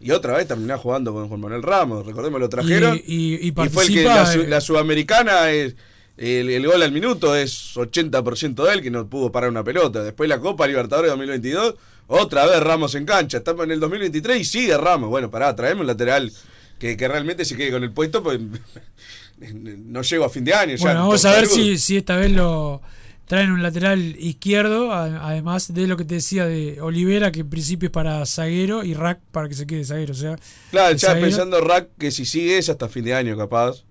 Y 0.00 0.10
otra 0.10 0.36
vez 0.36 0.46
terminó 0.46 0.76
jugando 0.76 1.14
con 1.14 1.28
Juan 1.28 1.40
Manuel 1.40 1.62
Ramos, 1.62 2.04
recordemos, 2.04 2.38
lo 2.38 2.48
trajeron. 2.50 3.00
Y- 3.06 3.36
y- 3.36 3.48
y 3.48 3.52
fue 3.70 3.84
el 3.84 3.94
que 3.94 4.02
la, 4.04 4.34
eh, 4.34 4.46
la 4.48 4.60
sudamericana 4.60 5.50
es. 5.50 5.74
El, 6.16 6.50
el 6.50 6.64
gol 6.66 6.80
al 6.82 6.92
minuto 6.92 7.34
es 7.34 7.74
80% 7.76 8.62
de 8.64 8.72
él, 8.74 8.82
que 8.82 8.90
no 8.90 9.08
pudo 9.08 9.32
parar 9.32 9.50
una 9.50 9.64
pelota. 9.64 10.02
Después 10.04 10.28
la 10.28 10.38
Copa 10.38 10.66
Libertadores 10.66 11.10
2022, 11.10 11.74
otra 12.06 12.46
vez 12.46 12.60
Ramos 12.60 12.94
en 12.94 13.04
cancha. 13.06 13.38
Estamos 13.38 13.64
en 13.64 13.70
el 13.72 13.80
2023 13.80 14.40
y 14.40 14.44
sigue 14.44 14.76
Ramos. 14.76 15.08
Bueno, 15.10 15.30
pará, 15.30 15.54
traemos 15.56 15.82
un 15.82 15.86
lateral 15.88 16.32
que, 16.78 16.96
que 16.96 17.08
realmente 17.08 17.44
se 17.44 17.56
quede 17.56 17.70
con 17.70 17.82
el 17.84 17.92
puesto, 17.92 18.22
pues 18.22 18.40
no 19.38 20.02
llego 20.02 20.24
a 20.24 20.30
fin 20.30 20.44
de 20.44 20.54
año. 20.54 20.76
ya, 20.76 20.84
Bueno, 20.84 21.00
vamos 21.00 21.24
a 21.24 21.32
ver 21.32 21.46
si, 21.46 21.78
si 21.78 21.96
esta 21.96 22.16
vez 22.16 22.30
lo 22.32 22.80
traen 23.26 23.50
un 23.52 23.62
lateral 23.62 24.16
izquierdo, 24.18 24.92
a- 24.92 25.28
además 25.30 25.72
de 25.72 25.86
lo 25.86 25.96
que 25.96 26.04
te 26.04 26.16
decía 26.16 26.44
de 26.46 26.80
Olivera, 26.80 27.32
que 27.32 27.40
en 27.40 27.48
principio 27.50 27.86
es 27.86 27.92
para 27.92 28.24
zaguero, 28.26 28.84
y 28.84 28.94
Rack 28.94 29.20
para 29.32 29.48
que 29.48 29.54
se 29.54 29.66
quede 29.66 29.84
zaguero. 29.84 30.12
O 30.12 30.16
sea, 30.16 30.36
Claro, 30.70 30.94
ya 30.94 31.08
zaguero- 31.08 31.26
pensando 31.26 31.60
Rack 31.60 31.88
que 31.98 32.10
si 32.10 32.24
sigue 32.26 32.58
es 32.58 32.68
hasta 32.68 32.88
fin 32.88 33.04
de 33.04 33.14
año 33.14 33.36
capaz. 33.36 33.82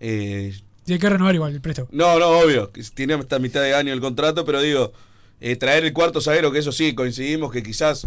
Eh, 0.00 0.54
Tiene 0.84 0.98
que 0.98 1.08
renovar 1.10 1.34
igual 1.34 1.52
el 1.52 1.60
préstamo. 1.60 1.88
no, 1.92 2.18
no, 2.18 2.28
obvio, 2.40 2.70
tiene 2.94 3.14
hasta 3.14 3.38
mitad 3.38 3.60
de 3.62 3.74
año 3.74 3.92
el 3.92 4.00
contrato, 4.00 4.44
pero 4.44 4.60
digo, 4.62 4.92
eh, 5.40 5.56
traer 5.56 5.84
el 5.84 5.92
cuarto 5.92 6.20
zaguero, 6.20 6.52
que 6.52 6.58
eso 6.58 6.72
sí, 6.72 6.94
coincidimos 6.94 7.50
que 7.52 7.62
quizás 7.62 8.06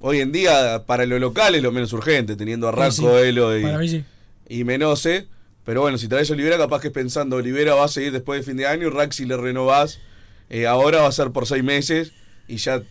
hoy 0.00 0.20
en 0.20 0.32
día 0.32 0.84
para 0.86 1.06
lo 1.06 1.18
local 1.18 1.54
es 1.54 1.62
lo 1.62 1.72
menos 1.72 1.92
urgente, 1.92 2.36
teniendo 2.36 2.68
a 2.68 2.72
Rack, 2.72 2.92
Sí, 2.92 3.02
Coelho 3.02 3.56
y, 3.56 3.88
sí. 3.88 4.04
y 4.48 4.64
Menose. 4.64 5.26
Pero 5.64 5.80
bueno, 5.80 5.96
si 5.96 6.08
traes 6.08 6.30
a 6.30 6.34
Olivera, 6.34 6.58
capaz 6.58 6.80
que 6.82 6.88
es 6.88 6.92
pensando, 6.92 7.36
Olivera 7.36 7.74
va 7.74 7.86
a 7.86 7.88
seguir 7.88 8.12
después 8.12 8.40
de 8.40 8.44
fin 8.44 8.56
de 8.58 8.66
año, 8.66 8.88
y 8.88 8.90
Rack 8.90 9.12
si 9.12 9.24
le 9.24 9.36
renovás, 9.36 9.98
eh, 10.50 10.66
ahora 10.66 11.00
va 11.00 11.08
a 11.08 11.12
ser 11.12 11.30
por 11.30 11.46
seis 11.46 11.64
meses, 11.64 12.12
y 12.48 12.56
ya 12.56 12.82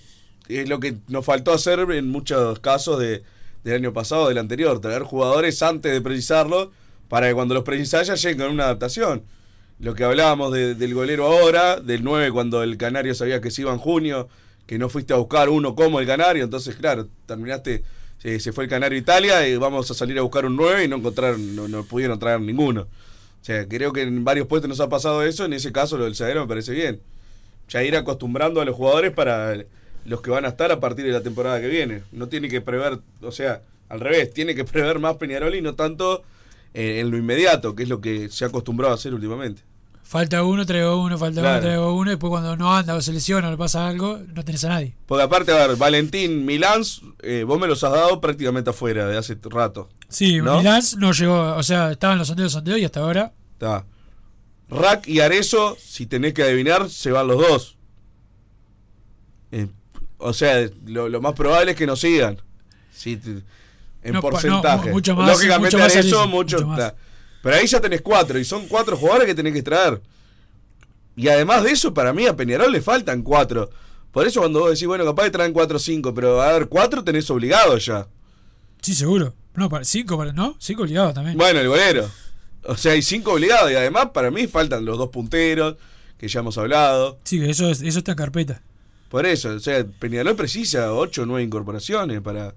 es 0.48 0.68
lo 0.68 0.80
que 0.80 0.96
nos 1.08 1.24
faltó 1.24 1.54
hacer 1.54 1.80
en 1.92 2.10
muchos 2.10 2.60
casos 2.60 3.00
de, 3.00 3.22
del 3.64 3.76
año 3.76 3.94
pasado, 3.94 4.28
del 4.28 4.40
anterior, 4.40 4.82
traer 4.82 5.04
jugadores 5.04 5.62
antes 5.62 5.92
de 5.92 6.02
precisarlo, 6.02 6.72
para 7.10 7.28
que 7.28 7.36
cuando 7.36 7.54
los 7.54 7.64
precisás 7.64 8.08
ya 8.08 8.16
lleguen 8.16 8.40
con 8.40 8.50
una 8.52 8.64
adaptación. 8.64 9.22
Lo 9.84 9.94
que 9.96 10.04
hablábamos 10.06 10.54
de- 10.54 10.76
del 10.76 10.94
golero 10.94 11.26
ahora, 11.28 11.80
del 11.80 12.04
9 12.04 12.32
cuando 12.32 12.64
el 12.64 12.78
Canario 12.78 13.14
sabía 13.14 13.42
que 13.42 13.52
se 13.52 13.64
iba 13.64 13.72
en 13.74 13.80
junio, 13.80 14.30
que 14.66 14.78
no 14.78 14.88
fuiste 14.88 15.14
a 15.14 15.18
buscar 15.18 15.50
uno 15.50 15.76
como 15.76 16.00
el 16.00 16.08
Canario, 16.08 16.46
entonces 16.46 16.76
claro, 16.78 17.08
terminaste, 17.26 17.84
se, 18.18 18.40
se 18.40 18.54
fue 18.54 18.64
el 18.64 18.70
Canario 18.70 18.96
a 18.98 19.02
Italia 19.02 19.48
y 19.48 19.58
vamos 19.58 19.92
a 19.92 19.94
salir 19.94 20.18
a 20.18 20.22
buscar 20.22 20.46
un 20.46 20.56
9 20.56 20.86
y 20.86 20.88
no 20.88 20.96
encontraron, 20.96 21.54
no, 21.56 21.68
no 21.68 21.84
pudieron 21.84 22.18
traer 22.18 22.40
ninguno. 22.40 22.84
O 22.84 23.46
sea, 23.46 23.68
creo 23.68 23.92
que 23.92 24.04
en 24.04 24.24
varios 24.24 24.48
puestos 24.48 24.70
nos 24.70 24.80
ha 24.80 24.88
pasado 24.88 25.22
eso, 25.22 25.44
en 25.44 25.52
ese 25.52 25.74
caso 25.74 25.98
lo 25.98 26.06
del 26.06 26.16
zaguero 26.16 26.42
me 26.44 26.48
parece 26.48 26.72
bien. 26.72 27.02
Ya 27.68 27.84
ir 27.84 27.98
acostumbrando 27.98 28.62
a 28.62 28.66
los 28.66 28.76
jugadores 28.76 29.12
para 29.12 29.54
los 30.06 30.22
que 30.22 30.32
van 30.32 30.46
a 30.46 30.50
estar 30.50 30.72
a 30.72 30.80
partir 30.80 31.04
de 31.06 31.12
la 31.12 31.22
temporada 31.22 31.60
que 31.60 31.68
viene. 31.68 32.04
No 32.14 32.30
tiene 32.30 32.48
que 32.48 32.62
prever, 32.62 33.00
o 33.22 33.32
sea, 33.34 33.62
al 33.90 34.00
revés, 34.00 34.34
tiene 34.34 34.56
que 34.56 34.64
prever 34.64 35.00
más 35.00 35.18
Peñarol 35.18 35.56
y 35.56 35.62
no 35.62 35.76
tanto 35.76 36.24
eh, 36.74 37.02
en 37.02 37.12
lo 37.12 37.18
inmediato, 37.18 37.76
que 37.76 37.84
es 37.84 37.90
lo 37.90 38.00
que 38.00 38.30
se 38.30 38.46
ha 38.46 38.48
acostumbrado 38.48 38.94
a 38.94 38.96
hacer 38.96 39.14
últimamente. 39.14 39.62
Falta 40.04 40.44
uno, 40.44 40.66
traigo 40.66 41.02
uno, 41.02 41.18
falta 41.18 41.42
Claro. 41.42 41.56
uno, 41.58 41.62
traigo 41.66 41.94
uno, 41.96 42.12
y 42.12 42.14
después 42.14 42.30
cuando 42.30 42.56
no 42.58 42.76
anda 42.76 42.94
o 42.94 43.02
se 43.02 43.12
lesiona 43.14 43.48
o 43.48 43.52
le 43.52 43.58
pasa 43.58 43.88
algo, 43.88 44.20
no 44.36 44.44
tenés 44.46 44.64
a 44.66 44.70
nadie. 44.70 44.96
Porque 45.08 45.24
aparte, 45.24 45.52
a 45.54 45.68
ver, 45.68 45.78
Valentín, 45.78 46.46
Milán, 46.46 46.82
eh, 47.24 47.44
vos 47.48 47.60
me 47.60 47.68
los 47.68 47.84
has 47.84 47.92
dado 47.94 48.20
prácticamente 48.22 48.70
afuera 48.70 49.08
de 49.08 49.18
hace 49.18 49.38
rato. 49.50 49.90
Sí, 50.10 50.38
¿No? 50.42 50.58
Milán 50.58 50.84
no 50.98 51.12
llegó, 51.14 51.56
o 51.56 51.64
sea, 51.64 51.92
estaban 51.92 52.18
los 52.20 52.28
sondeos, 52.28 52.52
sondeos 52.52 52.78
y 52.80 52.86
hasta 52.86 53.00
ahora. 53.00 53.34
Está. 53.54 53.86
Rack 54.70 55.08
y 55.08 55.20
Arezo, 55.22 55.78
si 55.80 56.06
tenés 56.06 56.34
que 56.34 56.44
adivinar, 56.44 56.90
se 56.90 57.12
van 57.12 57.28
los 57.28 57.38
dos. 57.38 57.78
Eh, 59.52 59.68
o 60.18 60.34
sea, 60.34 60.68
lo, 60.86 61.10
lo 61.10 61.22
más 61.22 61.34
probable 61.34 61.72
es 61.72 61.78
que 61.78 61.86
nos 61.88 62.00
sigan. 62.00 62.42
Sí, 62.94 63.18
te- 63.18 63.42
en 64.04 64.14
No, 64.14 64.22
pa- 64.22 64.28
no, 64.28 64.32
porcentaje. 64.32 64.88
mu- 64.90 64.96
mucho 64.96 65.16
más, 65.16 65.28
Lógicamente 65.30 65.76
mucho 65.78 65.78
más 65.78 65.96
a 65.96 66.00
eso, 66.00 66.08
Alicia, 66.20 66.26
mucho. 66.26 66.58
mucho 66.58 66.68
más. 66.68 66.78
ta- 66.80 66.96
Pero 67.44 67.58
ahí 67.58 67.68
ya 67.68 67.80
tenés 67.82 68.02
cuatro, 68.02 68.40
y 68.40 68.46
son 68.46 68.68
cuatro 68.68 68.98
jugadores 68.98 69.28
que 69.28 69.36
tenés 69.36 69.54
que 69.54 69.62
traer. 69.62 70.02
Y 71.16 71.28
además 71.28 71.64
de 71.64 71.72
eso, 71.72 71.94
para 71.94 72.14
mí 72.14 72.26
a 72.26 72.36
Peñarol 72.36 72.72
le 72.72 72.82
faltan 72.82 73.22
cuatro. 73.22 73.70
Por 74.12 74.26
eso 74.26 74.40
cuando 74.40 74.62
vos 74.62 74.70
decís, 74.72 74.88
bueno, 74.88 75.04
capaz 75.06 75.26
que 75.26 75.32
traen 75.32 75.54
cuatro 75.54 75.76
o 75.78 75.80
cinco, 75.80 76.14
pero 76.14 76.42
a 76.42 76.54
ver, 76.54 76.68
cuatro 76.70 77.04
tenés 77.04 77.30
obligado 77.30 77.78
ya. 77.78 78.08
Sí, 78.82 78.94
seguro. 78.96 79.34
No, 79.56 79.70
para, 79.70 79.84
cinco, 79.84 80.18
para, 80.18 80.32
¿no? 80.34 80.56
Cinco 80.60 80.84
obligados 80.84 81.14
también. 81.14 81.38
Bueno, 81.38 81.60
el 81.60 81.68
golero. 81.68 82.10
O 82.64 82.78
sea, 82.78 82.94
hay 82.94 83.02
cinco 83.02 83.34
obligados 83.34 83.70
y 83.72 83.76
además 83.76 84.10
para 84.14 84.32
mí 84.32 84.48
faltan 84.48 84.86
los 84.86 84.98
dos 84.98 85.10
punteros, 85.10 85.76
que 86.18 86.28
ya 86.30 86.40
hemos 86.40 86.58
hablado. 86.58 87.20
Sí, 87.24 87.40
que 87.40 87.50
eso, 87.50 87.70
es- 87.70 87.82
eso 87.82 88.00
está 88.00 88.12
en 88.14 88.18
carpeta. 88.18 88.62
Por 89.10 89.26
eso, 89.26 89.50
o 89.50 89.60
sea, 89.60 89.86
Peñarol 90.00 90.36
precisa 90.36 90.94
ocho 90.94 91.24
o 91.24 91.26
nueve 91.26 91.44
incorporaciones 91.44 92.22
para, 92.22 92.56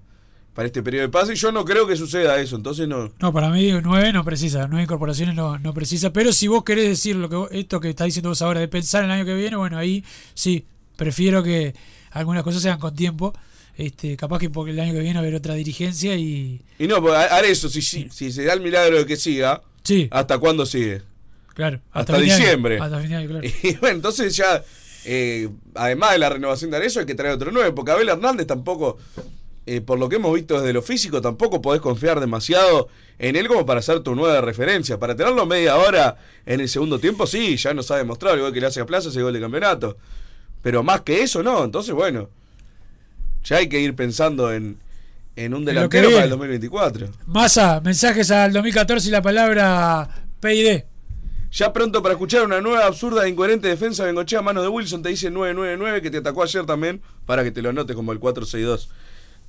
para 0.57 0.65
este 0.65 0.81
periodo 0.81 1.03
de 1.05 1.09
pase 1.09 1.33
y 1.33 1.35
yo 1.35 1.51
no 1.51 1.63
creo 1.63 1.85
que 1.85 1.95
suceda 1.95 2.39
eso, 2.41 2.55
entonces 2.55 2.87
no. 2.87 3.11
No, 3.19 3.31
para 3.31 3.51
mí 3.51 3.71
nueve 3.83 4.11
no 4.11 4.23
precisa, 4.25 4.65
nueve 4.67 4.85
incorporaciones 4.85 5.35
no, 5.35 5.59
no 5.59 5.71
precisa, 5.71 6.11
pero 6.11 6.33
si 6.33 6.47
vos 6.47 6.63
querés 6.63 6.87
decir 6.89 7.15
lo 7.15 7.29
que 7.29 7.35
vos- 7.35 7.49
esto 7.51 7.79
que 7.79 7.89
está 7.91 8.05
diciendo 8.05 8.29
vos 8.29 8.41
ahora 8.41 8.59
de 8.59 8.67
pensar 8.67 9.03
en 9.03 9.11
el 9.11 9.17
año 9.17 9.25
que 9.25 9.35
viene, 9.35 9.55
bueno, 9.55 9.77
ahí 9.77 10.03
sí, 10.33 10.65
prefiero 10.95 11.43
que 11.43 11.75
algunas 12.09 12.41
cosas 12.43 12.63
sean 12.63 12.79
con 12.79 12.95
tiempo, 12.95 13.33
este, 13.75 14.17
capaz 14.17 14.39
que 14.39 14.49
porque 14.49 14.71
el 14.71 14.79
año 14.79 14.93
que 14.93 14.99
viene 15.01 15.13
va 15.13 15.19
a 15.19 15.21
haber 15.21 15.35
otra 15.35 15.53
dirigencia 15.53 16.15
y 16.15 16.59
Y 16.79 16.87
no, 16.87 17.03
pues, 17.03 17.13
haré 17.13 17.51
eso, 17.51 17.69
si, 17.69 17.83
si, 17.83 18.09
si 18.09 18.31
se 18.31 18.43
da 18.43 18.53
el 18.53 18.61
milagro 18.61 18.97
de 18.97 19.05
que 19.05 19.15
siga, 19.15 19.61
Sí. 19.83 20.07
¿hasta 20.09 20.39
cuándo 20.39 20.65
sigue? 20.65 21.03
claro, 21.53 21.79
Hasta, 21.91 22.15
año, 22.15 22.23
diciembre. 22.23 22.79
hasta 22.79 22.99
fin 22.99 23.09
de 23.11 23.15
año, 23.17 23.27
claro. 23.29 23.47
Y 23.63 23.73
bueno, 23.75 23.95
entonces 23.97 24.35
ya, 24.35 24.63
eh, 25.05 25.49
además 25.75 26.13
de 26.13 26.17
la 26.17 26.29
renovación 26.29 26.71
de 26.71 26.77
Arezzo, 26.77 26.99
hay 26.99 27.05
que 27.05 27.13
traer 27.13 27.35
otro 27.35 27.51
nueve, 27.51 27.71
porque 27.73 27.91
Abel 27.91 28.09
Hernández 28.09 28.47
tampoco, 28.47 28.97
eh, 29.67 29.81
por 29.81 29.99
lo 29.99 30.07
que 30.07 30.15
hemos 30.15 30.33
visto 30.33 30.59
desde 30.59 30.71
lo 30.71 30.81
físico, 30.81 31.21
tampoco 31.21 31.61
podés 31.61 31.81
confiar 31.81 32.21
demasiado 32.21 32.87
en 33.19 33.35
él 33.35 33.49
como 33.49 33.65
para 33.65 33.81
ser 33.81 33.99
tu 33.99 34.15
nueva 34.15 34.39
referencia. 34.39 34.97
Para 34.97 35.13
tenerlo 35.13 35.45
media 35.45 35.75
hora 35.75 36.15
en 36.45 36.61
el 36.61 36.69
segundo 36.69 36.99
tiempo, 36.99 37.27
sí, 37.27 37.57
ya 37.57 37.73
nos 37.73 37.91
ha 37.91 37.97
demostrado, 37.97 38.37
igual 38.37 38.53
que 38.53 38.61
le 38.61 38.67
hace 38.67 38.79
a 38.79 38.85
Plaza 38.85 39.09
ese 39.09 39.21
gol 39.21 39.33
de 39.33 39.41
campeonato. 39.41 39.97
Pero 40.61 40.83
más 40.83 41.01
que 41.01 41.21
eso, 41.21 41.43
no. 41.43 41.65
Entonces, 41.65 41.93
bueno, 41.93 42.29
ya 43.43 43.57
hay 43.57 43.67
que 43.67 43.81
ir 43.81 43.93
pensando 43.93 44.53
en, 44.53 44.77
en 45.35 45.53
un 45.53 45.59
En 45.59 45.65
delantero 45.65 46.11
para 46.11 46.23
el 46.23 46.29
viene. 46.29 46.29
2024. 46.29 47.07
Massa, 47.25 47.81
mensajes 47.81 48.31
al 48.31 48.53
2014 48.53 49.09
y 49.09 49.11
la 49.11 49.21
palabra 49.21 50.09
PID. 50.39 50.83
Ya 51.51 51.73
pronto 51.73 52.01
para 52.01 52.13
escuchar 52.13 52.45
una 52.45 52.61
nueva 52.61 52.85
absurda 52.85 53.25
e 53.25 53.29
incoherente 53.29 53.67
defensa 53.67 54.03
de 54.03 54.11
Bengochea 54.11 54.39
a 54.39 54.43
mano 54.43 54.61
de 54.61 54.69
Wilson, 54.69 55.01
te 55.01 55.09
dice 55.09 55.29
999 55.29 56.01
que 56.01 56.11
te 56.11 56.17
atacó 56.17 56.43
ayer 56.43 56.65
también, 56.65 57.01
para 57.25 57.43
que 57.43 57.51
te 57.51 57.61
lo 57.61 57.69
anotes 57.69 57.95
como 57.95 58.13
el 58.13 58.19
462 58.19 58.89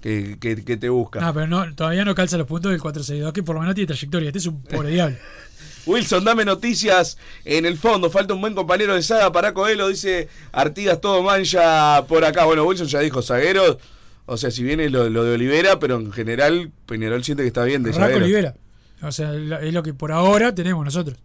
que, 0.00 0.38
que, 0.38 0.64
que 0.64 0.76
te 0.76 0.88
busca. 0.88 1.20
No, 1.20 1.34
pero 1.34 1.46
no, 1.46 1.74
todavía 1.74 2.04
no 2.04 2.14
calza 2.14 2.36
los 2.38 2.46
puntos 2.46 2.70
del 2.70 2.80
462, 2.80 3.32
que 3.32 3.42
por 3.42 3.54
lo 3.54 3.60
menos 3.60 3.74
tiene 3.74 3.86
trayectoria. 3.86 4.28
Este 4.28 4.38
es 4.38 4.46
un 4.46 4.62
pobre 4.62 4.90
diablo. 4.90 5.16
Wilson, 5.86 6.24
dame 6.24 6.44
noticias 6.44 7.16
en 7.44 7.64
el 7.64 7.78
fondo. 7.78 8.10
Falta 8.10 8.34
un 8.34 8.40
buen 8.40 8.54
compañero 8.54 8.94
de 8.94 9.02
saga 9.02 9.32
para 9.32 9.54
Coelho, 9.54 9.88
dice 9.88 10.28
Artigas, 10.52 11.00
todo 11.00 11.22
mancha 11.22 12.04
por 12.06 12.24
acá. 12.24 12.44
Bueno, 12.44 12.64
Wilson 12.64 12.86
ya 12.86 13.00
dijo 13.00 13.22
zaguero. 13.22 13.78
O 14.26 14.36
sea, 14.36 14.50
si 14.50 14.62
viene 14.62 14.90
lo, 14.90 15.08
lo 15.08 15.24
de 15.24 15.34
Olivera, 15.34 15.78
pero 15.78 15.96
en 15.96 16.12
general 16.12 16.70
Peñarol 16.84 17.24
siente 17.24 17.42
que 17.42 17.46
está 17.46 17.64
bien 17.64 17.82
de 17.82 17.92
Raco. 17.92 18.16
Olivera. 18.16 18.54
O 19.00 19.10
sea, 19.12 19.32
es 19.34 19.72
lo 19.72 19.82
que 19.82 19.94
por 19.94 20.12
ahora 20.12 20.54
tenemos 20.54 20.84
nosotros. 20.84 21.16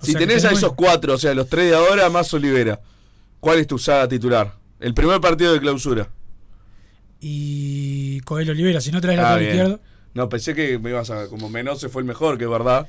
O 0.00 0.04
Si 0.04 0.12
sea, 0.12 0.18
tenés 0.18 0.44
a 0.44 0.50
esos 0.50 0.72
cuatro, 0.72 1.14
o 1.14 1.18
sea, 1.18 1.32
los 1.34 1.48
tres 1.48 1.70
de 1.70 1.76
ahora 1.76 2.10
más 2.10 2.34
Olivera, 2.34 2.80
¿cuál 3.38 3.60
es 3.60 3.68
tu 3.68 3.78
saga 3.78 4.08
titular? 4.08 4.54
El 4.80 4.94
primer 4.94 5.20
partido 5.20 5.52
de 5.52 5.60
clausura. 5.60 6.08
Y 7.26 8.20
Coelho 8.20 8.52
Olivera, 8.52 8.82
si 8.82 8.92
no 8.92 9.00
traes 9.00 9.18
Ah, 9.18 9.22
la 9.32 9.36
bien. 9.38 9.50
izquierdo. 9.52 9.80
No, 10.12 10.28
pensé 10.28 10.54
que 10.54 10.78
me 10.78 10.90
ibas 10.90 11.08
a. 11.08 11.26
Como 11.28 11.48
Menose 11.48 11.88
fue 11.88 12.02
el 12.02 12.06
mejor, 12.06 12.36
que 12.36 12.44
es 12.44 12.50
verdad. 12.50 12.86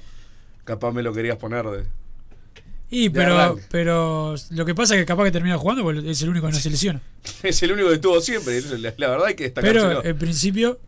Capaz 0.65 0.91
me 0.91 1.01
lo 1.03 1.13
querías 1.13 1.37
poner 1.37 1.65
de. 1.65 1.85
Y 2.91 3.05
De 3.07 3.11
pero, 3.11 3.37
arranque. 3.39 3.63
pero 3.71 4.35
lo 4.51 4.65
que 4.65 4.75
pasa 4.75 4.95
es 4.95 4.99
que 5.01 5.05
capaz 5.05 5.23
que 5.23 5.31
termina 5.31 5.57
jugando 5.57 5.83
porque 5.83 6.11
es 6.11 6.21
el 6.21 6.29
único 6.29 6.47
que 6.47 6.51
no 6.53 6.59
se 6.59 6.69
lesiona. 6.69 7.01
Es 7.43 7.63
el 7.63 7.71
único 7.71 7.87
que 7.87 7.95
estuvo 7.95 8.19
siempre. 8.19 8.61
La, 8.77 8.93
la 8.97 9.07
verdad 9.09 9.27
hay 9.27 9.35
que 9.35 9.49
Pero 9.51 9.71
destacárselo. 9.71 10.03
en 10.05 10.17
principio. 10.19 10.79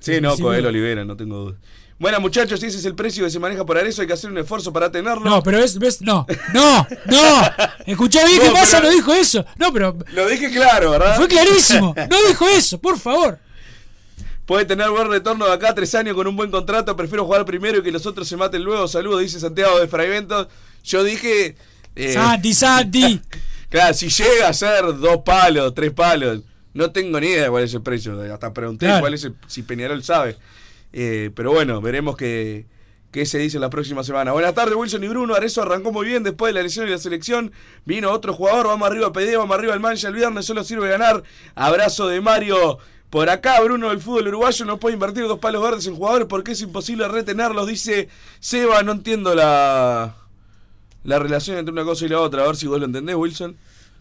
Sí, 0.00 0.14
en 0.14 0.22
no, 0.24 0.30
principio- 0.30 0.46
Coelho 0.48 0.68
Olivera, 0.68 1.04
no 1.04 1.16
tengo 1.16 1.36
duda. 1.38 1.58
Bueno, 1.98 2.20
muchachos, 2.20 2.60
si 2.60 2.66
ese 2.66 2.76
es 2.78 2.84
el 2.84 2.94
precio 2.94 3.24
que 3.24 3.30
se 3.30 3.38
maneja 3.38 3.64
por 3.64 3.78
Arezzo, 3.78 4.02
hay 4.02 4.06
que 4.06 4.12
hacer 4.12 4.30
un 4.30 4.36
esfuerzo 4.36 4.70
para 4.72 4.90
tenerlo. 4.92 5.24
No, 5.24 5.42
pero 5.42 5.58
es, 5.58 5.78
ves, 5.78 6.02
no, 6.02 6.26
no, 6.52 6.86
no. 7.06 7.42
Escuché 7.86 8.22
bien 8.26 8.40
que 8.42 8.50
Massa 8.50 8.80
no 8.80 8.90
dijo 8.90 9.14
eso. 9.14 9.44
No, 9.56 9.72
pero 9.72 9.96
Lo 10.12 10.28
dije 10.28 10.50
claro, 10.50 10.90
¿verdad? 10.90 11.16
fue 11.16 11.26
clarísimo. 11.28 11.94
No 12.10 12.16
dijo 12.28 12.46
eso, 12.48 12.78
por 12.78 12.98
favor. 12.98 13.38
Puede 14.44 14.64
tener 14.66 14.90
buen 14.90 15.08
retorno 15.10 15.46
de 15.46 15.52
acá, 15.54 15.74
tres 15.74 15.94
años 15.94 16.14
con 16.14 16.26
un 16.26 16.36
buen 16.36 16.50
contrato. 16.50 16.94
Prefiero 16.94 17.24
jugar 17.24 17.44
primero 17.46 17.78
y 17.78 17.82
que 17.82 17.90
los 17.90 18.04
otros 18.06 18.28
se 18.28 18.36
maten 18.36 18.62
luego. 18.62 18.86
Saludos, 18.86 19.20
dice 19.22 19.40
Santiago 19.40 19.80
de 19.80 19.88
Fraiventos. 19.88 20.48
Yo 20.84 21.02
dije. 21.02 21.56
eh, 21.96 22.12
Santi, 22.12 22.52
Santi. 22.54 23.20
Claro, 23.68 23.92
si 23.94 24.08
llega 24.08 24.48
a 24.48 24.52
ser 24.52 24.96
dos 24.98 25.22
palos, 25.24 25.74
tres 25.74 25.90
palos, 25.92 26.40
no 26.72 26.92
tengo 26.92 27.18
ni 27.18 27.26
idea 27.26 27.42
de 27.44 27.50
cuál 27.50 27.64
es 27.64 27.74
el 27.74 27.82
precio. 27.82 28.16
Hasta 28.32 28.52
pregunté 28.52 28.86
Claro. 28.86 29.00
cuál 29.00 29.14
es 29.14 29.24
el, 29.24 29.34
si 29.48 29.62
Peñarol 29.64 30.04
sabe. 30.04 30.36
Eh, 30.92 31.30
pero 31.34 31.52
bueno, 31.52 31.80
veremos 31.80 32.16
qué, 32.16 32.66
qué 33.10 33.26
se 33.26 33.38
dice 33.38 33.58
la 33.58 33.70
próxima 33.70 34.04
semana. 34.04 34.32
Buenas 34.32 34.54
tardes, 34.54 34.74
Wilson 34.74 35.04
y 35.04 35.08
Bruno. 35.08 35.34
Arezzo 35.34 35.62
arrancó 35.62 35.92
muy 35.92 36.06
bien 36.06 36.22
después 36.22 36.50
de 36.52 36.60
la 36.60 36.62
lesión 36.62 36.86
y 36.86 36.90
la 36.90 36.98
selección. 36.98 37.52
Vino 37.84 38.10
otro 38.10 38.32
jugador, 38.34 38.66
vamos 38.66 38.88
arriba 38.88 39.12
PD, 39.12 39.36
vamos 39.36 39.56
arriba 39.56 39.74
el 39.74 39.80
Mancha 39.80 40.08
el 40.08 40.14
viernes, 40.14 40.46
solo 40.46 40.64
sirve 40.64 40.88
ganar. 40.88 41.22
Abrazo 41.54 42.08
de 42.08 42.20
Mario. 42.20 42.78
Por 43.10 43.30
acá, 43.30 43.60
Bruno 43.60 43.90
del 43.90 44.00
fútbol 44.00 44.28
uruguayo 44.28 44.64
no 44.64 44.78
puede 44.78 44.94
invertir 44.94 45.26
dos 45.28 45.38
palos 45.38 45.62
verdes 45.62 45.86
en 45.86 45.94
jugadores 45.94 46.26
porque 46.28 46.52
es 46.52 46.60
imposible 46.60 47.06
retenerlos, 47.08 47.66
dice 47.66 48.08
Seba. 48.40 48.82
No 48.82 48.92
entiendo 48.92 49.34
la, 49.34 50.16
la 51.04 51.18
relación 51.18 51.56
entre 51.56 51.72
una 51.72 51.84
cosa 51.84 52.04
y 52.04 52.08
la 52.08 52.20
otra. 52.20 52.42
A 52.42 52.46
ver 52.46 52.56
si 52.56 52.66
vos 52.66 52.78
lo 52.78 52.86
entendés, 52.86 53.14
Wilson. 53.14 53.56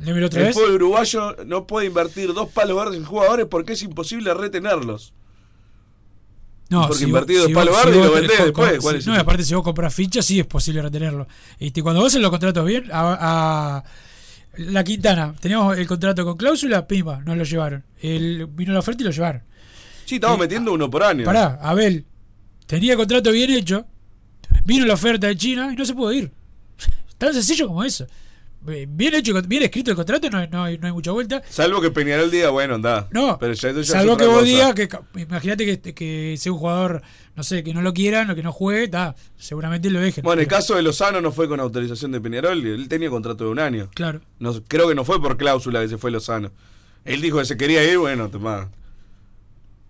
El 0.06 0.14
vez. 0.30 0.56
fútbol 0.56 0.72
uruguayo 0.72 1.36
no 1.46 1.68
puede 1.68 1.88
invertir 1.88 2.34
dos 2.34 2.50
palos 2.50 2.78
verdes 2.78 2.98
en 2.98 3.06
jugadores 3.06 3.46
porque 3.46 3.74
es 3.74 3.84
imposible 3.84 4.34
retenerlos. 4.34 5.14
No, 6.70 6.82
porque 6.88 6.98
si 7.00 7.04
invertí 7.06 7.36
vos- 7.38 7.46
si 7.46 7.54
vos- 7.54 7.66
verdes 7.66 7.82
si 7.94 8.00
y 8.00 8.04
lo 8.04 8.12
vendés 8.12 8.30
después. 8.32 8.52
con- 8.52 8.80
¿Cuál 8.82 8.94
si- 8.96 9.00
es 9.00 9.08
no, 9.08 9.16
y 9.16 9.18
aparte, 9.20 9.44
si 9.44 9.54
vos 9.54 9.64
compras 9.64 9.94
fichas, 9.94 10.26
sí 10.26 10.40
es 10.40 10.46
posible 10.48 10.82
retenerlo. 10.82 11.28
Este, 11.60 11.84
cuando 11.84 12.02
vos 12.02 12.12
haces 12.12 12.22
los 12.22 12.32
contratos 12.32 12.66
bien, 12.66 12.86
a, 12.92 13.18
a- 13.78 13.84
la 14.58 14.84
Quintana, 14.84 15.36
teníamos 15.40 15.78
el 15.78 15.86
contrato 15.86 16.24
con 16.26 16.38
cláusula, 16.38 16.88
pimba, 16.88 17.20
nos 17.26 17.38
lo 17.38 17.44
llevaron. 17.44 17.84
El, 18.02 18.48
vino 18.48 18.74
la 18.74 18.80
oferta 18.80 19.04
y 19.04 19.06
lo 19.06 19.12
llevaron. 19.12 19.44
Sí, 20.06 20.16
estamos 20.16 20.40
metiendo 20.40 20.72
uno 20.74 20.90
por 20.90 21.04
año. 21.04 21.26
Pará, 21.26 21.60
Abel, 21.62 22.06
tenía 22.66 22.94
el 22.94 22.98
contrato 22.98 23.32
bien 23.32 23.50
hecho, 23.52 23.86
vino 24.64 24.86
la 24.86 24.94
oferta 24.94 25.28
de 25.28 25.36
China 25.36 25.70
y 25.74 25.76
no 25.76 25.86
se 25.86 25.94
pudo 25.94 26.14
ir. 26.14 26.32
Tan 27.18 27.34
sencillo 27.34 27.68
como 27.68 27.84
eso. 27.84 28.08
Eh, 28.68 28.88
Bien 28.90 29.14
hecho, 29.14 29.34
bien 29.44 29.64
escrito 29.64 29.92
el 29.92 29.96
contrato, 29.96 30.30
no 30.30 30.40
hay, 30.40 30.48
no 30.48 30.64
hay, 30.64 30.78
no 30.78 30.88
hay 30.88 30.94
mucha 30.94 31.12
vuelta. 31.12 31.42
Salvo 31.50 31.82
que 31.82 31.92
Peñarol 31.92 32.32
diga, 32.32 32.50
bueno, 32.50 32.76
anda. 32.76 33.08
No, 33.12 33.38
pero 33.40 33.54
ya, 33.54 33.72
ya 33.72 33.84
salvo 33.84 34.18
que 34.18 34.26
vos 34.26 34.44
digas 34.44 34.74
que, 34.74 34.90
imagínate 35.16 35.66
que, 35.66 35.94
que 35.94 36.36
sea 36.38 36.52
un 36.52 36.58
jugador, 36.58 37.02
no 37.36 37.44
sé, 37.44 37.64
que 37.64 37.74
no 37.74 37.82
lo 37.82 37.94
quieran 37.94 38.30
o 38.30 38.36
que 38.36 38.44
no 38.44 38.52
juegue, 38.52 38.88
ta, 38.88 39.16
seguramente 39.38 39.90
lo 39.90 40.00
dejen. 40.00 40.24
Bueno, 40.24 40.42
el 40.42 40.48
caso 40.48 40.76
de 40.76 40.82
Lozano 40.82 41.22
no 41.22 41.32
fue 41.32 41.48
con 41.48 41.60
autorización 41.60 42.12
de 42.12 42.22
Peñarol, 42.22 42.66
él 42.66 42.88
tenía 42.88 43.10
contrato 43.10 43.44
de 43.46 43.52
un 43.52 43.60
año. 43.60 43.90
Claro. 43.94 44.22
No, 44.40 44.54
creo 44.68 44.88
que 44.88 44.96
no 44.96 45.06
fue 45.06 45.22
por 45.22 45.38
cláusula 45.38 45.82
que 45.82 45.90
se 45.90 45.98
fue 45.98 46.12
Lozano. 46.12 46.52
Él 47.04 47.22
dijo 47.22 47.38
que 47.38 47.46
se 47.46 47.58
quería 47.58 47.84
ir, 47.84 48.00
bueno, 48.00 48.30
tomá. 48.30 48.72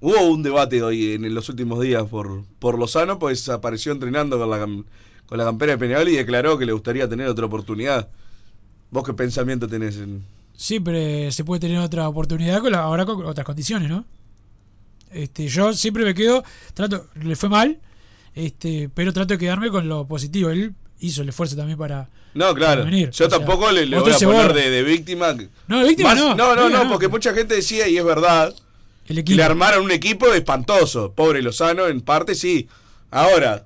Hubo 0.02 0.28
un 0.28 0.44
debate 0.44 0.84
hoy 0.84 1.14
en, 1.14 1.34
los 1.34 1.48
últimos 1.48 1.80
días 1.82 2.04
por, 2.04 2.44
por 2.60 2.78
Lozano, 2.78 3.18
pues 3.18 3.48
apareció 3.48 3.94
entrenando 3.94 4.38
con 4.38 4.50
la, 4.50 4.60
con 4.60 5.38
la 5.38 5.46
campera 5.46 5.72
de 5.72 5.78
Peñarol 5.78 6.10
y 6.10 6.18
declaró 6.18 6.58
que 6.58 6.66
le 6.66 6.74
gustaría 6.74 7.08
tener 7.08 7.28
otra 7.28 7.46
oportunidad. 7.46 8.10
¿Vos 8.96 9.04
qué 9.04 9.12
pensamiento 9.14 9.68
tenés? 9.68 9.98
En... 9.98 10.24
Siempre 10.56 11.30
se 11.34 11.44
puede 11.44 11.60
tener 11.60 11.80
otra 11.80 12.08
oportunidad 12.08 12.62
con 12.62 12.72
la- 12.72 12.80
ahora 12.80 13.06
con 13.06 13.26
otras 13.26 13.46
condiciones, 13.46 13.90
¿no? 13.90 14.06
Este, 15.12 15.50
yo 15.50 15.74
siempre 15.74 16.06
me 16.06 16.14
quedo, 16.14 16.46
trato, 16.74 17.08
le 17.22 17.36
fue 17.36 17.50
mal, 17.50 17.78
este, 18.36 18.90
pero 18.94 19.12
trato 19.12 19.34
de 19.34 19.38
quedarme 19.38 19.70
con 19.70 19.90
lo 19.90 20.08
positivo. 20.08 20.50
Él 20.50 20.74
hizo 21.02 21.24
el 21.24 21.30
esfuerzo 21.30 21.58
también 21.58 21.78
para, 21.78 22.08
No, 22.34 22.54
claro. 22.56 22.84
para 22.84 22.86
venir. 22.90 23.10
Yo 23.12 23.26
O 23.26 23.30
sea, 23.30 23.38
tampoco 23.38 23.70
le, 23.70 23.86
voy 24.00 24.12
a 24.14 24.18
poner 24.18 24.54
de, 24.54 24.70
de 24.70 24.84
víctima. 24.84 25.36
No, 25.68 25.80
de 25.82 25.90
víctima 25.90 26.16
Más- 26.16 26.18
no. 26.20 26.34
No, 26.36 26.56
no, 26.56 26.70
No, 26.70 26.90
porque 26.90 27.10
mucha 27.10 27.34
gente 27.34 27.54
decía, 27.56 27.90
y 27.90 27.98
es 27.98 28.06
verdad, 28.06 28.56
El 29.08 29.16
que 29.16 29.22
equipo. 29.22 29.36
le 29.36 29.44
armaron 29.44 29.84
un 29.84 29.92
equipo 29.92 30.34
espantoso. 30.34 31.12
Pobre 31.12 31.42
Lozano, 31.42 31.88
en 31.88 32.00
parte 32.00 32.34
sí. 32.34 32.70
Ahora, 33.12 33.66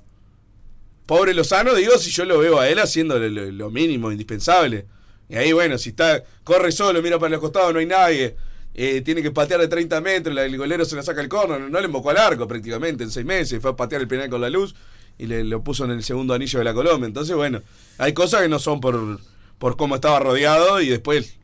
pobre 1.06 1.36
Lozano, 1.36 1.76
digo, 1.76 2.00
si 2.00 2.10
yo 2.10 2.26
lo 2.26 2.40
veo 2.40 2.60
a 2.60 2.68
él 2.68 2.80
haciendo 2.80 3.20
lo- 3.20 3.52
lo 3.52 3.70
mínimo, 3.70 4.12
indispensable. 4.12 4.86
Y 5.30 5.36
ahí, 5.36 5.54
bueno, 5.54 5.78
si 5.78 5.90
está, 5.90 6.24
corre 6.44 6.72
solo, 6.72 7.02
mira 7.02 7.20
para 7.20 7.30
los 7.32 7.40
costados, 7.40 7.72
no 7.74 7.80
hay 7.80 7.86
nadie. 7.86 8.36
eh, 8.74 9.02
tiene 9.02 9.22
que 9.22 9.32
patear 9.32 9.62
de 9.62 9.68
30 9.68 10.02
metros, 10.02 10.38
el 10.38 10.58
golero 10.58 10.86
se 10.86 10.96
la 10.96 11.04
saca 11.04 11.22
el 11.22 11.30
corno, 11.30 11.60
no, 11.60 11.80
le 11.80 11.86
embocó 11.86 12.10
al 12.10 12.18
arco 12.18 12.48
prácticamente 12.48 13.04
en 13.04 13.12
seis 13.12 13.26
meses, 13.26 13.62
fue 13.62 13.72
a 13.72 13.76
patear 13.76 14.02
el 14.02 14.08
penal 14.08 14.30
con 14.30 14.42
la 14.42 14.50
luz 14.50 14.76
y 15.18 15.28
le 15.28 15.44
lo 15.44 15.64
puso 15.64 15.86
en 15.86 15.92
el 15.92 16.04
segundo 16.04 16.34
anillo 16.34 16.60
de 16.60 16.66
la 16.66 16.74
Colombia. 16.74 17.08
Entonces, 17.08 17.36
bueno, 17.36 17.62
hay 17.98 18.14
cosas 18.14 18.42
que 18.42 18.50
no 18.50 18.60
son 18.60 18.80
por, 18.82 19.20
por 19.58 19.78
cómo 19.78 19.96
estaba 19.96 20.20
rodeado 20.20 20.82
y 20.82 20.90
después 20.90 21.40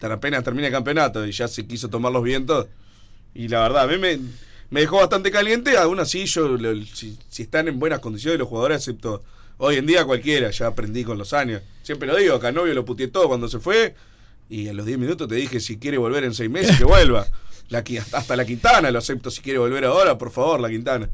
Tan 0.00 0.12
apenas 0.12 0.42
termina 0.42 0.68
el 0.68 0.72
campeonato 0.72 1.26
y 1.26 1.30
ya 1.32 1.46
se 1.46 1.66
quiso 1.66 1.90
tomar 1.90 2.10
los 2.10 2.22
vientos. 2.22 2.66
Y 3.34 3.48
la 3.48 3.60
verdad, 3.60 3.84
a 3.84 3.86
mí 3.86 3.98
me, 3.98 4.18
me 4.70 4.80
dejó 4.80 4.96
bastante 4.96 5.30
caliente. 5.30 5.76
Aún 5.76 6.00
así, 6.00 6.24
yo, 6.24 6.56
si, 6.94 7.18
si 7.28 7.42
están 7.42 7.68
en 7.68 7.78
buenas 7.78 8.00
condiciones 8.00 8.38
los 8.38 8.48
jugadores, 8.48 8.78
excepto 8.78 9.22
hoy 9.60 9.76
en 9.76 9.86
día 9.86 10.04
cualquiera, 10.04 10.50
ya 10.50 10.66
aprendí 10.66 11.04
con 11.04 11.18
los 11.18 11.32
años. 11.32 11.62
Siempre 11.82 12.08
lo 12.08 12.16
digo, 12.16 12.34
a 12.34 12.40
Canovio 12.40 12.74
lo 12.74 12.84
puteé 12.84 13.08
todo 13.08 13.28
cuando 13.28 13.48
se 13.48 13.58
fue. 13.58 13.94
Y 14.48 14.68
a 14.68 14.72
los 14.72 14.86
10 14.86 14.98
minutos 14.98 15.28
te 15.28 15.36
dije, 15.36 15.60
si 15.60 15.78
quiere 15.78 15.98
volver 15.98 16.24
en 16.24 16.34
6 16.34 16.50
meses, 16.50 16.76
que 16.78 16.84
vuelva. 16.84 17.26
La, 17.68 17.84
hasta 18.12 18.34
la 18.34 18.44
Quintana 18.44 18.90
lo 18.90 18.98
acepto 18.98 19.30
si 19.30 19.42
quiere 19.42 19.60
volver 19.60 19.84
ahora, 19.84 20.18
por 20.18 20.32
favor, 20.32 20.58
la 20.60 20.68
Quintana. 20.68 21.08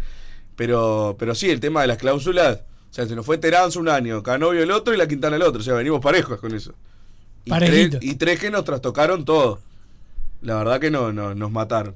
Pero, 0.55 1.17
pero 1.19 1.35
sí, 1.35 1.51
el 1.51 1.61
tema 1.61 1.83
de 1.83 1.89
las 1.89 1.99
cláusulas. 1.99 2.61
O 2.91 2.95
sea, 2.97 3.07
se 3.07 3.15
nos 3.15 3.27
fue 3.27 3.37
Teranzo 3.37 3.79
un 3.79 3.91
año, 3.91 4.23
Canovio 4.23 4.63
el 4.63 4.71
otro 4.71 4.95
y 4.95 4.97
la 4.97 5.07
Quintana 5.07 5.37
el 5.37 5.43
otro. 5.43 5.61
O 5.61 5.65
sea, 5.65 5.75
venimos 5.75 6.01
parejos 6.01 6.41
con 6.41 6.55
eso. 6.55 6.73
Y 7.45 7.51
tres, 7.51 7.99
y 8.01 8.15
tres 8.15 8.41
que 8.41 8.51
nos 8.51 8.65
trastocaron 8.65 9.25
todo. 9.25 9.61
La 10.41 10.57
verdad 10.57 10.81
que 10.81 10.91
no, 10.91 11.13
no 11.13 11.35
nos 11.35 11.51
mataron. 11.51 11.95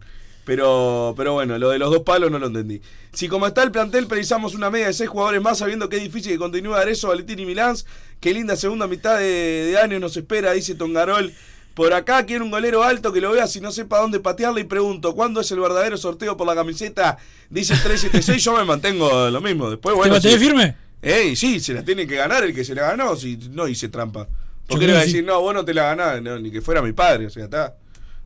Pero, 0.50 1.14
pero 1.16 1.34
bueno, 1.34 1.56
lo 1.58 1.70
de 1.70 1.78
los 1.78 1.92
dos 1.92 2.02
palos 2.02 2.28
no 2.28 2.40
lo 2.40 2.48
entendí. 2.48 2.82
Si 3.12 3.28
como 3.28 3.46
está 3.46 3.62
el 3.62 3.70
plantel 3.70 4.08
precisamos 4.08 4.52
una 4.56 4.68
media 4.68 4.88
de 4.88 4.92
seis 4.92 5.08
jugadores 5.08 5.40
más, 5.40 5.58
sabiendo 5.58 5.88
que 5.88 5.98
es 5.98 6.02
difícil 6.02 6.32
que 6.32 6.38
continúe 6.38 6.74
eso 6.88 7.06
Valentín 7.06 7.38
y 7.38 7.46
Milán, 7.46 7.76
qué 8.18 8.34
linda 8.34 8.56
segunda 8.56 8.88
mitad 8.88 9.16
de, 9.16 9.22
de 9.66 9.78
año 9.78 10.00
nos 10.00 10.16
espera, 10.16 10.50
dice 10.50 10.74
Tongarol. 10.74 11.32
Por 11.74 11.92
acá 11.92 12.26
quiero 12.26 12.44
un 12.44 12.50
golero 12.50 12.82
alto 12.82 13.12
que 13.12 13.20
lo 13.20 13.30
vea 13.30 13.46
si 13.46 13.60
no 13.60 13.70
sepa 13.70 14.00
dónde 14.00 14.18
patearle 14.18 14.62
y 14.62 14.64
pregunto, 14.64 15.14
¿cuándo 15.14 15.40
es 15.40 15.52
el 15.52 15.60
verdadero 15.60 15.96
sorteo 15.96 16.36
por 16.36 16.48
la 16.48 16.56
camiseta? 16.56 17.16
Dice 17.48 17.74
el 17.74 17.82
376, 17.82 18.42
yo 18.42 18.56
me 18.56 18.64
mantengo 18.64 19.30
lo 19.30 19.40
mismo. 19.40 19.70
Después, 19.70 19.94
bueno, 19.94 20.20
¿Te 20.20 20.36
firme? 20.36 20.74
Ey, 21.00 21.36
sí, 21.36 21.60
se 21.60 21.74
la 21.74 21.84
tiene 21.84 22.08
que 22.08 22.16
ganar 22.16 22.42
el 22.42 22.52
que 22.52 22.64
se 22.64 22.74
la 22.74 22.88
ganó, 22.88 23.14
si 23.14 23.36
no 23.52 23.68
hice 23.68 23.88
trampa. 23.88 24.24
Yo 24.24 24.30
Porque 24.66 24.88
le 24.88 24.94
va 24.94 24.98
a 24.98 25.02
que 25.02 25.10
sí. 25.10 25.12
decir, 25.12 25.28
no, 25.28 25.40
vos 25.40 25.54
no 25.54 25.64
te 25.64 25.74
la 25.74 25.94
ganás, 25.94 26.20
no, 26.20 26.40
ni 26.40 26.50
que 26.50 26.60
fuera 26.60 26.82
mi 26.82 26.90
padre, 26.90 27.26
o 27.26 27.30
sea, 27.30 27.44
está. 27.44 27.76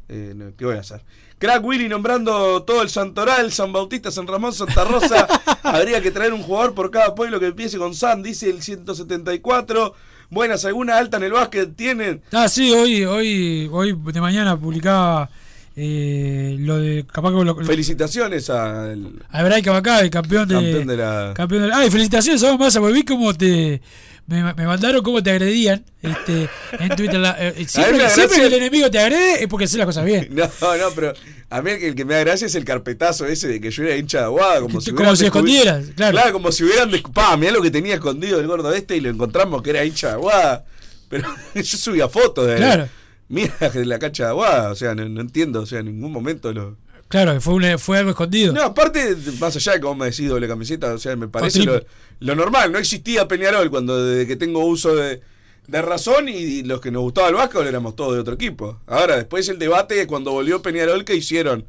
Eh, 0.09 0.33
no, 0.35 0.57
¿Qué 0.57 0.65
voy 0.65 0.77
a 0.77 0.81
hacer? 0.81 1.03
Crack 1.39 1.65
Willy 1.65 1.89
nombrando 1.89 2.63
todo 2.63 2.83
el 2.83 2.89
Santoral, 2.89 3.53
San 3.53 3.73
Bautista, 3.73 4.11
San 4.11 4.27
Ramón, 4.27 4.53
Santa 4.53 4.85
Rosa. 4.85 5.27
Habría 5.63 6.01
que 6.01 6.11
traer 6.11 6.33
un 6.33 6.43
jugador 6.43 6.75
por 6.75 6.91
cada 6.91 7.15
pueblo 7.15 7.39
que 7.41 7.47
empiece 7.47 7.77
con 7.79 7.95
San, 7.95 8.23
dice 8.23 8.49
el 8.51 8.63
174. 8.63 9.95
Buenas, 10.31 10.65
¿alguna 10.65 10.97
alta 10.97 11.19
en 11.19 11.25
el 11.25 11.33
básquet 11.33 11.77
tienen? 11.77 12.23
Ah, 12.33 12.49
sí, 12.49 12.73
hoy, 12.73 13.05
hoy, 13.05 13.69
hoy 13.71 13.99
de 14.13 14.21
mañana 14.21 14.57
publicaba 14.57 15.29
eh, 15.77 16.57
lo 16.61 16.79
de 16.79 17.05
capaz 17.13 17.31
que 17.31 17.45
lo, 17.45 17.57
Felicitaciones 17.65 18.49
al 18.49 19.23
a 19.31 19.41
Hebraica 19.43 19.73
Bacá, 19.73 20.01
el 20.01 20.11
campeón 20.11 20.49
de, 20.49 20.55
campeón 20.55 20.87
de 20.87 20.97
la. 20.97 21.33
campeón 21.35 21.63
de 21.63 21.69
la- 21.69 21.79
Ay, 21.79 21.91
felicitaciones, 21.91 22.41
vamos 22.43 22.61
más, 22.61 22.79
porque 22.79 22.93
vi 22.95 23.05
cómo 23.05 23.35
te 23.35 23.83
me, 24.27 24.55
me 24.55 24.67
mandaron 24.67 25.03
cómo 25.03 25.23
te 25.23 25.31
agredían 25.31 25.85
este, 26.03 26.49
en 26.73 26.97
Twitter. 26.97 27.19
La- 27.21 27.37
eh, 27.39 27.65
siempre, 27.69 28.07
que 28.29 28.47
el 28.47 28.55
enemigo 28.55 28.91
te 28.91 28.99
agrede 28.99 29.43
es 29.43 29.49
porque 29.49 29.65
hace 29.67 29.79
las 29.79 29.87
cosas 29.87 30.05
bien. 30.05 30.29
No, 30.35 30.47
no, 30.77 30.91
pero 30.95 31.13
a 31.51 31.63
mí 31.63 31.71
el 31.71 31.95
que, 31.95 32.05
me 32.05 32.15
da 32.15 32.21
gracia 32.21 32.47
es 32.47 32.55
el 32.55 32.65
carpetazo 32.65 33.27
ese 33.27 33.49
de 33.49 33.61
que 33.61 33.71
yo 33.71 33.83
era 33.85 33.97
hincha 33.97 34.19
de 34.19 34.25
aguada, 34.25 34.61
como 34.61 34.81
si 34.81 34.93
como 34.93 35.15
si 35.15 35.27
escondieras, 35.27 35.87
claro. 35.95 36.33
como 36.33 36.51
si 36.51 36.65
hubieran 36.65 36.91
descubierto. 36.91 37.37
mirá 37.39 37.53
lo 37.53 37.63
que 37.63 37.71
tenía 37.71 37.95
escondido 37.95 38.41
el 38.41 38.47
gordo 38.47 38.73
este 38.73 38.97
y 38.97 39.01
lo 39.01 39.11
encontramos 39.11 39.63
que 39.63 39.71
era 39.71 39.85
hincha 39.85 40.09
de 40.09 40.13
aguada. 40.15 40.65
Pero 41.09 41.29
yo 41.55 41.63
subía 41.63 42.09
fotos 42.09 42.47
de. 42.47 42.57
Claro. 42.57 42.89
Mira, 43.29 43.55
de 43.73 43.87
la 43.87 43.99
cancha 43.99 44.25
de 44.25 44.31
aguada, 44.31 44.71
o 44.71 44.75
sea, 44.75 44.95
no, 44.95 45.09
no 45.09 45.21
entiendo, 45.21 45.63
o 45.63 45.67
sea, 45.67 45.81
en 45.81 45.87
ningún 45.87 46.13
momento 46.13 46.53
lo. 46.53 46.77
Claro, 47.09 47.41
fue, 47.41 47.55
un- 47.55 47.79
fue 47.79 47.99
algo 47.99 48.11
escondido. 48.11 48.53
No, 48.53 48.63
aparte, 48.63 49.17
más 49.39 49.55
allá 49.57 49.73
de 49.73 49.81
cómo 49.81 49.95
me 49.97 50.07
decís 50.07 50.29
doble 50.29 50.49
camiseta, 50.49 50.93
o 50.95 50.99
sea, 50.99 51.15
me 51.17 51.29
parece 51.29 51.61
lo, 51.65 51.85
lo 52.21 52.35
normal. 52.35 52.73
No 52.73 52.79
existía 52.79 53.29
Peñarol 53.29 53.71
cuando 53.71 54.05
desde 54.05 54.27
que 54.27 54.37
tengo 54.37 54.65
uso 54.65 54.97
de, 54.97 55.21
de 55.69 55.83
razón 55.83 56.29
y, 56.29 56.63
los 56.63 56.81
que 56.81 56.91
nos 56.91 57.03
gustaba 57.03 57.29
el 57.29 57.35
básquetbol 57.35 57.67
éramos 57.67 57.95
todos 57.95 58.15
de 58.15 58.21
otro 58.21 58.35
equipo. 58.35 58.81
Ahora, 58.87 59.17
después 59.17 59.49
el 59.49 59.59
debate 59.59 59.95
de 59.95 60.07
cuando 60.07 60.33
volvió 60.33 60.61
Peñarol, 60.63 61.05
¿qué 61.05 61.15
hicieron 61.15 61.67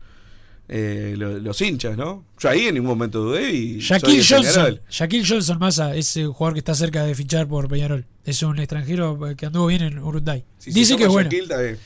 eh, 0.67 1.13
lo- 1.15 1.37
los 1.37 1.61
hinchas, 1.61 1.95
no? 1.95 2.25
Yo 2.39 2.49
ahí 2.49 2.67
en 2.67 2.73
ningún 2.75 2.89
momento 2.89 3.19
dudé 3.21 3.51
y. 3.51 3.79
Shaquille 3.79 4.23
Johnson. 4.27 4.79
Shaquille 4.89 5.25
Johnson 5.27 5.59
Massa 5.59 5.95
es 5.95 6.17
el 6.17 6.27
jugador 6.29 6.53
que 6.53 6.59
está 6.59 6.73
cerca 6.73 7.03
de 7.03 7.13
fichar 7.13 7.47
por 7.47 7.67
Peñarol. 7.67 8.05
Es 8.23 8.41
un 8.41 8.57
extranjero 8.57 9.29
eh, 9.29 9.35
que 9.35 9.45
anduvo 9.45 9.67
bien 9.67 9.83
en. 9.83 10.01
Si 10.57 10.71
se 10.71 10.79
Dice 10.79 10.97
que 10.97 11.03
es 11.03 11.09
bueno. 11.09 11.29
Shaquille. 11.29 11.77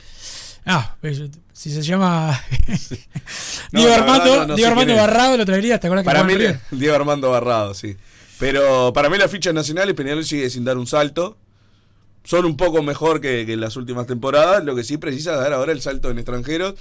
Ah, 0.65 0.95
pues, 1.01 1.21
si 1.53 1.71
se 1.71 1.81
llama 1.81 2.39
No, 3.71 3.79
Diego 3.79 3.93
Armando, 3.93 4.23
verdad 4.25 4.37
no- 4.41 4.47
no 4.47 4.53
sé 4.53 4.55
Diego 4.57 4.69
Armando 4.71 4.93
quién 4.93 4.99
es. 4.99 5.07
Barrado 5.07 5.37
lo 5.37 5.45
traería, 5.45 5.79
¿te 5.79 5.87
acuerdas 5.87 6.03
que 6.03 6.11
Para 6.11 6.23
mí? 6.23 6.33
Diego 6.71 6.95
Armando 6.95 7.31
Barrado, 7.31 7.73
sí. 7.73 7.95
Pero 8.39 8.93
para 8.93 9.09
mí 9.09 9.17
las 9.17 9.29
fichas 9.31 9.53
nacionales, 9.53 9.95
Peñarol 9.95 10.23
sigue 10.25 10.49
sin 10.49 10.63
dar 10.63 10.77
un 10.77 10.87
salto. 10.87 11.37
Son 12.23 12.45
un 12.45 12.55
poco 12.57 12.81
mejor 12.83 13.19
que, 13.21 13.45
que 13.45 13.53
en 13.53 13.61
las 13.61 13.75
últimas 13.75 14.07
temporadas. 14.07 14.63
Lo 14.63 14.75
que 14.75 14.83
sí 14.83 14.97
precisa 14.97 15.35
dar 15.35 15.51
ahora 15.53 15.71
el 15.71 15.81
salto 15.81 16.09
en 16.09 16.17
extranjeros. 16.19 16.75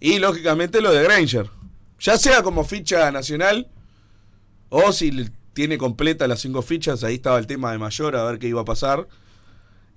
Y 0.00 0.18
lógicamente 0.18 0.80
lo 0.80 0.92
de 0.92 1.02
Granger. 1.02 1.50
Ya 2.00 2.16
sea 2.18 2.42
como 2.42 2.64
ficha 2.64 3.10
nacional 3.10 3.68
o 4.68 4.92
si 4.92 5.30
tiene 5.52 5.78
completa 5.78 6.26
las 6.26 6.40
cinco 6.40 6.62
fichas. 6.62 7.04
Ahí 7.04 7.14
estaba 7.16 7.38
el 7.38 7.46
tema 7.46 7.70
de 7.72 7.78
Mayor, 7.78 8.16
a 8.16 8.24
ver 8.24 8.38
qué 8.38 8.48
iba 8.48 8.62
a 8.62 8.64
pasar. 8.64 9.06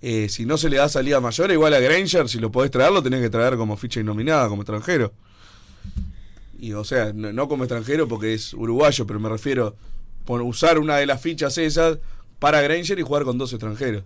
Eh, 0.01 0.29
si 0.29 0.45
no 0.45 0.57
se 0.57 0.69
le 0.69 0.77
da 0.77 0.89
salida 0.89 1.19
mayor, 1.19 1.51
igual 1.51 1.73
a 1.73 1.79
Granger, 1.79 2.29
si 2.29 2.39
lo 2.39 2.51
podés 2.51 2.69
traer, 2.69 2.91
lo 2.91 3.01
tenés 3.01 3.21
que 3.21 3.29
traer 3.29 3.57
como 3.57 3.77
ficha 3.77 3.99
innominada, 3.99 4.47
como 4.47 4.61
extranjero. 4.61 5.11
Y 6.59 6.73
o 6.73 6.83
sea, 6.83 7.13
no, 7.13 7.47
como 7.47 7.63
extranjero 7.63 8.07
porque 8.07 8.33
es 8.33 8.53
uruguayo, 8.53 9.05
pero 9.07 9.19
me 9.19 9.29
refiero 9.29 9.75
por 10.25 10.41
usar 10.41 10.79
una 10.79 10.97
de 10.97 11.05
las 11.05 11.21
fichas 11.21 11.57
esas 11.57 11.99
para 12.39 12.61
Granger 12.61 12.99
y 12.99 13.03
jugar 13.03 13.23
con 13.23 13.37
dos 13.37 13.53
extranjeros. 13.53 14.03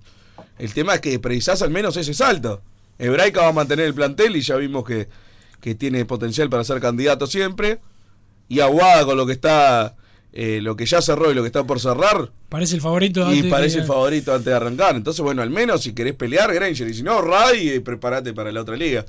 El 0.59 0.73
tema 0.73 0.95
es 0.95 1.01
que 1.01 1.17
precisás 1.19 1.61
al 1.61 1.71
menos 1.71 1.97
ese 1.97 2.13
salto. 2.13 2.61
Hebraica 2.99 3.41
va 3.41 3.49
a 3.49 3.53
mantener 3.53 3.85
el 3.85 3.93
plantel 3.93 4.35
y 4.35 4.41
ya 4.41 4.55
vimos 4.57 4.85
que, 4.85 5.09
que 5.59 5.75
tiene 5.75 6.05
potencial 6.05 6.49
para 6.49 6.63
ser 6.63 6.79
candidato 6.79 7.27
siempre. 7.27 7.79
Y 8.47 8.59
Aguada 8.59 9.05
con 9.05 9.17
lo 9.17 9.25
que 9.25 9.33
está, 9.33 9.95
eh, 10.34 10.59
lo 10.61 10.75
que 10.77 10.86
ya 10.86 11.01
cerró 11.01 11.32
y 11.32 11.36
lo 11.36 11.41
que 11.41 11.47
está 11.47 11.63
por 11.65 11.79
cerrar, 11.79 12.32
Parece 12.49 12.75
el 12.75 12.82
favorito. 12.82 13.21
y 13.32 13.38
antes 13.38 13.51
parece 13.51 13.75
que- 13.75 13.82
el 13.82 13.88
favorito 13.88 14.32
antes 14.34 14.45
de 14.45 14.53
arrancar. 14.53 14.95
Entonces, 14.95 15.21
bueno, 15.21 15.41
al 15.41 15.49
menos 15.49 15.84
si 15.84 15.93
querés 15.93 16.15
pelear, 16.15 16.53
Granger. 16.53 16.88
Y 16.88 16.93
si 16.93 17.03
no, 17.03 17.21
Ray, 17.21 17.69
y 17.75 17.79
prepárate 17.79 18.34
para 18.34 18.51
la 18.51 18.61
otra 18.61 18.75
liga. 18.77 19.05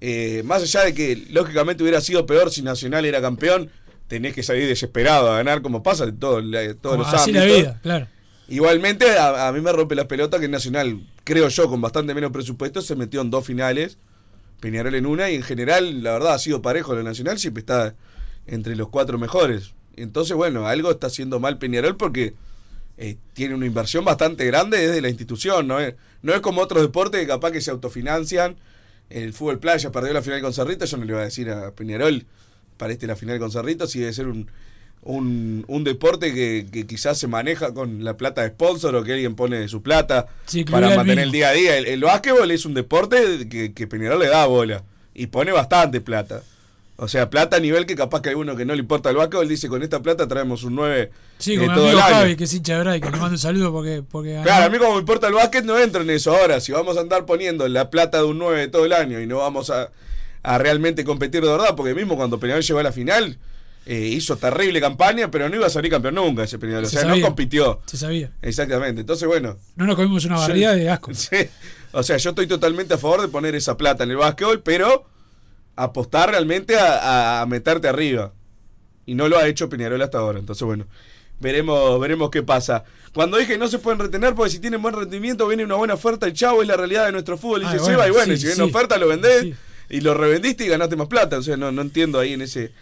Eh, 0.00 0.42
más 0.44 0.62
allá 0.62 0.84
de 0.84 0.94
que, 0.94 1.24
lógicamente, 1.30 1.82
hubiera 1.82 2.00
sido 2.00 2.26
peor 2.26 2.50
si 2.50 2.62
Nacional 2.62 3.04
era 3.04 3.20
campeón, 3.20 3.70
tenés 4.06 4.34
que 4.34 4.42
salir 4.42 4.66
desesperado 4.68 5.32
a 5.32 5.36
ganar, 5.38 5.62
como 5.62 5.82
pasa 5.82 6.04
en 6.04 6.18
todo, 6.18 6.40
la- 6.40 6.74
todos 6.74 6.96
Como 6.96 7.04
los 7.10 7.14
así 7.14 7.32
la 7.32 7.40
ámbitos. 7.42 7.60
vida, 7.62 7.80
claro. 7.82 8.06
Igualmente, 8.48 9.10
a, 9.18 9.48
a 9.48 9.52
mí 9.52 9.60
me 9.62 9.72
rompe 9.72 9.94
las 9.94 10.04
pelotas 10.06 10.40
que 10.40 10.48
Nacional, 10.48 11.00
creo 11.24 11.48
yo, 11.48 11.68
con 11.68 11.80
bastante 11.80 12.12
menos 12.14 12.30
presupuesto, 12.30 12.82
se 12.82 12.94
metió 12.94 13.22
en 13.22 13.30
dos 13.30 13.44
finales. 13.46 13.96
Peñarol 14.60 14.94
en 14.94 15.06
una, 15.06 15.30
y 15.30 15.34
en 15.36 15.42
general, 15.42 16.02
la 16.02 16.12
verdad, 16.12 16.34
ha 16.34 16.38
sido 16.38 16.60
parejo 16.62 16.94
la 16.94 17.02
Nacional, 17.02 17.38
siempre 17.38 17.60
está 17.60 17.94
entre 18.46 18.76
los 18.76 18.88
cuatro 18.90 19.18
mejores. 19.18 19.72
Entonces, 19.96 20.36
bueno, 20.36 20.66
algo 20.66 20.90
está 20.90 21.08
haciendo 21.08 21.40
mal 21.40 21.58
Peñarol 21.58 21.96
porque 21.96 22.34
eh, 22.96 23.16
tiene 23.32 23.54
una 23.54 23.66
inversión 23.66 24.04
bastante 24.04 24.44
grande 24.46 24.78
desde 24.78 25.00
la 25.00 25.08
institución, 25.08 25.66
¿no 25.66 25.80
es, 25.80 25.94
no 26.22 26.32
es 26.32 26.40
como 26.40 26.60
otros 26.60 26.82
deportes 26.82 27.20
que 27.20 27.26
capaz 27.26 27.50
que 27.50 27.60
se 27.60 27.70
autofinancian. 27.70 28.56
El 29.10 29.32
fútbol 29.32 29.58
playa 29.58 29.90
perdió 29.92 30.12
la 30.12 30.22
final 30.22 30.40
con 30.40 30.52
Cerrito, 30.54 30.84
yo 30.84 30.96
no 30.96 31.04
le 31.04 31.12
iba 31.12 31.20
a 31.20 31.24
decir 31.24 31.50
a 31.50 31.72
Peñarol 31.72 32.24
para 32.76 32.92
este 32.92 33.06
la 33.06 33.16
final 33.16 33.38
con 33.38 33.50
Cerrito, 33.50 33.86
si 33.86 34.00
debe 34.00 34.12
ser 34.12 34.28
un, 34.28 34.48
un, 35.02 35.64
un 35.68 35.84
deporte 35.84 36.32
que, 36.32 36.66
que 36.72 36.86
quizás 36.86 37.18
se 37.18 37.26
maneja 37.26 37.74
con 37.74 38.02
la 38.02 38.16
plata 38.16 38.42
de 38.42 38.48
sponsor 38.48 38.94
o 38.96 39.04
que 39.04 39.12
alguien 39.12 39.34
pone 39.34 39.58
de 39.58 39.68
su 39.68 39.82
plata 39.82 40.26
Sí, 40.46 40.64
para 40.64 40.90
el 40.90 40.96
mantener 40.96 41.24
el 41.24 41.32
día 41.32 41.48
a 41.50 41.52
día. 41.52 41.76
El, 41.76 41.86
el 41.86 42.00
básquetbol 42.00 42.50
es 42.50 42.64
un 42.64 42.74
deporte 42.74 43.48
que, 43.48 43.72
que 43.72 43.86
Peñarol 43.86 44.20
le 44.20 44.28
da 44.28 44.46
bola 44.46 44.82
y 45.14 45.26
pone 45.26 45.52
bastante 45.52 46.00
plata. 46.00 46.42
O 46.96 47.08
sea, 47.08 47.28
plata 47.28 47.56
a 47.56 47.60
nivel 47.60 47.86
que 47.86 47.96
capaz 47.96 48.22
que 48.22 48.28
alguno 48.28 48.54
que 48.54 48.64
no 48.64 48.72
le 48.74 48.80
importa 48.80 49.10
el 49.10 49.16
básquetbol 49.16 49.48
dice 49.48 49.68
con 49.68 49.82
esta 49.82 50.00
plata 50.00 50.28
traemos 50.28 50.62
un 50.62 50.76
9 50.76 51.10
Sí, 51.38 51.54
eh, 51.54 51.58
con 51.58 51.66
mi 51.66 51.72
amigo. 51.72 51.98
Javi, 51.98 52.36
que 52.36 52.44
es 52.44 52.54
hincha 52.54 52.74
de 52.74 52.78
Hebraica, 52.80 53.10
le 53.10 53.16
mando 53.16 53.32
un 53.34 53.38
saludo 53.38 53.72
porque, 53.72 54.04
porque. 54.08 54.38
Claro, 54.44 54.66
a 54.66 54.68
mí 54.68 54.78
como 54.78 54.92
me 54.94 55.00
importa 55.00 55.26
el 55.26 55.34
básquet 55.34 55.64
no 55.64 55.76
entro 55.78 56.02
en 56.02 56.10
eso. 56.10 56.34
Ahora, 56.36 56.60
si 56.60 56.70
vamos 56.70 56.96
a 56.96 57.00
andar 57.00 57.26
poniendo 57.26 57.66
la 57.66 57.90
plata 57.90 58.18
de 58.18 58.24
un 58.24 58.38
9 58.38 58.68
todo 58.68 58.84
el 58.84 58.92
año 58.92 59.20
y 59.20 59.26
no 59.26 59.38
vamos 59.38 59.70
a, 59.70 59.90
a 60.44 60.58
realmente 60.58 61.02
competir 61.04 61.42
de 61.42 61.48
verdad, 61.50 61.74
porque 61.76 61.94
mismo 61.94 62.16
cuando 62.16 62.38
Peñarol 62.38 62.62
llegó 62.62 62.78
a 62.78 62.84
la 62.84 62.92
final, 62.92 63.38
eh, 63.86 63.98
hizo 63.98 64.36
terrible 64.36 64.80
campaña, 64.80 65.32
pero 65.32 65.48
no 65.48 65.56
iba 65.56 65.66
a 65.66 65.70
salir 65.70 65.90
campeón 65.90 66.14
nunca 66.14 66.44
ese 66.44 66.60
Peñarol. 66.60 66.84
O 66.84 66.86
Se 66.86 66.92
sea, 66.92 67.02
sabía. 67.02 67.20
no 67.22 67.26
compitió. 67.26 67.80
Se 67.86 67.96
sabía. 67.96 68.30
Exactamente. 68.40 69.00
Entonces, 69.00 69.26
bueno. 69.26 69.56
No 69.74 69.84
nos 69.86 69.96
comimos 69.96 70.24
una 70.26 70.36
barbaridad 70.36 70.76
de 70.76 70.88
asco. 70.90 71.10
Sí. 71.14 71.38
O 71.90 72.02
sea, 72.04 72.16
yo 72.18 72.30
estoy 72.30 72.46
totalmente 72.46 72.94
a 72.94 72.98
favor 72.98 73.20
de 73.20 73.28
poner 73.28 73.54
esa 73.56 73.76
plata 73.76 74.04
en 74.04 74.10
el 74.12 74.16
básquetbol, 74.16 74.62
pero 74.62 75.06
apostar 75.76 76.30
realmente 76.30 76.76
a, 76.78 77.44
meterte 77.48 77.88
arriba. 77.88 78.32
Y 79.06 79.14
no 79.14 79.28
lo 79.28 79.38
ha 79.38 79.46
hecho 79.46 79.68
Peñarol 79.68 80.00
hasta 80.02 80.18
ahora. 80.18 80.38
Entonces, 80.38 80.64
bueno, 80.64 80.86
veremos, 81.40 82.00
veremos 82.00 82.30
qué 82.30 82.42
pasa. 82.42 82.84
Cuando 83.12 83.36
dije 83.36 83.58
no 83.58 83.68
se 83.68 83.78
pueden 83.78 84.00
retener 84.00 84.34
porque 84.34 84.50
si 84.50 84.58
tienen 84.58 84.82
buen 84.82 84.94
rendimiento 84.94 85.46
viene 85.46 85.64
una 85.64 85.76
buena 85.76 85.94
oferta, 85.94 86.26
el 86.26 86.32
chavo 86.32 86.62
es 86.62 86.68
la 86.68 86.76
realidad 86.76 87.06
de 87.06 87.12
nuestro 87.12 87.36
fútbol. 87.38 87.60
Dice 87.60 87.72
Ay, 87.74 87.78
bueno, 87.78 87.92
Seba, 87.92 88.08
y 88.08 88.10
bueno, 88.10 88.32
sí, 88.32 88.38
si 88.38 88.46
viene 88.46 88.56
sí. 88.56 88.62
una 88.62 88.70
oferta 88.70 88.98
lo 88.98 89.08
vendés 89.08 89.42
Sí. 89.42 89.54
y 89.90 90.00
lo 90.00 90.14
revendiste 90.14 90.64
y 90.64 90.68
ganaste 90.68 90.96
más 90.96 91.06
plata. 91.08 91.38
O 91.38 91.42
sea, 91.42 91.56
no, 91.56 91.70
no 91.70 91.82
entiendo 91.82 92.18
ahí 92.18 92.32
en 92.32 92.42
ese, 92.42 92.72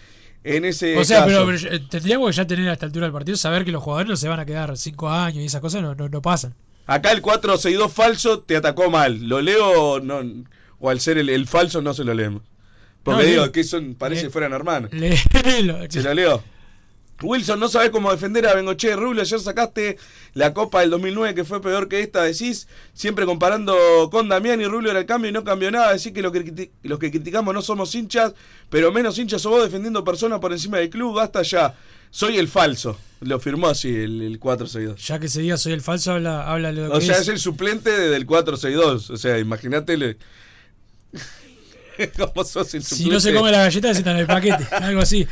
en 0.44 0.64
ese 0.64 0.96
O 0.96 1.04
sea, 1.04 1.24
caso. 1.24 1.44
pero, 1.44 1.46
pero, 1.46 1.74
eh, 1.76 1.80
tendríamos 1.90 2.30
que 2.30 2.36
ya 2.36 2.46
tener 2.46 2.68
a 2.68 2.72
esta 2.72 2.86
altura 2.86 3.06
del 3.06 3.12
partido 3.12 3.36
saber 3.36 3.64
que 3.64 3.72
los 3.72 3.82
jugadores 3.82 4.08
no 4.08 4.16
se 4.16 4.28
van 4.28 4.40
a 4.40 4.46
quedar 4.46 4.76
cinco 4.78 5.10
años 5.10 5.42
y 5.42 5.46
esas 5.46 5.60
cosas 5.60 5.82
no, 5.82 5.94
no, 5.94 6.08
no 6.08 6.22
pasan. 6.22 6.54
Acá 6.86 7.12
el 7.12 7.20
462 7.20 7.92
falso 7.92 8.40
te 8.40 8.56
atacó 8.56 8.90
mal. 8.90 9.28
Lo 9.28 9.40
leo 9.42 10.00
no, 10.00 10.20
O 10.78 10.88
al 10.88 11.00
ser 11.00 11.18
el, 11.18 11.28
el 11.28 11.46
falso 11.46 11.82
no 11.82 11.92
se 11.94 12.04
lo 12.04 12.14
leemos. 12.14 12.42
Porque 13.02 13.22
No, 13.24 13.28
digo, 13.28 13.46
lee- 13.46 13.52
que 13.52 13.64
son, 13.64 13.94
parece 13.94 14.22
que 14.22 14.30
fueran 14.30 14.52
hermanos. 14.52 14.90
Léelo. 14.92 15.78
Se 15.90 16.02
lo 16.02 16.14
leo. 16.14 16.44
Wilson, 17.20 17.60
no 17.60 17.68
sabes 17.68 17.90
cómo 17.90 18.10
defender 18.10 18.44
a 18.48 18.54
Bengoche 18.54 18.96
Rubio. 18.96 19.22
Ayer 19.22 19.38
sacaste 19.38 19.96
la 20.34 20.52
Copa 20.52 20.80
del 20.80 20.90
2009 20.90 21.36
que 21.36 21.44
fue 21.44 21.62
peor 21.62 21.86
que 21.86 22.00
esta, 22.00 22.24
decís. 22.24 22.66
Siempre 22.94 23.26
comparando 23.26 23.76
con 24.10 24.28
Damián 24.28 24.60
y 24.60 24.64
Rubio 24.66 24.90
era 24.90 24.98
el 24.98 25.06
cambio 25.06 25.30
y 25.30 25.32
no 25.32 25.44
cambió 25.44 25.70
nada. 25.70 25.92
Decís 25.92 26.10
que, 26.12 26.20
lo 26.20 26.32
que 26.32 26.70
los 26.82 26.98
que 26.98 27.10
criticamos 27.12 27.54
no 27.54 27.62
somos 27.62 27.94
hinchas, 27.94 28.34
pero 28.70 28.90
menos 28.90 29.16
hinchas 29.18 29.40
sos 29.42 29.52
vos 29.52 29.62
defendiendo 29.62 30.02
personas 30.02 30.40
por 30.40 30.50
encima 30.50 30.78
del 30.78 30.90
club. 30.90 31.14
Basta 31.14 31.42
ya. 31.42 31.74
Soy 32.10 32.38
el 32.38 32.48
falso. 32.48 32.98
Lo 33.20 33.38
firmó 33.38 33.68
así 33.68 33.88
el, 33.88 34.20
el 34.20 34.38
462. 34.40 35.06
Ya 35.06 35.20
que 35.20 35.26
ese 35.26 35.42
día 35.42 35.56
soy 35.56 35.74
el 35.74 35.80
falso, 35.80 36.12
habla, 36.14 36.50
habla 36.52 36.72
de 36.72 36.88
lo 36.88 36.92
O 36.92 36.98
que 36.98 37.06
sea, 37.06 37.14
es. 37.14 37.22
es 37.22 37.28
el 37.28 37.38
suplente 37.38 37.90
de- 37.90 38.08
del 38.08 38.26
462. 38.26 39.10
O 39.10 39.16
sea, 39.16 39.38
imagínate. 39.38 40.16
Le- 41.98 42.10
¿Cómo 42.18 42.44
sos 42.44 42.74
el 42.74 42.82
Si 42.82 43.08
no 43.08 43.20
se 43.20 43.34
come 43.34 43.50
la 43.50 43.58
galleta, 43.58 43.88
necesitan 43.88 44.16
el 44.16 44.26
paquete. 44.26 44.66
algo 44.74 45.00
así. 45.00 45.26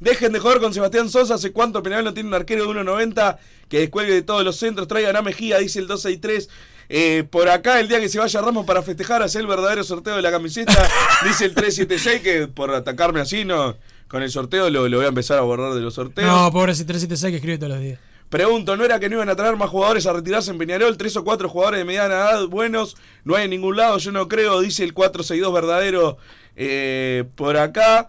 Dejen 0.00 0.32
de 0.32 0.38
jugar 0.38 0.60
con 0.60 0.72
Sebastián 0.72 1.08
Sosa. 1.08 1.34
¿Hace 1.34 1.52
cuánto 1.52 1.82
Peñarol 1.82 2.04
no 2.04 2.14
tiene 2.14 2.28
un 2.28 2.34
arquero 2.34 2.64
de 2.72 2.80
1.90 2.80 3.38
que 3.68 3.80
descuelgue 3.80 4.14
de 4.14 4.22
todos 4.22 4.44
los 4.44 4.56
centros? 4.56 4.88
Traigan 4.88 5.16
a 5.16 5.22
Mejía, 5.22 5.58
dice 5.58 5.78
el 5.78 5.86
263. 5.86 6.48
Eh, 6.88 7.24
por 7.30 7.48
acá, 7.48 7.80
el 7.80 7.88
día 7.88 8.00
que 8.00 8.08
se 8.08 8.18
vaya 8.18 8.40
Ramos 8.40 8.66
para 8.66 8.82
festejar, 8.82 9.22
hacer 9.22 9.40
el 9.40 9.46
verdadero 9.46 9.82
sorteo 9.82 10.16
de 10.16 10.22
la 10.22 10.30
camiseta, 10.30 10.72
dice 11.24 11.46
el 11.46 11.54
376, 11.54 12.20
que 12.20 12.48
por 12.48 12.74
atacarme 12.74 13.20
así, 13.20 13.44
no, 13.46 13.76
con 14.08 14.22
el 14.22 14.30
sorteo 14.30 14.68
lo, 14.68 14.88
lo 14.88 14.96
voy 14.98 15.06
a 15.06 15.08
empezar 15.08 15.38
a 15.38 15.42
borrar 15.42 15.72
de 15.72 15.80
los 15.80 15.94
sorteos. 15.94 16.26
No, 16.28 16.52
pobre 16.52 16.72
ese 16.72 16.84
376 16.84 17.30
que 17.30 17.36
escribe 17.36 17.56
todos 17.58 17.72
los 17.72 17.80
días. 17.80 17.98
Pregunto, 18.32 18.78
¿no 18.78 18.84
era 18.86 18.98
que 18.98 19.10
no 19.10 19.16
iban 19.16 19.28
a 19.28 19.36
traer 19.36 19.56
más 19.56 19.68
jugadores 19.68 20.06
a 20.06 20.12
retirarse 20.14 20.50
en 20.50 20.56
Peñarol? 20.56 20.96
Tres 20.96 21.14
o 21.18 21.22
cuatro 21.22 21.50
jugadores 21.50 21.80
de 21.80 21.84
mediana 21.84 22.14
edad 22.14 22.46
buenos, 22.46 22.96
no 23.24 23.36
hay 23.36 23.44
en 23.44 23.50
ningún 23.50 23.76
lado, 23.76 23.98
yo 23.98 24.10
no 24.10 24.26
creo, 24.26 24.62
dice 24.62 24.84
el 24.84 24.94
462 24.94 25.52
verdadero 25.52 26.16
eh, 26.56 27.24
por 27.36 27.58
acá. 27.58 28.08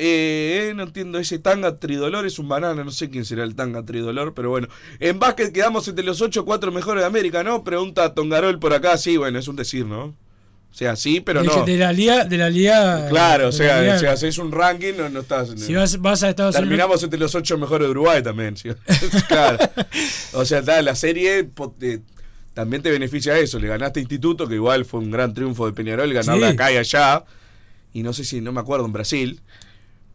Eh, 0.00 0.72
no 0.74 0.82
entiendo, 0.82 1.20
ese 1.20 1.38
tanga 1.38 1.78
tridolor 1.78 2.26
es 2.26 2.40
un 2.40 2.48
banana, 2.48 2.82
no 2.82 2.90
sé 2.90 3.10
quién 3.10 3.24
será 3.24 3.44
el 3.44 3.54
tanga 3.54 3.84
tridolor, 3.84 4.34
pero 4.34 4.50
bueno. 4.50 4.66
En 4.98 5.20
básquet 5.20 5.52
quedamos 5.52 5.86
entre 5.86 6.04
los 6.04 6.20
8 6.20 6.40
o 6.40 6.44
4 6.44 6.72
mejores 6.72 7.02
de 7.02 7.06
América, 7.06 7.44
¿no? 7.44 7.62
Pregunta 7.62 8.12
Tongarol 8.12 8.58
por 8.58 8.72
acá, 8.72 8.98
sí, 8.98 9.16
bueno, 9.16 9.38
es 9.38 9.46
un 9.46 9.54
decir, 9.54 9.86
¿no? 9.86 10.16
O 10.74 10.76
sea, 10.76 10.96
sí, 10.96 11.20
pero 11.20 11.40
de, 11.42 11.46
no. 11.46 11.64
de 11.64 11.76
la 11.76 11.92
liga, 11.92 12.24
de 12.24 12.36
la 12.36 12.50
liga. 12.50 13.06
Claro, 13.08 13.44
o 13.44 13.50
de 13.52 13.56
sea, 13.56 13.76
la 13.76 13.82
liga- 13.82 13.98
si 14.00 14.06
haces 14.06 14.38
un 14.38 14.50
ranking, 14.50 14.94
no, 14.98 15.08
no 15.08 15.20
estás. 15.20 15.50
Si 15.56 15.72
vas, 15.72 16.00
vas 16.00 16.24
a 16.24 16.30
Estados 16.30 16.56
Terminamos 16.56 16.94
Unidos. 16.96 17.04
entre 17.04 17.20
los 17.20 17.34
ocho 17.36 17.56
mejores 17.58 17.86
de 17.86 17.90
Uruguay 17.92 18.24
también. 18.24 18.56
¿sí? 18.56 18.70
claro. 19.28 19.58
O 20.32 20.44
sea, 20.44 20.62
ta, 20.64 20.82
la 20.82 20.96
serie 20.96 21.48
también 22.54 22.82
te 22.82 22.90
beneficia 22.90 23.38
eso. 23.38 23.60
Le 23.60 23.68
ganaste 23.68 24.00
a 24.00 24.02
Instituto, 24.02 24.48
que 24.48 24.56
igual 24.56 24.84
fue 24.84 24.98
un 24.98 25.12
gran 25.12 25.32
triunfo 25.32 25.64
de 25.66 25.72
Peñarol, 25.74 26.12
ganarle 26.12 26.48
Sí. 26.48 26.52
acá 26.54 26.72
y 26.72 26.76
allá. 26.78 27.24
Y 27.92 28.02
no 28.02 28.12
sé 28.12 28.24
si, 28.24 28.40
no 28.40 28.50
me 28.50 28.58
acuerdo, 28.60 28.84
en 28.86 28.92
Brasil. 28.92 29.42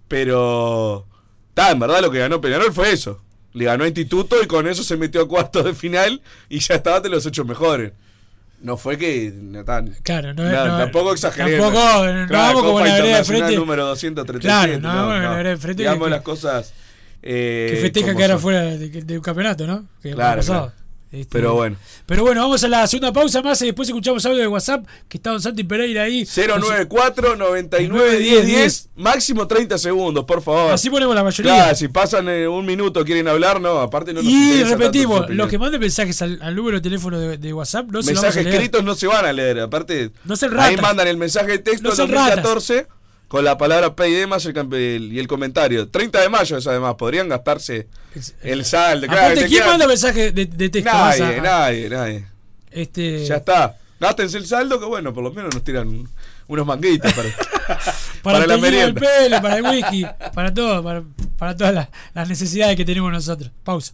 Pero. 0.09 1.07
ta, 1.53 1.71
en 1.71 1.79
verdad 1.79 2.01
lo 2.01 2.11
que 2.11 2.19
ganó 2.19 2.41
Peñarol 2.41 2.73
fue 2.73 2.91
eso. 2.91 3.21
Le 3.53 3.65
ganó 3.65 3.85
a 3.85 3.87
Instituto 3.87 4.35
y 4.43 4.47
con 4.47 4.67
eso 4.67 4.83
se 4.83 4.97
metió 4.97 5.21
a 5.21 5.27
cuartos 5.27 5.63
de 5.65 5.73
final 5.73 6.21
y 6.49 6.59
ya 6.59 6.75
estaba 6.75 6.97
entre 6.97 7.11
los 7.11 7.25
ocho 7.25 7.45
mejores. 7.45 7.93
No 8.61 8.75
fue 8.77 8.97
que. 8.97 9.31
No, 9.33 9.63
tan- 9.63 9.95
Claro, 10.03 10.33
no, 10.33 10.43
no, 10.43 10.65
no- 10.67 10.77
tampoco 10.79 11.13
exageré. 11.13 11.57
Tampoco, 11.57 11.79
no 11.79 12.27
Claro, 12.27 12.27
vamos 12.47 12.63
como 12.63 12.79
la 12.81 12.93
vereda 12.95 13.17
de 13.17 13.23
frente. 13.23 13.55
número 13.55 13.85
237. 13.85 14.41
Claro, 14.41 14.79
no 14.81 14.87
vamos 15.01 15.15
en 15.15 15.23
la 15.23 15.29
vereda 15.35 15.49
de 15.51 15.57
frente 15.57 15.83
Digamos 15.83 16.03
que- 16.05 16.09
las 16.11 16.21
cosas. 16.21 16.73
eh, 17.21 17.67
que 17.73 17.81
festeja 17.81 18.15
quedar 18.15 18.31
son. 18.31 18.39
fuera 18.39 18.61
de, 18.63 18.89
de 18.89 19.17
un 19.17 19.23
campeonato, 19.23 19.65
¿no? 19.67 19.85
Que 20.01 20.11
Claro, 20.13 20.41
claro. 20.41 20.71
Este, 21.11 21.27
Pero 21.31 21.55
bueno. 21.55 21.75
Pero 22.05 22.23
bueno, 22.23 22.41
vamos 22.41 22.63
a 22.63 22.67
la 22.67 22.85
segunda 22.85 23.11
pausa 23.11 23.41
más 23.41 23.59
y 23.63 23.65
después 23.65 23.89
escuchamos 23.89 24.23
audio 24.27 24.37
de 24.37 24.47
WhatsApp 24.47 24.85
que 25.07 25.17
está 25.17 25.31
Don 25.31 25.41
Santi 25.41 25.63
Pereira 25.63 26.03
ahí. 26.03 26.23
094 26.23 27.35
99 27.35 28.19
10 28.19 28.45
10 28.45 28.89
máximo 28.95 29.47
30 29.47 29.79
segundos, 29.79 30.25
por 30.25 30.43
favor. 30.43 30.71
Así 30.71 30.89
ponemos 30.89 31.15
la 31.15 31.23
mayoría. 31.23 31.55
Claro, 31.55 31.75
si 31.75 31.87
pasan 31.87 32.29
eh, 32.29 32.47
un 32.47 32.63
minuto 32.63 33.03
quieren 33.03 33.27
hablar, 33.27 33.59
no, 33.59 33.79
aparte 33.79 34.13
no 34.13 34.21
nos 34.21 34.31
Y 34.31 34.63
repetimos, 34.63 35.29
los 35.31 35.49
que 35.49 35.57
manden 35.57 35.81
mensajes 35.81 36.21
al, 36.21 36.39
al 36.43 36.55
número 36.55 36.77
de 36.77 36.81
teléfono 36.81 37.19
de, 37.19 37.37
de 37.39 37.53
WhatsApp 37.53 37.89
no 37.89 38.03
se 38.03 38.13
vamos 38.13 38.23
a 38.23 38.27
mensajes 38.27 38.53
escritos 38.53 38.83
no 38.83 38.93
se 38.93 39.07
van 39.07 39.25
a 39.25 39.33
leer, 39.33 39.61
aparte 39.61 40.11
No 40.25 40.35
ahí 40.59 40.77
mandan 40.77 41.07
el 41.07 41.17
mensaje 41.17 41.53
de 41.53 41.59
texto 41.59 41.89
No 41.89 41.95
sean 41.95 42.11
2014 42.11 42.98
con 43.29 43.45
la 43.45 43.57
palabra 43.57 43.95
PID 43.95 44.27
más 44.27 44.45
el, 44.45 44.57
el- 44.73 45.13
y 45.13 45.19
el 45.19 45.27
comentario. 45.27 45.87
30 45.87 46.19
de 46.19 46.27
mayo 46.29 46.57
es 46.57 46.67
además, 46.67 46.95
podrían 46.95 47.29
gastarse 47.29 47.87
el 48.41 48.65
saldo. 48.65 49.07
claro, 49.07 49.35
¿quién 49.35 49.49
quedan- 49.49 49.67
manda 49.67 49.87
mensaje 49.87 50.31
de, 50.33 50.45
de 50.45 50.69
texto? 50.69 50.91
Nadie, 50.91 51.23
a- 51.37 51.41
nadie, 51.41 51.89
nadie. 51.89 52.25
Este, 52.71 53.25
Ya 53.25 53.37
está. 53.37 53.77
Gástense 53.99 54.37
el 54.37 54.45
saldo 54.47 54.79
que 54.79 54.85
bueno, 54.85 55.13
por 55.13 55.23
lo 55.23 55.31
menos 55.31 55.53
nos 55.53 55.63
tiran 55.63 55.87
un- 55.87 56.09
unos 56.47 56.65
manguitos 56.65 57.13
para, 57.13 57.29
para, 58.23 58.39
la 58.39 58.43
el 58.45 58.49
del 58.49 58.61
merienda. 58.61 58.99
pelo, 59.01 59.41
para 59.41 59.57
el 59.57 59.63
whisky, 59.63 60.05
para 60.33 60.53
todo, 60.53 60.83
para, 60.83 61.03
para 61.37 61.55
todas 61.55 61.73
las, 61.73 61.89
las 62.15 62.27
necesidades 62.27 62.75
que 62.75 62.83
tenemos 62.85 63.11
nosotros. 63.11 63.51
Pausa. 63.63 63.93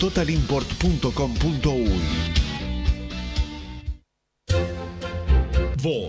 www.totalimport.com.uy. 0.00 2.49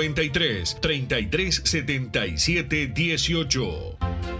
093 0.00 0.76
33 0.80 1.60
77 1.64 2.92
18. 2.94 4.39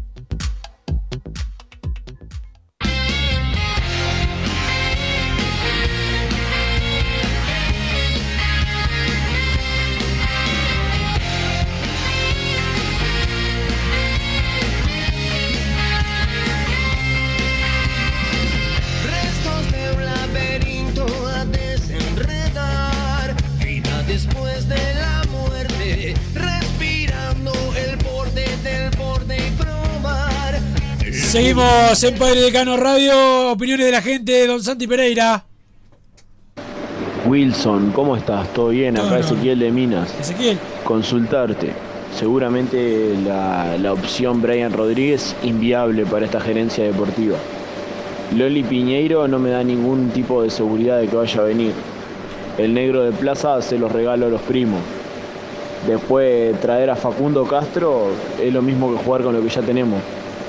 Seguimos 31.31 32.03
en 32.03 32.17
Padre 32.17 32.41
Decano 32.41 32.75
Radio. 32.75 33.53
Opiniones 33.53 33.85
de 33.85 33.91
la 33.93 34.01
gente. 34.01 34.45
Don 34.45 34.61
Santi 34.61 34.85
Pereira. 34.85 35.45
Wilson, 37.25 37.93
¿cómo 37.93 38.17
estás? 38.17 38.51
¿Todo 38.51 38.67
bien? 38.67 38.99
Acá 38.99 39.19
Ezequiel 39.19 39.59
de 39.59 39.71
Minas. 39.71 40.13
Ezequiel. 40.19 40.59
Consultarte. 40.83 41.71
Seguramente 42.13 43.15
la, 43.25 43.77
la 43.77 43.93
opción 43.93 44.41
Brian 44.41 44.73
Rodríguez 44.73 45.33
inviable 45.41 46.05
para 46.05 46.25
esta 46.25 46.41
gerencia 46.41 46.83
deportiva. 46.83 47.37
Loli 48.35 48.63
Piñeiro 48.63 49.25
no 49.29 49.39
me 49.39 49.51
da 49.51 49.63
ningún 49.63 50.09
tipo 50.09 50.43
de 50.43 50.49
seguridad 50.49 50.99
de 50.99 51.07
que 51.07 51.15
vaya 51.15 51.39
a 51.39 51.45
venir. 51.45 51.71
El 52.57 52.73
negro 52.73 53.03
de 53.03 53.13
plaza 53.13 53.61
se 53.61 53.77
los 53.77 53.89
regalo 53.89 54.25
a 54.25 54.29
los 54.29 54.41
primos. 54.41 54.81
Después 55.87 56.59
traer 56.59 56.89
a 56.89 56.97
Facundo 56.97 57.47
Castro 57.47 58.09
es 58.37 58.51
lo 58.51 58.61
mismo 58.61 58.91
que 58.91 59.01
jugar 59.01 59.23
con 59.23 59.33
lo 59.33 59.41
que 59.41 59.47
ya 59.47 59.61
tenemos. 59.61 60.01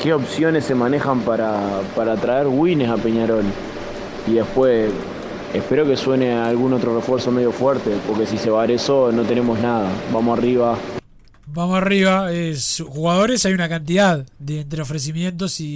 ¿Qué 0.03 0.12
opciones 0.12 0.64
se 0.64 0.74
manejan 0.74 1.20
para, 1.20 1.80
para 1.94 2.16
traer 2.16 2.48
Wines 2.48 2.88
a 2.88 2.96
Peñarol? 2.96 3.44
Y 4.26 4.32
después 4.34 4.90
espero 5.55 5.86
que 5.86 5.96
suene 5.96 6.32
algún 6.32 6.72
otro 6.72 6.94
refuerzo 6.96 7.30
medio 7.30 7.53
fuerte, 7.53 7.90
porque 8.09 8.26
si 8.26 8.36
se 8.36 8.50
va 8.50 8.64
eso 8.64 9.12
no 9.12 9.22
tenemos 9.22 9.59
nada. 9.61 9.88
Vamos 10.12 10.36
arriba. 10.38 10.76
Vamos 11.46 11.76
arriba. 11.76 12.32
Es, 12.32 12.82
jugadores 12.86 13.44
hay 13.46 13.53
una 13.53 13.68
cantidad 13.68 14.26
de 14.40 14.61
entre 14.62 14.82
ofrecimientos 14.82 15.61
y, 15.61 15.66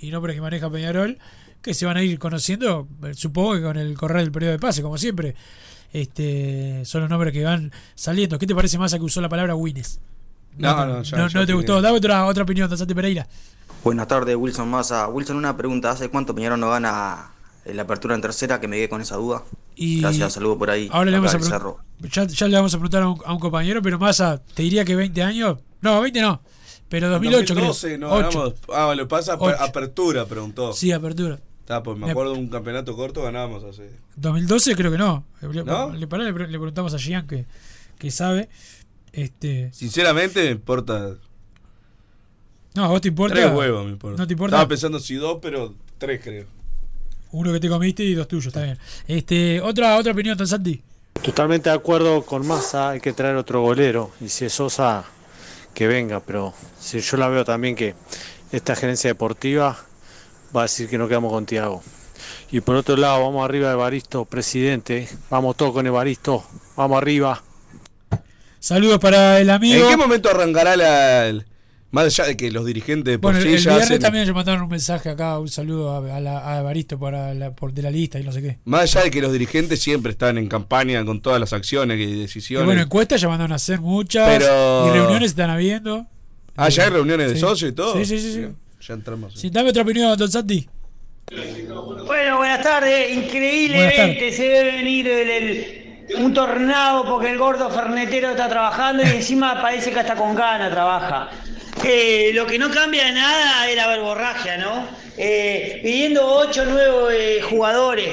y- 0.00 0.06
y 0.06 0.10
nombres 0.10 0.36
que 0.36 0.40
maneja 0.42 0.70
Peñarol 0.70 1.18
que 1.60 1.72
se 1.74 1.86
van 1.86 1.96
a 1.96 2.02
ir 2.02 2.18
conociendo, 2.18 2.86
supongo 3.14 3.54
que 3.54 3.62
con 3.62 3.78
el 3.78 3.96
correr 3.96 4.18
del 4.22 4.30
periodo 4.30 4.52
de 4.52 4.58
pase, 4.58 4.82
como 4.82 4.98
siempre. 4.98 5.34
Este, 5.94 6.84
son 6.84 7.00
los 7.00 7.08
nombres 7.10 7.32
que 7.32 7.42
van 7.42 7.72
saliendo. 7.94 8.38
¿Qué 8.38 8.46
te 8.46 8.54
parece 8.54 8.76
más 8.78 8.92
a 8.92 8.98
que 8.98 9.04
usó 9.04 9.22
la 9.22 9.30
palabra 9.30 9.54
Wines? 9.54 9.98
No, 10.56 10.74
te- 10.76 10.86
no, 10.86 11.02
ya- 11.02 11.16
no, 11.18 11.28
ya 11.28 11.40
no 11.40 11.46
te 11.46 11.52
gustó. 11.54 11.80
Dame 11.82 11.98
otra, 11.98 12.26
otra 12.26 12.42
opinión, 12.44 12.76
Santi 12.76 12.94
Pereira. 12.94 13.26
Buenas 13.82 14.08
tardes, 14.08 14.36
Wilson 14.36 14.68
Massa. 14.68 15.08
Wilson, 15.08 15.36
una 15.36 15.56
pregunta. 15.56 15.90
¿Hace 15.90 16.08
cuánto 16.08 16.34
Peñarol 16.34 16.58
no 16.60 16.70
gana 16.70 17.30
la 17.66 17.82
apertura 17.82 18.14
en 18.14 18.20
tercera? 18.22 18.60
Que 18.60 18.68
me 18.68 18.76
quedé 18.76 18.88
con 18.88 19.00
esa 19.00 19.16
duda. 19.16 19.42
Y 19.76 20.00
Gracias, 20.00 20.34
saludo 20.34 20.56
por 20.58 20.70
ahí. 20.70 20.88
Ahora 20.92 21.10
le 21.10 21.18
vamos 21.18 21.34
a. 21.34 21.40
Cerro. 21.40 21.78
Ya, 22.00 22.24
ya 22.26 22.48
le 22.48 22.56
vamos 22.56 22.72
a 22.74 22.78
preguntar 22.78 23.02
a 23.02 23.08
un, 23.08 23.20
a 23.24 23.32
un 23.32 23.40
compañero, 23.40 23.82
pero 23.82 23.98
más 23.98 24.20
a, 24.20 24.38
te 24.38 24.62
diría 24.62 24.84
que 24.84 24.94
20 24.96 25.22
años. 25.22 25.58
No, 25.80 26.00
20 26.00 26.20
no. 26.22 26.40
Pero 26.88 27.08
2008 27.10 27.54
2012 27.54 27.86
creo. 27.86 27.98
no 27.98 28.10
Ocho. 28.14 28.38
ganamos. 28.40 28.54
Ah, 28.72 28.94
lo 28.94 29.08
pasa 29.08 29.36
Ocho. 29.38 29.56
apertura, 29.60 30.24
preguntó. 30.26 30.72
Sí, 30.72 30.92
apertura. 30.92 31.38
Está, 31.60 31.82
pues 31.82 31.98
me 31.98 32.10
acuerdo 32.10 32.34
de 32.34 32.38
un 32.40 32.48
campeonato 32.48 32.94
corto 32.94 33.22
ganábamos 33.22 33.64
hace. 33.64 33.90
2012 34.16 34.76
creo 34.76 34.92
que 34.92 34.98
no. 34.98 35.24
Le, 35.40 35.64
¿No? 35.64 35.92
le- 35.92 36.06
pará, 36.06 36.24
le 36.24 36.32
pre- 36.34 36.46
le 36.48 36.58
preguntamos 36.58 36.92
a 36.94 36.98
Gian 36.98 37.26
que, 37.26 37.46
que 37.98 38.10
sabe. 38.10 38.48
Este, 39.14 39.72
Sinceramente 39.72 40.42
me 40.44 40.50
importa. 40.50 41.14
no, 42.74 42.84
a 42.84 42.88
vos 42.88 43.00
te 43.00 43.08
importa. 43.08 43.36
Tres 43.36 43.52
huevos 43.52 43.84
me 43.84 43.92
importa. 43.92 44.18
No 44.18 44.26
te 44.26 44.32
importa. 44.32 44.56
Estaba 44.56 44.68
pensando 44.68 44.98
si 44.98 45.14
dos, 45.14 45.38
pero 45.40 45.72
tres 45.98 46.20
creo. 46.22 46.46
Uno 47.30 47.52
que 47.52 47.60
te 47.60 47.68
comiste 47.68 48.02
y 48.02 48.14
dos 48.14 48.26
tuyos, 48.26 48.46
está 48.46 48.62
bien. 48.62 48.78
Este, 49.06 49.60
otra, 49.60 49.96
otra 49.96 50.12
opinión, 50.12 50.36
Don 50.36 50.46
Santi. 50.48 50.82
Totalmente 51.22 51.70
de 51.70 51.76
acuerdo 51.76 52.22
con 52.22 52.46
Massa, 52.46 52.90
hay 52.90 53.00
que 53.00 53.12
traer 53.12 53.36
otro 53.36 53.62
golero. 53.62 54.10
Y 54.20 54.28
si 54.28 54.46
es 54.46 54.52
Sosa, 54.52 55.04
que 55.74 55.86
venga. 55.86 56.20
Pero 56.20 56.52
si 56.78 57.00
yo 57.00 57.16
la 57.16 57.28
veo 57.28 57.44
también 57.44 57.76
que 57.76 57.94
esta 58.50 58.74
gerencia 58.74 59.10
deportiva 59.10 59.78
va 60.54 60.62
a 60.62 60.64
decir 60.64 60.88
que 60.88 60.98
no 60.98 61.06
quedamos 61.06 61.32
con 61.32 61.46
Tiago. 61.46 61.82
Y 62.50 62.60
por 62.60 62.74
otro 62.74 62.96
lado, 62.96 63.22
vamos 63.22 63.44
arriba 63.44 63.68
de 63.68 63.74
Evaristo, 63.74 64.24
presidente. 64.24 65.08
Vamos 65.30 65.56
todos 65.56 65.72
con 65.72 65.86
Evaristo. 65.86 66.44
Vamos 66.76 66.98
arriba. 66.98 67.42
Saludos 68.64 68.98
para 68.98 69.40
el 69.40 69.50
amigo. 69.50 69.84
¿En 69.84 69.90
qué 69.90 69.96
momento 69.98 70.30
arrancará 70.30 70.74
la. 70.74 71.26
el- 71.28 71.44
más 71.90 72.06
allá 72.06 72.24
de 72.28 72.36
que 72.36 72.50
los 72.50 72.64
dirigentes 72.64 73.18
por 73.18 73.32
Bueno, 73.34 73.46
sí 73.46 73.54
el 73.54 73.60
ya 73.60 73.70
viernes 73.72 73.90
hacen- 73.90 74.00
también 74.00 74.26
le 74.26 74.32
mandaron 74.32 74.62
un 74.62 74.68
mensaje 74.70 75.10
acá, 75.10 75.38
un 75.38 75.48
saludo 75.50 75.90
a, 75.92 76.16
a, 76.16 76.20
la- 76.20 76.50
a 76.50 76.60
Evaristo 76.60 76.98
para 76.98 77.34
la, 77.34 77.50
por, 77.54 77.74
de 77.74 77.82
la 77.82 77.90
lista 77.90 78.18
y 78.18 78.24
no 78.24 78.32
sé 78.32 78.40
qué. 78.40 78.58
Más 78.64 78.82
allá 78.96 79.04
de 79.04 79.10
que 79.10 79.20
los 79.20 79.32
dirigentes 79.34 79.80
siempre 79.82 80.12
están 80.12 80.38
en 80.38 80.48
campaña 80.48 81.04
con 81.04 81.20
todas 81.20 81.38
las 81.38 81.52
acciones 81.52 81.98
y 82.00 82.02
Y 82.04 82.18
decisiones. 82.20 82.64
bueno, 82.64 82.80
encuestas 82.80 83.20
ya 83.20 83.28
mandaron 83.28 83.52
a 83.52 83.56
hacer 83.56 83.80
muchas. 83.80 84.28
Pero- 84.38 84.88
Y 84.88 84.92
reuniones 84.98 85.30
están 85.32 85.50
habiendo. 85.50 86.06
ah, 86.56 86.68
ya 86.70 86.84
hay 86.84 86.90
reuniones 86.90 87.28
de 87.28 87.34
Sí. 87.34 87.40
socios 87.42 87.70
y 87.70 87.74
todo. 87.74 87.94
Sí, 87.98 88.06
sí, 88.06 88.18
sí. 88.18 88.32
sí. 88.32 88.46
Ya 88.88 88.94
entramos. 88.94 89.34
Sí, 89.38 89.50
dame 89.50 89.68
otra 89.70 89.82
opinión, 89.82 90.16
Don 90.18 90.30
Santi. 90.32 90.66
Bueno, 92.06 92.38
buenas 92.38 92.62
tardes. 92.62 93.08
Buenas 93.08 93.24
Increíblemente 93.26 94.32
se 94.32 94.42
debe 94.42 94.72
venir 94.78 95.06
el- 95.06 95.30
el- 95.30 95.83
un 96.16 96.34
tornado 96.34 97.04
porque 97.04 97.30
el 97.30 97.38
gordo 97.38 97.70
fernetero 97.70 98.30
está 98.30 98.48
trabajando 98.48 99.02
y 99.02 99.08
encima 99.08 99.60
parece 99.60 99.92
que 99.92 100.00
hasta 100.00 100.14
con 100.14 100.34
gana 100.34 100.70
trabaja. 100.70 101.30
Eh, 101.82 102.30
lo 102.34 102.46
que 102.46 102.58
no 102.58 102.70
cambia 102.70 103.10
nada 103.12 103.68
es 103.68 103.76
la 103.76 103.86
verborragia, 103.86 104.56
¿no? 104.56 105.03
Eh, 105.16 105.80
pidiendo 105.82 106.26
ocho 106.26 106.64
nuevos 106.64 107.12
eh, 107.12 107.40
jugadores. 107.48 108.08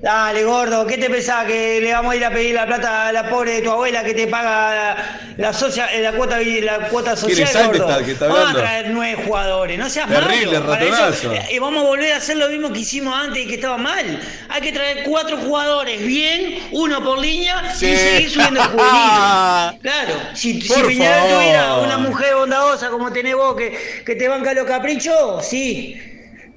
Dale, 0.00 0.44
gordo, 0.44 0.86
¿qué 0.86 0.98
te 0.98 1.08
pensás? 1.08 1.46
¿Que 1.46 1.80
le 1.80 1.90
vamos 1.94 2.12
a 2.12 2.16
ir 2.16 2.24
a 2.26 2.30
pedir 2.30 2.54
la 2.54 2.66
plata 2.66 3.08
a 3.08 3.12
la 3.12 3.26
pobre 3.30 3.52
de 3.54 3.62
tu 3.62 3.70
abuela 3.70 4.04
que 4.04 4.12
te 4.12 4.26
paga 4.26 5.18
la, 5.38 5.52
socia- 5.54 5.86
eh, 5.94 6.02
la 6.02 6.12
cuota, 6.12 6.38
la 6.40 6.78
cuota 6.90 7.14
¿Quién 7.16 7.46
social, 7.46 7.68
gordo? 7.68 7.86
que 7.86 7.92
está- 7.92 8.04
que 8.04 8.12
está 8.12 8.26
vamos 8.28 8.50
a 8.50 8.52
traer 8.54 8.90
nueve 8.90 9.22
jugadores, 9.24 9.78
no 9.78 9.88
seas 9.88 10.06
Terrible, 10.10 10.60
malo. 10.60 10.74
ratonazo. 10.74 11.32
eh, 11.32 11.46
y 11.52 11.58
vamos 11.58 11.82
a 11.82 11.86
volver 11.86 12.12
a 12.12 12.16
hacer 12.18 12.36
lo 12.36 12.50
mismo 12.50 12.70
que 12.70 12.80
hicimos 12.80 13.14
antes 13.18 13.44
y 13.44 13.46
que 13.48 13.54
estaba 13.54 13.78
mal. 13.78 14.20
Hay 14.50 14.60
que 14.60 14.72
traer 14.72 15.04
cuatro 15.04 15.38
jugadores 15.38 16.06
bien, 16.06 16.58
uno 16.72 17.02
por 17.02 17.18
línea 17.18 17.74
Sí. 17.74 17.86
y 17.86 17.96
seguir 17.96 18.30
subiendo 18.30 18.60
el 18.60 18.66
juvenil. 18.66 19.78
Claro, 19.80 20.14
si, 20.34 20.60
si 20.60 20.68
Peñarol 20.82 21.28
tuviera 21.30 21.74
una 21.76 21.96
mujer 21.96 22.34
bondadosa 22.34 22.90
como 22.90 23.10
tenés 23.10 23.34
vos 23.36 23.56
que, 23.56 24.02
que 24.04 24.14
te 24.16 24.28
banca 24.28 24.52
los 24.52 24.66
caprichos, 24.66 25.46
sí. 25.46 26.10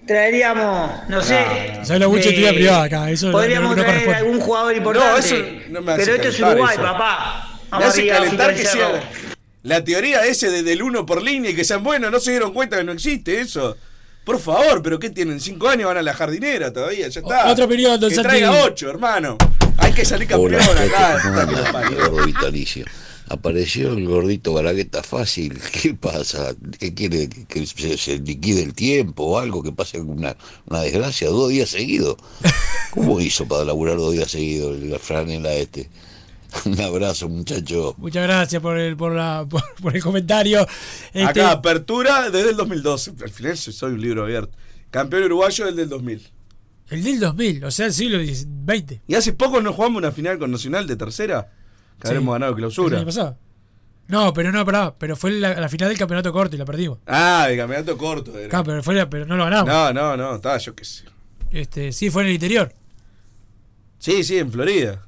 Traeríamos, 0.07 0.91
no 1.09 1.21
sé. 1.21 1.43
¿Sabes 1.83 1.99
la 1.99 2.07
mucha 2.07 2.25
eh, 2.25 2.29
actividad 2.29 2.53
privada 2.53 2.83
acá? 2.83 3.11
Eso 3.11 3.27
no- 3.27 3.33
podríamos 3.33 3.71
no, 3.71 3.75
no 3.75 3.83
traer 3.83 4.09
algún 4.15 4.39
jugador 4.39 4.75
importante. 4.75 5.09
No, 5.09 5.17
eso 5.17 5.35
no 5.69 5.81
me 5.81 5.91
hace 5.91 6.05
pero 6.05 6.15
esto 6.15 6.27
es 6.29 6.39
Uruguay, 6.39 6.73
eso. 6.75 6.81
papá. 6.83 7.49
Me 7.63 7.69
Vamos 7.71 7.87
hace 7.89 7.99
arriba, 8.01 8.15
calentar 8.15 8.55
que 8.55 8.65
sea 8.65 9.09
la 9.63 9.83
teoría 9.83 10.25
ese 10.25 10.49
de, 10.49 10.63
del 10.63 10.81
uno 10.81 11.05
por 11.05 11.21
línea 11.21 11.51
y 11.51 11.55
que 11.55 11.65
sean 11.65 11.83
buenos. 11.83 12.09
No 12.11 12.19
se 12.21 12.31
dieron 12.31 12.53
cuenta 12.53 12.77
que 12.77 12.83
no 12.85 12.93
existe 12.93 13.41
eso. 13.41 13.75
Por 14.23 14.39
favor, 14.39 14.81
pero 14.81 14.97
¿qué 14.99 15.09
tienen? 15.09 15.39
Cinco 15.41 15.67
años 15.69 15.87
van 15.87 15.97
a 15.97 16.01
la 16.01 16.13
jardinera 16.13 16.71
todavía, 16.71 17.07
ya 17.09 17.19
está. 17.19 17.45
O- 17.47 17.51
otra 17.51 17.65
opinión, 17.65 17.99
don 17.99 18.09
Que 18.09 18.17
traiga 18.17 18.63
ocho, 18.63 18.89
hermano. 18.89 19.37
Hay 19.77 19.91
que 19.91 20.05
salir 20.05 20.27
campeón 20.27 20.55
Hola, 20.69 20.81
acá. 20.81 21.19
¿cómo 21.21 21.41
Puta 21.41 21.51
que 21.51 21.59
anda? 21.59 22.91
Apareció 23.29 23.93
el 23.93 24.07
gordito 24.07 24.53
Balagueta 24.53 25.03
fácil. 25.03 25.59
¿Qué 25.81 25.93
pasa? 25.93 26.55
¿Qué 26.79 26.93
quiere? 26.93 27.27
¿Que 27.27 27.45
que 27.45 27.65
se, 27.65 27.97
se 27.97 28.19
liquide 28.19 28.63
el 28.63 28.73
tiempo 28.73 29.23
o 29.23 29.39
algo? 29.39 29.61
¿Que 29.63 29.71
pase 29.71 29.99
una, 29.99 30.35
una 30.67 30.81
desgracia? 30.81 31.27
¿Dos 31.29 31.49
días 31.49 31.69
seguidos? 31.69 32.17
¿Cómo 32.91 33.19
hizo 33.19 33.47
para 33.47 33.65
laburar 33.65 33.97
dos 33.97 34.13
días 34.13 34.31
seguidos 34.31 34.81
la 34.81 34.99
franela 34.99 35.53
este? 35.53 35.89
Un 36.65 36.79
abrazo, 36.79 37.27
muchacho. 37.29 37.95
Muchas 37.97 38.23
gracias 38.23 38.61
por 38.61 38.77
el, 38.77 38.95
por 38.95 39.13
la, 39.13 39.45
por, 39.49 39.63
por 39.81 39.95
el 39.95 40.01
comentario. 40.01 40.65
Este, 41.07 41.23
Acá, 41.23 41.51
apertura 41.51 42.29
desde 42.29 42.51
el 42.51 42.57
2012. 42.57 43.13
Al 43.21 43.29
final 43.29 43.57
soy 43.57 43.93
un 43.93 44.01
libro 44.01 44.23
abierto. 44.23 44.57
Campeón 44.89 45.23
uruguayo 45.23 45.65
del 45.65 45.75
del 45.75 45.89
2000. 45.89 46.27
El 46.89 47.03
del 47.03 47.19
2000, 47.19 47.65
o 47.65 47.71
sea, 47.71 47.87
el 47.87 47.93
siglo 47.93 48.19
XX. 48.19 49.01
Y 49.07 49.15
hace 49.15 49.33
poco 49.33 49.61
no 49.61 49.73
jugamos 49.73 49.97
una 49.97 50.13
final 50.13 50.39
con 50.39 50.51
Nacional 50.51 50.87
de 50.87 50.95
tercera. 50.95 51.51
Que 51.99 52.07
Sí. 52.07 52.13
habremos 52.13 52.33
ganado 52.33 52.51
¿El 52.51 52.57
clausura. 52.57 52.97
año 52.97 53.05
pasado? 53.05 53.37
No, 54.07 54.33
pero 54.33 54.51
no, 54.51 54.63
pará, 54.65 54.93
pero 54.97 55.15
fue 55.17 55.31
la, 55.31 55.59
la 55.59 55.67
final 55.67 55.89
del 55.89 55.97
campeonato 55.97 56.31
corto 56.31 56.55
y 56.55 56.59
la 56.59 56.65
perdimos. 56.65 56.99
Ah, 57.07 57.47
de 57.49 57.57
campeonato 57.57 57.97
corto. 57.97 58.37
Era. 58.37 58.47
Acá, 58.47 58.63
pero, 58.63 58.81
fue 58.83 58.95
la- 58.95 59.09
pero 59.09 59.25
no 59.25 59.35
lo 59.35 59.43
ganamos. 59.45 59.67
No, 59.67 59.91
no, 59.93 60.15
no, 60.15 60.35
está, 60.35 60.57
yo 60.57 60.73
qué 60.75 60.85
sé. 60.85 61.03
Este, 61.51 61.91
sí, 61.91 62.09
fue 62.09 62.21
en 62.23 62.29
el 62.29 62.33
interior. 62.35 62.73
Sí, 63.99 64.23
sí, 64.23 64.37
en 64.37 64.51
Florida. 64.51 65.03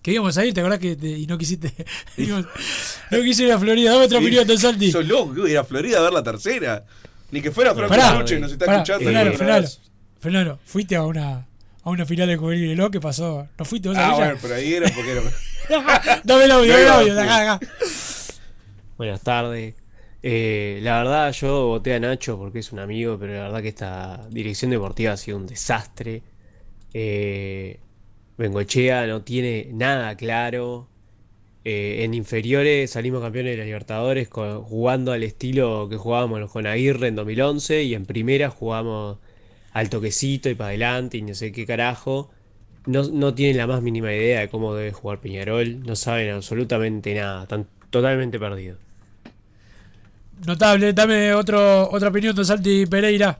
Que 0.00 0.12
íbamos 0.12 0.36
a 0.38 0.44
ir, 0.44 0.52
¿te 0.54 0.60
acordás 0.60 0.78
que 0.78 0.96
te- 0.96 1.18
y 1.18 1.26
no 1.26 1.36
quisiste? 1.38 1.72
no 2.16 3.20
quise 3.22 3.44
ir 3.44 3.52
a 3.52 3.58
Florida. 3.58 3.92
Dame 3.92 4.04
otra 4.06 4.18
opinión, 4.18 4.46
Don 4.46 4.58
Santi. 4.58 4.90
Sos 4.90 5.06
loco, 5.06 5.44
a 5.44 5.48
ir 5.50 5.58
a 5.58 5.64
Florida 5.64 5.98
a 5.98 6.02
ver 6.02 6.12
la 6.12 6.22
tercera. 6.22 6.84
Ni 7.30 7.40
que 7.40 7.50
fuera 7.50 7.74
Franco 7.74 7.88
Pará, 7.88 8.18
Luche, 8.18 8.38
nos 8.40 8.52
está 8.52 8.66
pará, 8.66 8.78
escuchando. 8.78 9.04
Frenalo, 9.04 9.28
Una 9.30 9.38
frenalo, 9.38 9.62
vez. 9.62 9.80
frenalo. 10.20 10.58
Fuiste 10.64 10.96
a 10.96 11.02
una, 11.04 11.46
a 11.82 11.90
una 11.90 12.04
final 12.06 12.28
de 12.28 12.36
de 12.36 12.74
lo 12.76 12.90
que 12.90 13.00
pasó. 13.00 13.48
¿No 13.58 13.64
fuiste 13.64 13.88
vos 13.88 13.96
a 13.96 14.00
Ah, 14.00 14.08
ella? 14.08 14.16
bueno, 14.16 14.38
pero 14.42 14.54
ahí 14.54 14.74
era 14.74 14.90
porque 14.94 15.12
era. 15.12 15.22
dame 16.24 16.44
el 16.44 16.50
audio, 16.50 16.72
dame 16.72 16.82
el 16.84 16.88
audio, 16.88 17.20
acá, 17.20 17.54
acá. 17.54 17.66
Buenas 18.96 19.20
tardes. 19.22 19.74
Eh, 20.22 20.78
la 20.82 20.98
verdad 20.98 21.32
yo 21.32 21.66
voté 21.66 21.94
a 21.94 22.00
Nacho 22.00 22.38
porque 22.38 22.60
es 22.60 22.72
un 22.72 22.78
amigo, 22.78 23.16
pero 23.18 23.34
la 23.34 23.42
verdad 23.44 23.62
que 23.62 23.68
esta 23.68 24.26
dirección 24.30 24.70
deportiva 24.70 25.12
ha 25.12 25.16
sido 25.16 25.36
un 25.38 25.46
desastre. 25.46 26.22
Eh, 26.94 27.80
Bengochea 28.38 29.06
no 29.06 29.22
tiene 29.22 29.68
nada 29.72 30.16
claro. 30.16 30.88
Eh, 31.64 32.02
en 32.04 32.14
inferiores 32.14 32.90
salimos 32.90 33.22
campeones 33.22 33.52
de 33.52 33.58
la 33.58 33.64
Libertadores 33.64 34.28
con- 34.28 34.62
jugando 34.64 35.12
al 35.12 35.22
estilo 35.22 35.88
que 35.88 35.96
jugábamos 35.96 36.50
con 36.50 36.66
Aguirre 36.66 37.06
en 37.08 37.14
2011 37.14 37.84
y 37.84 37.94
en 37.94 38.04
primera 38.04 38.50
jugamos 38.50 39.18
al 39.72 39.88
toquecito 39.88 40.50
y 40.50 40.54
para 40.56 40.68
adelante 40.70 41.18
y 41.18 41.22
no 41.22 41.34
sé 41.34 41.52
qué 41.52 41.64
carajo. 41.66 42.30
No, 42.86 43.04
no 43.04 43.32
tienen 43.32 43.58
la 43.58 43.66
más 43.66 43.80
mínima 43.80 44.12
idea 44.12 44.40
de 44.40 44.48
cómo 44.48 44.74
debe 44.74 44.92
jugar 44.92 45.18
Peñarol, 45.18 45.84
no 45.86 45.94
saben 45.94 46.30
absolutamente 46.30 47.14
nada, 47.14 47.44
están 47.44 47.66
totalmente 47.90 48.40
perdidos. 48.40 48.78
Notable, 50.44 50.92
dame 50.92 51.32
otro, 51.32 51.88
otra 51.90 52.08
opinión, 52.08 52.34
Don 52.34 52.44
Santi 52.44 52.86
Pereira. 52.86 53.38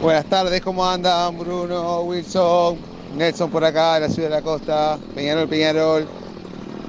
Buenas 0.00 0.24
tardes, 0.24 0.62
¿cómo 0.62 0.88
andan? 0.88 1.36
Bruno, 1.38 2.00
Wilson, 2.02 2.78
Nelson 3.14 3.50
por 3.50 3.62
acá, 3.62 3.94
de 3.94 4.00
la 4.00 4.08
ciudad 4.08 4.30
de 4.30 4.36
la 4.36 4.42
costa, 4.42 4.98
Peñarol, 5.14 5.46
Peñarol. 5.46 6.06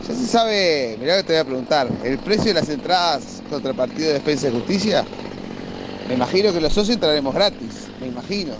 Ya 0.07 0.15
se 0.15 0.25
sabe, 0.25 0.95
mirá 1.01 1.17
que 1.17 1.23
te 1.23 1.33
voy 1.33 1.41
a 1.41 1.45
preguntar, 1.45 1.89
¿el 2.05 2.17
precio 2.19 2.45
de 2.45 2.53
las 2.53 2.69
entradas 2.69 3.43
contra 3.49 3.71
el 3.71 3.75
partido 3.75 4.07
de 4.07 4.13
Defensa 4.13 4.47
y 4.47 4.51
Justicia? 4.51 5.03
Me 6.07 6.13
imagino 6.13 6.53
que 6.53 6.61
los 6.61 6.71
socios 6.71 6.95
entraremos 6.95 7.35
gratis, 7.35 7.89
me 7.99 8.07
imagino. 8.07 8.53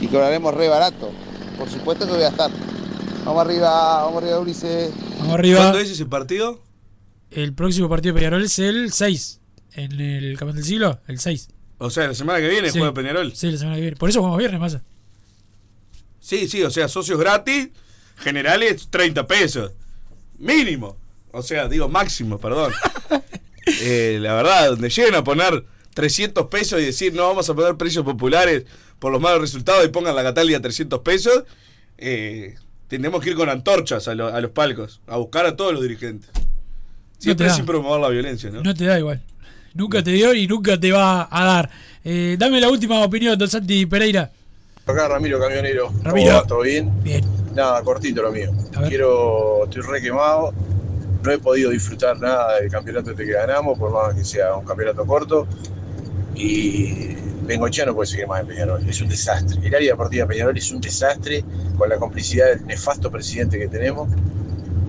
Y 0.00 0.08
cobraremos 0.08 0.52
re 0.52 0.68
barato. 0.68 1.12
Por 1.58 1.68
supuesto 1.70 2.06
que 2.06 2.12
voy 2.12 2.22
a 2.22 2.28
estar. 2.28 2.50
Vamos 3.24 3.40
arriba, 3.44 4.04
vamos 4.04 4.22
arriba, 4.22 4.38
Ulises. 4.40 4.90
Vamos 5.18 5.34
arriba. 5.34 5.58
¿Cuándo 5.60 5.78
es 5.78 5.90
ese 5.90 6.06
partido? 6.06 6.62
El 7.30 7.54
próximo 7.54 7.88
partido 7.88 8.14
de 8.14 8.20
Peñarol 8.20 8.44
es 8.44 8.58
el 8.58 8.92
6. 8.92 9.40
En 9.74 10.00
el 10.00 10.38
Campeón 10.38 10.56
del 10.56 10.64
Siglo, 10.64 11.00
el 11.06 11.18
6. 11.18 11.48
O 11.78 11.90
sea, 11.90 12.06
la 12.06 12.14
semana 12.14 12.38
que 12.40 12.48
viene 12.48 12.70
Sí. 12.70 12.78
juega 12.78 12.94
Peñarol. 12.94 13.34
Sí, 13.34 13.50
la 13.50 13.58
semana 13.58 13.76
que 13.76 13.82
viene. 13.82 13.96
Por 13.96 14.08
eso 14.08 14.20
jugamos 14.20 14.38
viernes, 14.38 14.60
pasa. 14.60 14.82
Sí, 16.20 16.48
sí, 16.48 16.62
o 16.62 16.70
sea, 16.70 16.88
socios 16.88 17.18
gratis, 17.18 17.68
generales 18.16 18.88
30 18.90 19.26
pesos. 19.26 19.72
Mínimo. 20.38 20.96
O 21.32 21.42
sea, 21.42 21.68
digo 21.68 21.88
máximo, 21.88 22.38
perdón. 22.38 22.72
Eh, 23.82 24.18
la 24.20 24.32
verdad, 24.34 24.68
donde 24.70 24.88
lleguen 24.88 25.16
a 25.16 25.24
poner 25.24 25.64
300 25.92 26.46
pesos 26.46 26.80
y 26.80 26.84
decir 26.84 27.12
no 27.14 27.24
vamos 27.26 27.50
a 27.50 27.54
poner 27.54 27.74
precios 27.76 28.04
populares 28.04 28.64
por 28.98 29.12
los 29.12 29.20
malos 29.20 29.40
resultados 29.40 29.84
y 29.84 29.88
pongan 29.88 30.14
la 30.16 30.22
Catalia 30.22 30.58
a 30.58 30.60
300 30.62 31.00
pesos, 31.00 31.44
eh, 31.98 32.54
tenemos 32.88 33.22
que 33.22 33.30
ir 33.30 33.36
con 33.36 33.48
antorchas 33.48 34.08
a, 34.08 34.14
lo- 34.14 34.28
a 34.28 34.40
los 34.40 34.50
palcos, 34.52 35.00
a 35.06 35.16
buscar 35.16 35.46
a 35.46 35.56
todos 35.56 35.72
los 35.72 35.82
dirigentes. 35.82 36.30
Siempre 37.18 37.46
da. 37.46 37.54
sin 37.54 37.64
promover 37.66 38.00
la 38.00 38.08
violencia, 38.08 38.50
¿no? 38.50 38.62
No 38.62 38.74
te 38.74 38.84
da 38.84 38.98
igual. 38.98 39.22
Nunca 39.74 40.02
te 40.02 40.10
dio 40.12 40.32
y 40.34 40.46
nunca 40.46 40.78
te 40.78 40.92
va 40.92 41.28
a 41.30 41.44
dar. 41.44 41.70
Eh, 42.04 42.36
dame 42.38 42.60
la 42.60 42.68
última 42.70 43.02
opinión, 43.04 43.38
Don 43.38 43.48
Santi 43.48 43.84
Pereira. 43.86 44.30
Acá 44.86 45.08
Ramiro 45.08 45.40
Camionero. 45.40 45.88
¿Cómo 45.88 46.02
Ramiro. 46.04 46.34
va? 46.34 46.46
¿Todo 46.46 46.60
bien? 46.62 46.90
Bien. 47.02 47.24
Nada, 47.54 47.82
cortito 47.82 48.22
lo 48.22 48.30
mío. 48.32 48.52
Quiero, 48.88 49.64
estoy 49.64 49.82
re 49.82 50.00
quemado. 50.00 50.52
No 51.24 51.32
he 51.32 51.38
podido 51.38 51.70
disfrutar 51.70 52.18
nada 52.20 52.60
del 52.60 52.70
campeonato 52.70 53.10
este 53.10 53.24
que 53.26 53.32
ganamos, 53.32 53.76
por 53.78 53.90
más 53.92 54.14
que 54.14 54.24
sea 54.24 54.54
un 54.54 54.64
campeonato 54.64 55.04
corto. 55.04 55.46
Y 56.34 57.16
Bengochea 57.46 57.86
no 57.86 57.94
puede 57.94 58.08
seguir 58.08 58.26
más 58.26 58.40
en 58.40 58.48
Peñarol. 58.48 58.88
Es 58.88 59.00
un 59.00 59.08
desastre. 59.08 59.58
El 59.66 59.74
área 59.74 59.92
deportiva 59.92 60.24
de 60.24 60.28
Peñarol 60.28 60.56
es 60.56 60.70
un 60.70 60.80
desastre 60.80 61.44
con 61.76 61.88
la 61.88 61.96
complicidad 61.96 62.48
del 62.48 62.66
nefasto 62.66 63.10
presidente 63.10 63.58
que 63.58 63.68
tenemos. 63.68 64.08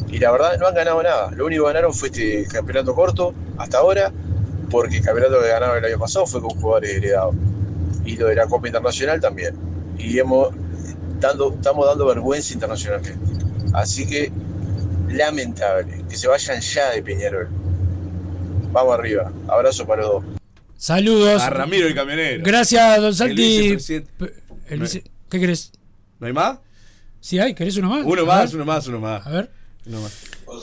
Y 0.09 0.19
la 0.19 0.31
verdad, 0.31 0.57
no 0.59 0.67
han 0.67 0.73
ganado 0.73 1.03
nada. 1.03 1.31
Lo 1.31 1.45
único 1.45 1.65
que 1.65 1.73
ganaron 1.73 1.93
fue 1.93 2.09
este 2.09 2.45
campeonato 2.47 2.95
corto 2.95 3.33
hasta 3.57 3.79
ahora, 3.79 4.11
porque 4.69 4.97
el 4.97 5.03
campeonato 5.03 5.41
que 5.41 5.47
ganaron 5.47 5.77
el 5.77 5.85
año 5.85 5.99
pasado 5.99 6.25
fue 6.25 6.41
con 6.41 6.51
jugadores 6.51 6.95
heredados. 6.95 7.35
Y 8.05 8.15
lo 8.15 8.27
de 8.27 8.35
la 8.35 8.47
Copa 8.47 8.67
Internacional 8.67 9.19
también. 9.19 9.55
Y 9.97 10.17
hemos, 10.17 10.49
dando, 11.19 11.53
estamos 11.53 11.85
dando 11.85 12.05
vergüenza 12.05 12.53
internacionalmente. 12.53 13.19
Así 13.73 14.07
que, 14.07 14.31
lamentable, 15.09 16.05
que 16.09 16.15
se 16.15 16.27
vayan 16.27 16.61
ya 16.61 16.91
de 16.91 17.03
Peñarol. 17.03 17.49
Vamos 18.71 18.93
arriba. 18.93 19.31
Abrazo 19.47 19.85
para 19.85 20.03
los 20.03 20.11
dos. 20.11 20.36
Saludos. 20.77 21.41
A 21.41 21.49
Ramiro 21.49 21.87
el 21.87 21.95
camionero. 21.95 22.43
Gracias, 22.45 23.01
Don 23.01 23.13
Santi. 23.15 23.67
el 24.69 24.79
vice- 24.79 25.03
¿Qué 25.29 25.39
querés? 25.39 25.71
¿No 26.19 26.27
hay 26.27 26.33
más? 26.33 26.59
Sí, 27.19 27.39
hay. 27.39 27.53
¿Querés 27.53 27.77
uno 27.77 27.89
más? 27.89 28.03
Uno 28.05 28.21
A 28.21 28.25
más, 28.25 28.51
ver. 28.51 28.55
uno 28.55 28.65
más, 28.65 28.87
uno 28.87 28.99
más. 28.99 29.25
A 29.27 29.29
ver. 29.31 29.49
Uno 29.87 30.01
más. 30.01 30.13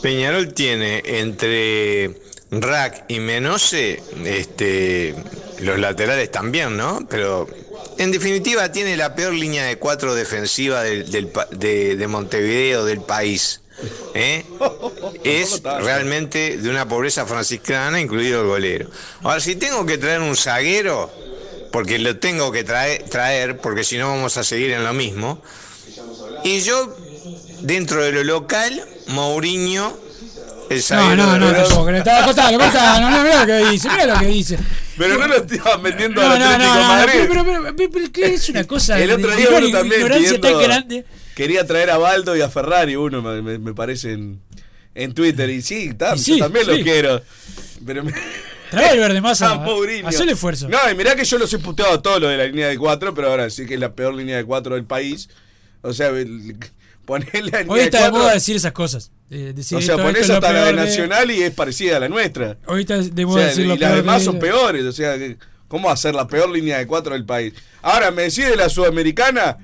Peñarol 0.02 0.52
tiene 0.54 1.02
entre 1.04 2.14
Rack 2.50 3.04
y 3.08 3.18
Menose, 3.20 4.02
este, 4.24 5.14
los 5.60 5.78
laterales 5.78 6.30
también, 6.30 6.76
¿no? 6.76 7.06
Pero 7.10 7.48
en 7.98 8.10
definitiva 8.12 8.70
tiene 8.72 8.96
la 8.96 9.14
peor 9.14 9.34
línea 9.34 9.64
de 9.64 9.76
cuatro 9.76 10.14
defensiva 10.14 10.82
del, 10.82 11.10
del 11.10 11.98
de 11.98 12.06
Montevideo, 12.08 12.84
del 12.84 13.00
país. 13.02 13.60
¿Eh? 14.14 14.44
Es 15.24 15.62
realmente 15.62 16.58
de 16.58 16.68
una 16.70 16.86
pobreza 16.88 17.26
franciscana, 17.26 18.00
incluido 18.00 18.42
el 18.42 18.46
golero. 18.46 18.90
Ahora, 19.22 19.40
si 19.40 19.56
tengo 19.56 19.84
que 19.86 19.98
traer 19.98 20.20
un 20.20 20.36
zaguero, 20.36 21.10
porque 21.72 21.98
lo 21.98 22.18
tengo 22.18 22.52
que 22.52 22.64
traer, 22.64 23.02
traer 23.04 23.58
porque 23.58 23.84
si 23.84 23.98
no 23.98 24.08
vamos 24.08 24.36
a 24.36 24.44
seguir 24.44 24.70
en 24.72 24.84
lo 24.84 24.92
mismo, 24.92 25.42
y 26.44 26.60
yo, 26.60 26.94
dentro 27.60 28.02
de 28.04 28.12
lo 28.12 28.24
local, 28.24 28.84
Mourinho 29.08 29.96
el 30.70 30.78
No, 30.78 30.82
zaguero 30.82 31.16
no, 31.26 31.38
no, 31.38 31.52
tampoco. 31.52 31.90
Está 31.90 32.24
cortalo, 32.24 32.58
cortalo. 32.58 33.00
No, 33.00 33.10
no, 33.10 33.22
mira 33.22 33.40
lo 33.40 33.46
que 33.46 33.70
dice, 33.70 33.88
mira 33.90 34.06
lo 34.06 34.18
que 34.20 34.26
dice. 34.26 34.58
Pero 34.96 35.18
no 35.18 35.26
lo 35.26 35.36
estaban 35.36 35.82
vendiendo 35.82 36.22
No, 36.22 36.30
al 36.30 36.38
no, 36.38 36.46
Atlético 36.46 36.74
no, 36.74 36.80
no, 36.80 36.88
Madrid. 36.88 37.12
pero, 37.12 37.28
pero, 37.28 37.44
pero, 37.44 37.76
pero, 37.76 37.90
pero 37.90 38.12
¿qué 38.12 38.34
es 38.34 38.48
una 38.48 38.64
cosa 38.64 38.98
El 38.98 39.10
otro 39.10 39.34
día 39.34 39.48
de 39.50 39.56
uno 39.56 39.70
también 39.70 40.00
ignorancia 40.00 40.40
tan 40.40 40.58
grande? 40.60 41.04
Quería 41.34 41.66
traer 41.66 41.90
a 41.90 41.98
Baldo 41.98 42.36
y 42.36 42.40
a 42.40 42.48
Ferrari, 42.48 42.96
uno 42.96 43.20
me, 43.22 43.58
me- 43.58 43.74
parece 43.74 44.12
en, 44.12 44.40
en 44.94 45.12
Twitter. 45.14 45.50
Y 45.50 45.62
sí, 45.62 45.92
ta- 45.94 46.14
Y 46.14 46.18
sí, 46.18 46.38
yo 46.38 46.44
también 46.44 46.64
sí. 46.66 46.70
lo 46.78 46.82
quiero. 46.84 47.22
Pero 47.84 48.04
me... 48.04 48.12
Trae 48.70 48.92
el 48.94 48.98
verde 48.98 49.20
masa. 49.20 49.50
Ah, 49.52 49.54
Mourinho. 49.56 50.08
Haz 50.08 50.18
el 50.20 50.28
esfuerzo. 50.30 50.68
No, 50.68 50.78
y 50.90 50.94
mirá 50.94 51.14
que 51.16 51.24
yo 51.24 51.38
los 51.38 51.52
he 51.52 51.58
puteado 51.58 52.00
todo 52.00 52.18
lo 52.20 52.28
de 52.28 52.36
la 52.36 52.44
línea 52.46 52.68
de 52.68 52.76
cuatro, 52.78 53.14
pero 53.14 53.28
ahora 53.30 53.48
sí 53.50 53.66
que 53.66 53.74
es 53.74 53.80
la 53.80 53.94
peor 53.94 54.14
línea 54.14 54.36
de 54.36 54.44
cuatro 54.44 54.74
del 54.74 54.84
país. 54.84 55.28
O 55.82 55.92
sea, 55.92 56.10
ponerle 57.04 57.50
la 57.50 57.58
línea 57.60 57.72
Hoy 57.74 57.80
está 57.80 57.98
de 57.98 58.02
cuatro- 58.04 58.18
moda 58.20 58.34
decir 58.34 58.56
esas 58.56 58.72
cosas. 58.72 59.10
eh, 59.30 59.52
decir 59.54 59.78
O 59.78 59.82
sea, 59.82 59.96
ponés 59.96 60.28
hasta 60.30 60.52
la 60.52 60.60
de 60.64 60.72
de- 60.72 60.72
Nacional 60.72 61.30
y 61.30 61.42
es 61.42 61.50
parecida 61.52 61.96
a 61.98 62.00
la 62.00 62.08
nuestra. 62.08 62.56
Hoy 62.66 62.80
está 62.82 62.98
de 62.98 63.24
O 63.24 63.28
moda 63.28 63.40
sea, 63.40 63.48
decir 63.50 63.66
lo 63.66 63.74
y 63.74 63.78
las 63.78 63.94
demás 63.96 64.20
de- 64.20 64.24
son 64.24 64.38
peores. 64.38 64.84
O 64.84 64.92
sea, 64.92 65.16
¿cómo 65.68 65.90
hacer 65.90 66.14
la 66.14 66.26
peor 66.26 66.48
línea 66.50 66.78
de 66.78 66.86
cuatro 66.86 67.12
del 67.12 67.24
país? 67.26 67.52
Ahora, 67.82 68.10
me 68.10 68.22
decís 68.22 68.46
de 68.48 68.56
la 68.56 68.68
sudamericana 68.68 69.58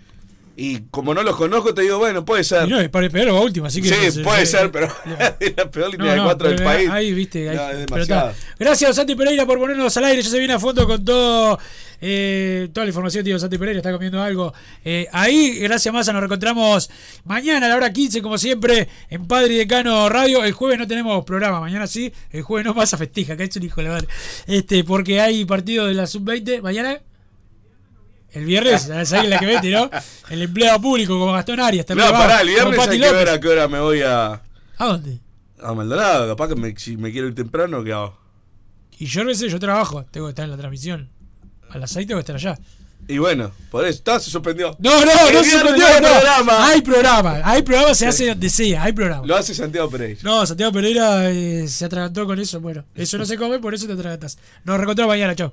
y 0.63 0.81
como 0.91 1.15
no 1.15 1.23
los 1.23 1.37
conozco, 1.37 1.73
te 1.73 1.83
digo, 1.83 1.99
bueno, 1.99 2.25
puede 2.25 2.45
ser. 2.45 2.69
Y 2.69 2.71
no, 2.71 2.79
es 2.81 2.89
para 2.91 3.07
el 3.07 3.11
peor 3.13 3.29
o 3.31 3.41
último, 3.43 3.67
así 3.67 3.81
que. 3.81 3.89
sí, 4.11 4.21
puede 4.23 4.45
se- 4.45 4.59
ser, 4.59 4.71
pero 4.71 4.87
es 5.41 5.57
la 5.57 5.71
peor 5.71 5.91
línea 5.91 6.15
No, 6.17 6.23
de 6.23 6.27
cuatro 6.29 6.49
del 6.51 6.63
país. 6.63 6.91
Ahí, 6.91 7.13
viste, 7.15 7.49
ahí- 7.49 7.85
pero 7.89 8.03
está. 8.03 8.35
Gracias, 8.59 8.97
Santi 8.97 9.15
Pereira, 9.15 9.47
por 9.47 9.59
ponernos 9.59 9.97
al 9.97 10.05
aire. 10.05 10.23
Ya 10.23 10.29
se 10.31 10.39
viene 10.39 10.53
a 10.55 10.59
fondo 10.59 10.87
con 10.87 11.05
todo. 11.05 11.59
eh, 12.03 12.69
toda 12.73 12.85
la 12.85 12.91
información, 12.91 13.25
tío. 13.25 13.39
Santi 13.39 13.57
Pereira 13.59 13.79
está 13.79 13.93
comiendo 13.93 14.23
algo. 14.23 14.53
Eh, 14.85 15.07
ahí, 15.13 15.59
gracias, 15.61 15.93
Massa. 15.95 16.13
Nos 16.13 16.21
reencontramos 16.21 16.91
mañana 17.25 17.67
a 17.67 17.69
la 17.71 17.77
hora 17.77 17.93
15, 17.93 18.21
como 18.23 18.37
siempre, 18.39 18.89
en 19.09 19.27
Padre 19.27 19.55
y 19.55 19.57
Decano 19.57 20.09
Radio. 20.09 20.45
El 20.45 20.53
jueves 20.53 20.79
no 20.79 20.87
tenemos 20.87 21.25
programa. 21.25 21.61
Mañana 21.61 21.87
sí. 21.87 22.13
El 22.31 22.43
jueves 22.43 22.67
no 22.67 22.75
Massa 22.75 22.97
festeja. 22.99 23.37
Que 23.37 23.43
ha 23.45 23.47
hecho 23.47 23.59
un 23.61 23.67
hijo 23.67 23.81
de 23.81 23.89
la 23.89 23.95
madre. 23.95 24.09
Este, 24.47 24.85
porque 24.85 25.21
hay 25.21 25.45
partido 25.45 25.87
de 25.87 25.95
la 25.95 26.07
sub-20. 26.07 26.61
Mañana. 26.63 27.01
El 28.33 28.45
viernes, 28.45 28.83
¿sabes 29.05 29.29
la 29.29 29.39
que 29.39 29.47
mete, 29.47 29.71
no? 29.71 29.91
El 30.29 30.43
empleado 30.43 30.81
público 30.81 31.19
como 31.19 31.33
Gastón 31.33 31.61
Arias. 31.61 31.87
No, 31.91 31.97
pará, 32.13 32.41
el 32.43 32.49
viernes 32.49 32.79
hay 32.79 32.99
que 33.01 33.07
ver 33.13 33.15
López. 33.27 33.35
a 33.35 33.41
qué 33.41 33.49
hora 33.49 33.69
me 33.69 33.81
voy 33.81 34.03
a. 34.03 34.33
¿A 34.79 34.87
dónde? 34.87 35.19
A 35.63 35.75
Maldonado, 35.75 36.27
capaz 36.29 36.49
que 36.49 36.55
me- 36.57 36.75
si 36.77 36.97
me 36.97 37.11
quiero 37.13 37.27
ir 37.29 37.35
temprano, 37.35 37.83
¿qué 37.85 37.93
hago? 37.93 38.17
Y 38.99 39.07
yo 39.07 39.25
no 39.25 39.35
sé, 39.35 39.49
yo 39.49 39.59
trabajo, 39.59 40.05
tengo 40.11 40.27
que 40.27 40.31
estar 40.31 40.45
en 40.45 40.51
la 40.53 40.57
transmisión. 40.57 41.09
A 41.71 41.79
las 41.79 41.91
6 41.91 42.07
tengo 42.07 42.19
que 42.19 42.33
estar 42.33 42.37
allá. 42.37 42.59
Y 43.09 43.19
bueno, 43.19 43.51
por 43.71 43.85
eso, 43.85 43.99
está, 43.99 44.21
se 44.21 44.31
suspendió. 44.31 44.77
No, 44.79 45.05
no, 45.05 45.11
El 45.29 45.35
no 45.35 45.43
se 45.43 45.51
suspendió, 45.51 45.85
no 45.85 45.95
hay 45.95 46.01
no. 46.03 46.09
programa. 46.09 46.69
Hay 46.69 46.81
programa, 46.83 47.41
hay 47.45 47.63
programa, 47.63 47.95
se 47.95 48.07
hace 48.07 48.29
donde 48.29 48.49
sea, 48.51 48.85
hay 48.85 48.93
programa. 48.93 49.27
Lo 49.27 49.37
hace 49.37 49.55
Santiago 49.55 49.91
Pereira. 49.91 50.21
No, 50.23 50.47
Santiago 50.47 50.71
Pereira 50.73 51.31
eh, 51.31 51.67
se 51.67 51.85
atragantó 51.87 52.25
con 52.27 52.39
eso. 52.39 52.61
Bueno, 52.61 52.85
eso 52.95 53.19
no 53.19 53.25
se 53.27 53.37
come, 53.37 53.59
por 53.59 53.75
eso 53.75 53.87
te 53.87 53.95
atragantas. 53.95 54.39
Nos 54.65 54.77
reencontramos 54.77 55.13
mañana, 55.13 55.35
chao. 55.35 55.53